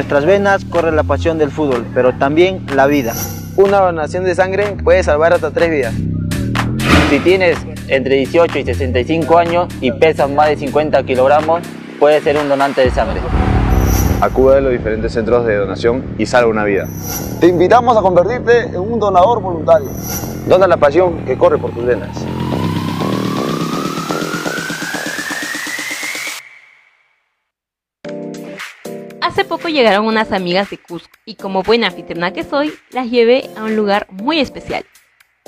Nuestras 0.00 0.24
venas 0.24 0.64
corre 0.64 0.92
la 0.92 1.02
pasión 1.02 1.36
del 1.36 1.50
fútbol, 1.50 1.84
pero 1.92 2.14
también 2.14 2.64
la 2.74 2.86
vida. 2.86 3.12
Una 3.56 3.80
donación 3.80 4.24
de 4.24 4.34
sangre 4.34 4.64
puede 4.82 5.02
salvar 5.02 5.34
hasta 5.34 5.50
tres 5.50 5.70
vidas. 5.70 5.92
Si 7.10 7.18
tienes 7.18 7.58
entre 7.86 8.16
18 8.16 8.60
y 8.60 8.64
65 8.64 9.36
años 9.36 9.68
y 9.82 9.92
pesas 9.92 10.30
más 10.30 10.48
de 10.48 10.56
50 10.56 11.02
kilogramos, 11.02 11.60
puedes 11.98 12.24
ser 12.24 12.38
un 12.38 12.48
donante 12.48 12.80
de 12.80 12.90
sangre. 12.90 13.20
Acude 14.22 14.56
a 14.56 14.60
los 14.62 14.72
diferentes 14.72 15.12
centros 15.12 15.44
de 15.44 15.56
donación 15.56 16.02
y 16.16 16.24
salva 16.24 16.48
una 16.48 16.64
vida. 16.64 16.88
Te 17.38 17.48
invitamos 17.48 17.94
a 17.94 18.00
convertirte 18.00 18.68
en 18.68 18.78
un 18.78 18.98
donador 18.98 19.42
voluntario. 19.42 19.90
Dona 20.48 20.66
la 20.66 20.78
pasión 20.78 21.26
que 21.26 21.36
corre 21.36 21.58
por 21.58 21.72
tus 21.72 21.84
venas. 21.84 22.08
Llegaron 29.68 30.06
unas 30.06 30.32
amigas 30.32 30.70
de 30.70 30.78
Cusco 30.78 31.10
y 31.24 31.34
como 31.34 31.62
buena 31.62 31.88
anfitriona 31.88 32.32
que 32.32 32.44
soy, 32.44 32.72
las 32.90 33.10
llevé 33.10 33.50
a 33.56 33.64
un 33.64 33.76
lugar 33.76 34.06
muy 34.10 34.40
especial. 34.40 34.84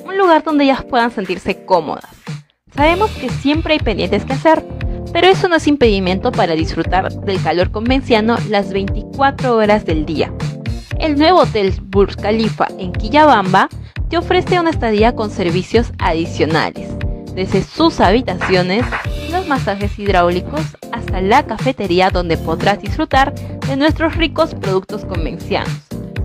Un 0.05 0.19
lugar 0.19 0.43
donde 0.43 0.65
ellas 0.65 0.85
puedan 0.85 1.11
sentirse 1.11 1.65
cómodas. 1.65 2.11
Sabemos 2.75 3.11
que 3.13 3.29
siempre 3.29 3.75
hay 3.75 3.81
pendientes 3.81 4.25
que 4.25 4.33
hacer, 4.33 4.65
pero 5.13 5.27
eso 5.27 5.49
no 5.49 5.57
es 5.57 5.67
impedimento 5.67 6.33
para 6.33 6.55
disfrutar 6.55 7.13
del 7.13 7.43
calor 7.43 7.71
convenciano 7.71 8.37
las 8.49 8.73
24 8.73 9.57
horas 9.57 9.85
del 9.85 10.07
día. 10.07 10.33
El 10.99 11.19
nuevo 11.19 11.41
Hotel 11.41 11.75
Burj 11.83 12.17
Khalifa 12.17 12.69
en 12.79 12.93
Quillabamba 12.93 13.69
te 14.09 14.17
ofrece 14.17 14.61
una 14.61 14.71
estadía 14.71 15.15
con 15.15 15.31
servicios 15.31 15.93
adicionales, 15.99 16.89
desde 17.35 17.63
sus 17.63 18.01
habitaciones, 18.01 18.85
masajes 19.47 19.99
hidráulicos 19.99 20.62
hasta 20.93 21.20
la 21.20 21.45
cafetería 21.45 22.11
donde 22.11 22.36
podrás 22.36 22.80
disfrutar 22.80 23.34
de 23.34 23.76
nuestros 23.76 24.16
ricos 24.16 24.55
productos 24.55 25.05
convencianos. 25.05 25.72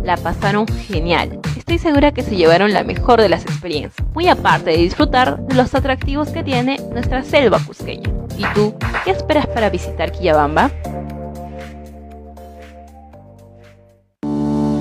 La 0.03 0.17
pasaron 0.17 0.67
genial. 0.67 1.39
Estoy 1.57 1.79
segura 1.79 2.13
que 2.13 2.23
se 2.23 2.35
llevaron 2.35 2.73
la 2.73 2.83
mejor 2.83 3.21
de 3.21 3.29
las 3.29 3.43
experiencias, 3.43 4.07
muy 4.13 4.27
aparte 4.29 4.71
de 4.71 4.77
disfrutar 4.77 5.37
de 5.39 5.55
los 5.55 5.75
atractivos 5.75 6.29
que 6.29 6.43
tiene 6.43 6.79
nuestra 6.91 7.23
selva 7.23 7.59
cusqueña. 7.59 8.09
¿Y 8.37 8.45
tú, 8.53 8.75
qué 9.03 9.11
esperas 9.11 9.47
para 9.47 9.69
visitar 9.69 10.11
Quillabamba? 10.11 10.71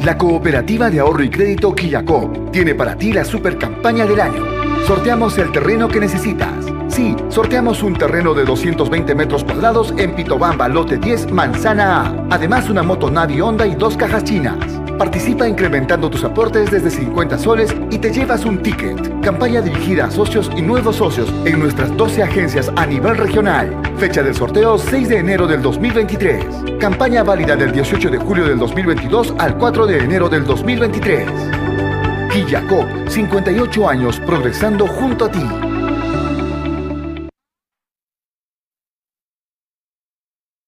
La 0.05 0.17
Cooperativa 0.17 0.89
de 0.89 1.01
Ahorro 1.01 1.25
y 1.25 1.31
Crédito 1.31 1.75
Quillacó 1.75 2.31
tiene 2.53 2.77
para 2.77 2.97
ti 2.97 3.13
la 3.13 3.25
super 3.25 3.59
campaña 3.59 4.07
del 4.07 4.21
año. 4.21 4.45
Sorteamos 4.87 5.37
el 5.39 5.51
terreno 5.51 5.89
que 5.89 5.99
necesitas 5.99 6.76
Sí, 6.97 7.15
sorteamos 7.29 7.83
un 7.83 7.93
terreno 7.93 8.33
de 8.33 8.47
220 8.47 9.15
metros 9.15 9.45
cuadrados 9.45 9.93
en 9.99 10.15
Pitobamba, 10.15 10.67
lote 10.67 10.97
10, 10.97 11.31
Manzana 11.31 12.01
A. 12.01 12.27
Además, 12.31 12.71
una 12.71 12.83
moto 12.83 13.11
Navi 13.11 13.39
Honda 13.39 13.67
y 13.67 13.75
dos 13.75 13.99
cajas 13.99 14.25
chinas. 14.25 14.57
Participa 14.97 15.47
incrementando 15.47 16.09
tus 16.09 16.25
aportes 16.25 16.71
desde 16.71 16.89
50 16.89 17.37
soles 17.37 17.77
y 17.91 17.99
te 17.99 18.11
llevas 18.11 18.47
un 18.47 18.63
ticket. 18.63 19.21
Campaña 19.21 19.61
dirigida 19.61 20.07
a 20.07 20.11
socios 20.11 20.51
y 20.57 20.63
nuevos 20.63 20.97
socios 20.97 21.31
en 21.45 21.59
nuestras 21.59 21.95
12 21.99 22.23
agencias 22.23 22.73
a 22.77 22.87
nivel 22.87 23.19
regional. 23.19 23.77
Fecha 23.99 24.23
del 24.23 24.35
sorteo 24.35 24.79
6 24.79 25.11
de 25.11 25.19
enero 25.19 25.47
del 25.47 25.61
2023. 25.61 26.47
Campaña 26.81 27.23
válida 27.23 27.57
del 27.57 27.73
18 27.73 28.09
de 28.09 28.17
julio 28.17 28.47
del 28.47 28.59
2022 28.59 29.35
al 29.37 29.59
4 29.59 29.87
de 29.87 29.99
enero 29.99 30.31
del 30.31 30.47
2023. 30.47 31.29
Quillacop, 32.33 32.87
58 33.07 33.87
años 33.87 34.19
progresando 34.21 34.87
junto 34.87 35.27
a 35.27 35.31
ti. 35.31 35.76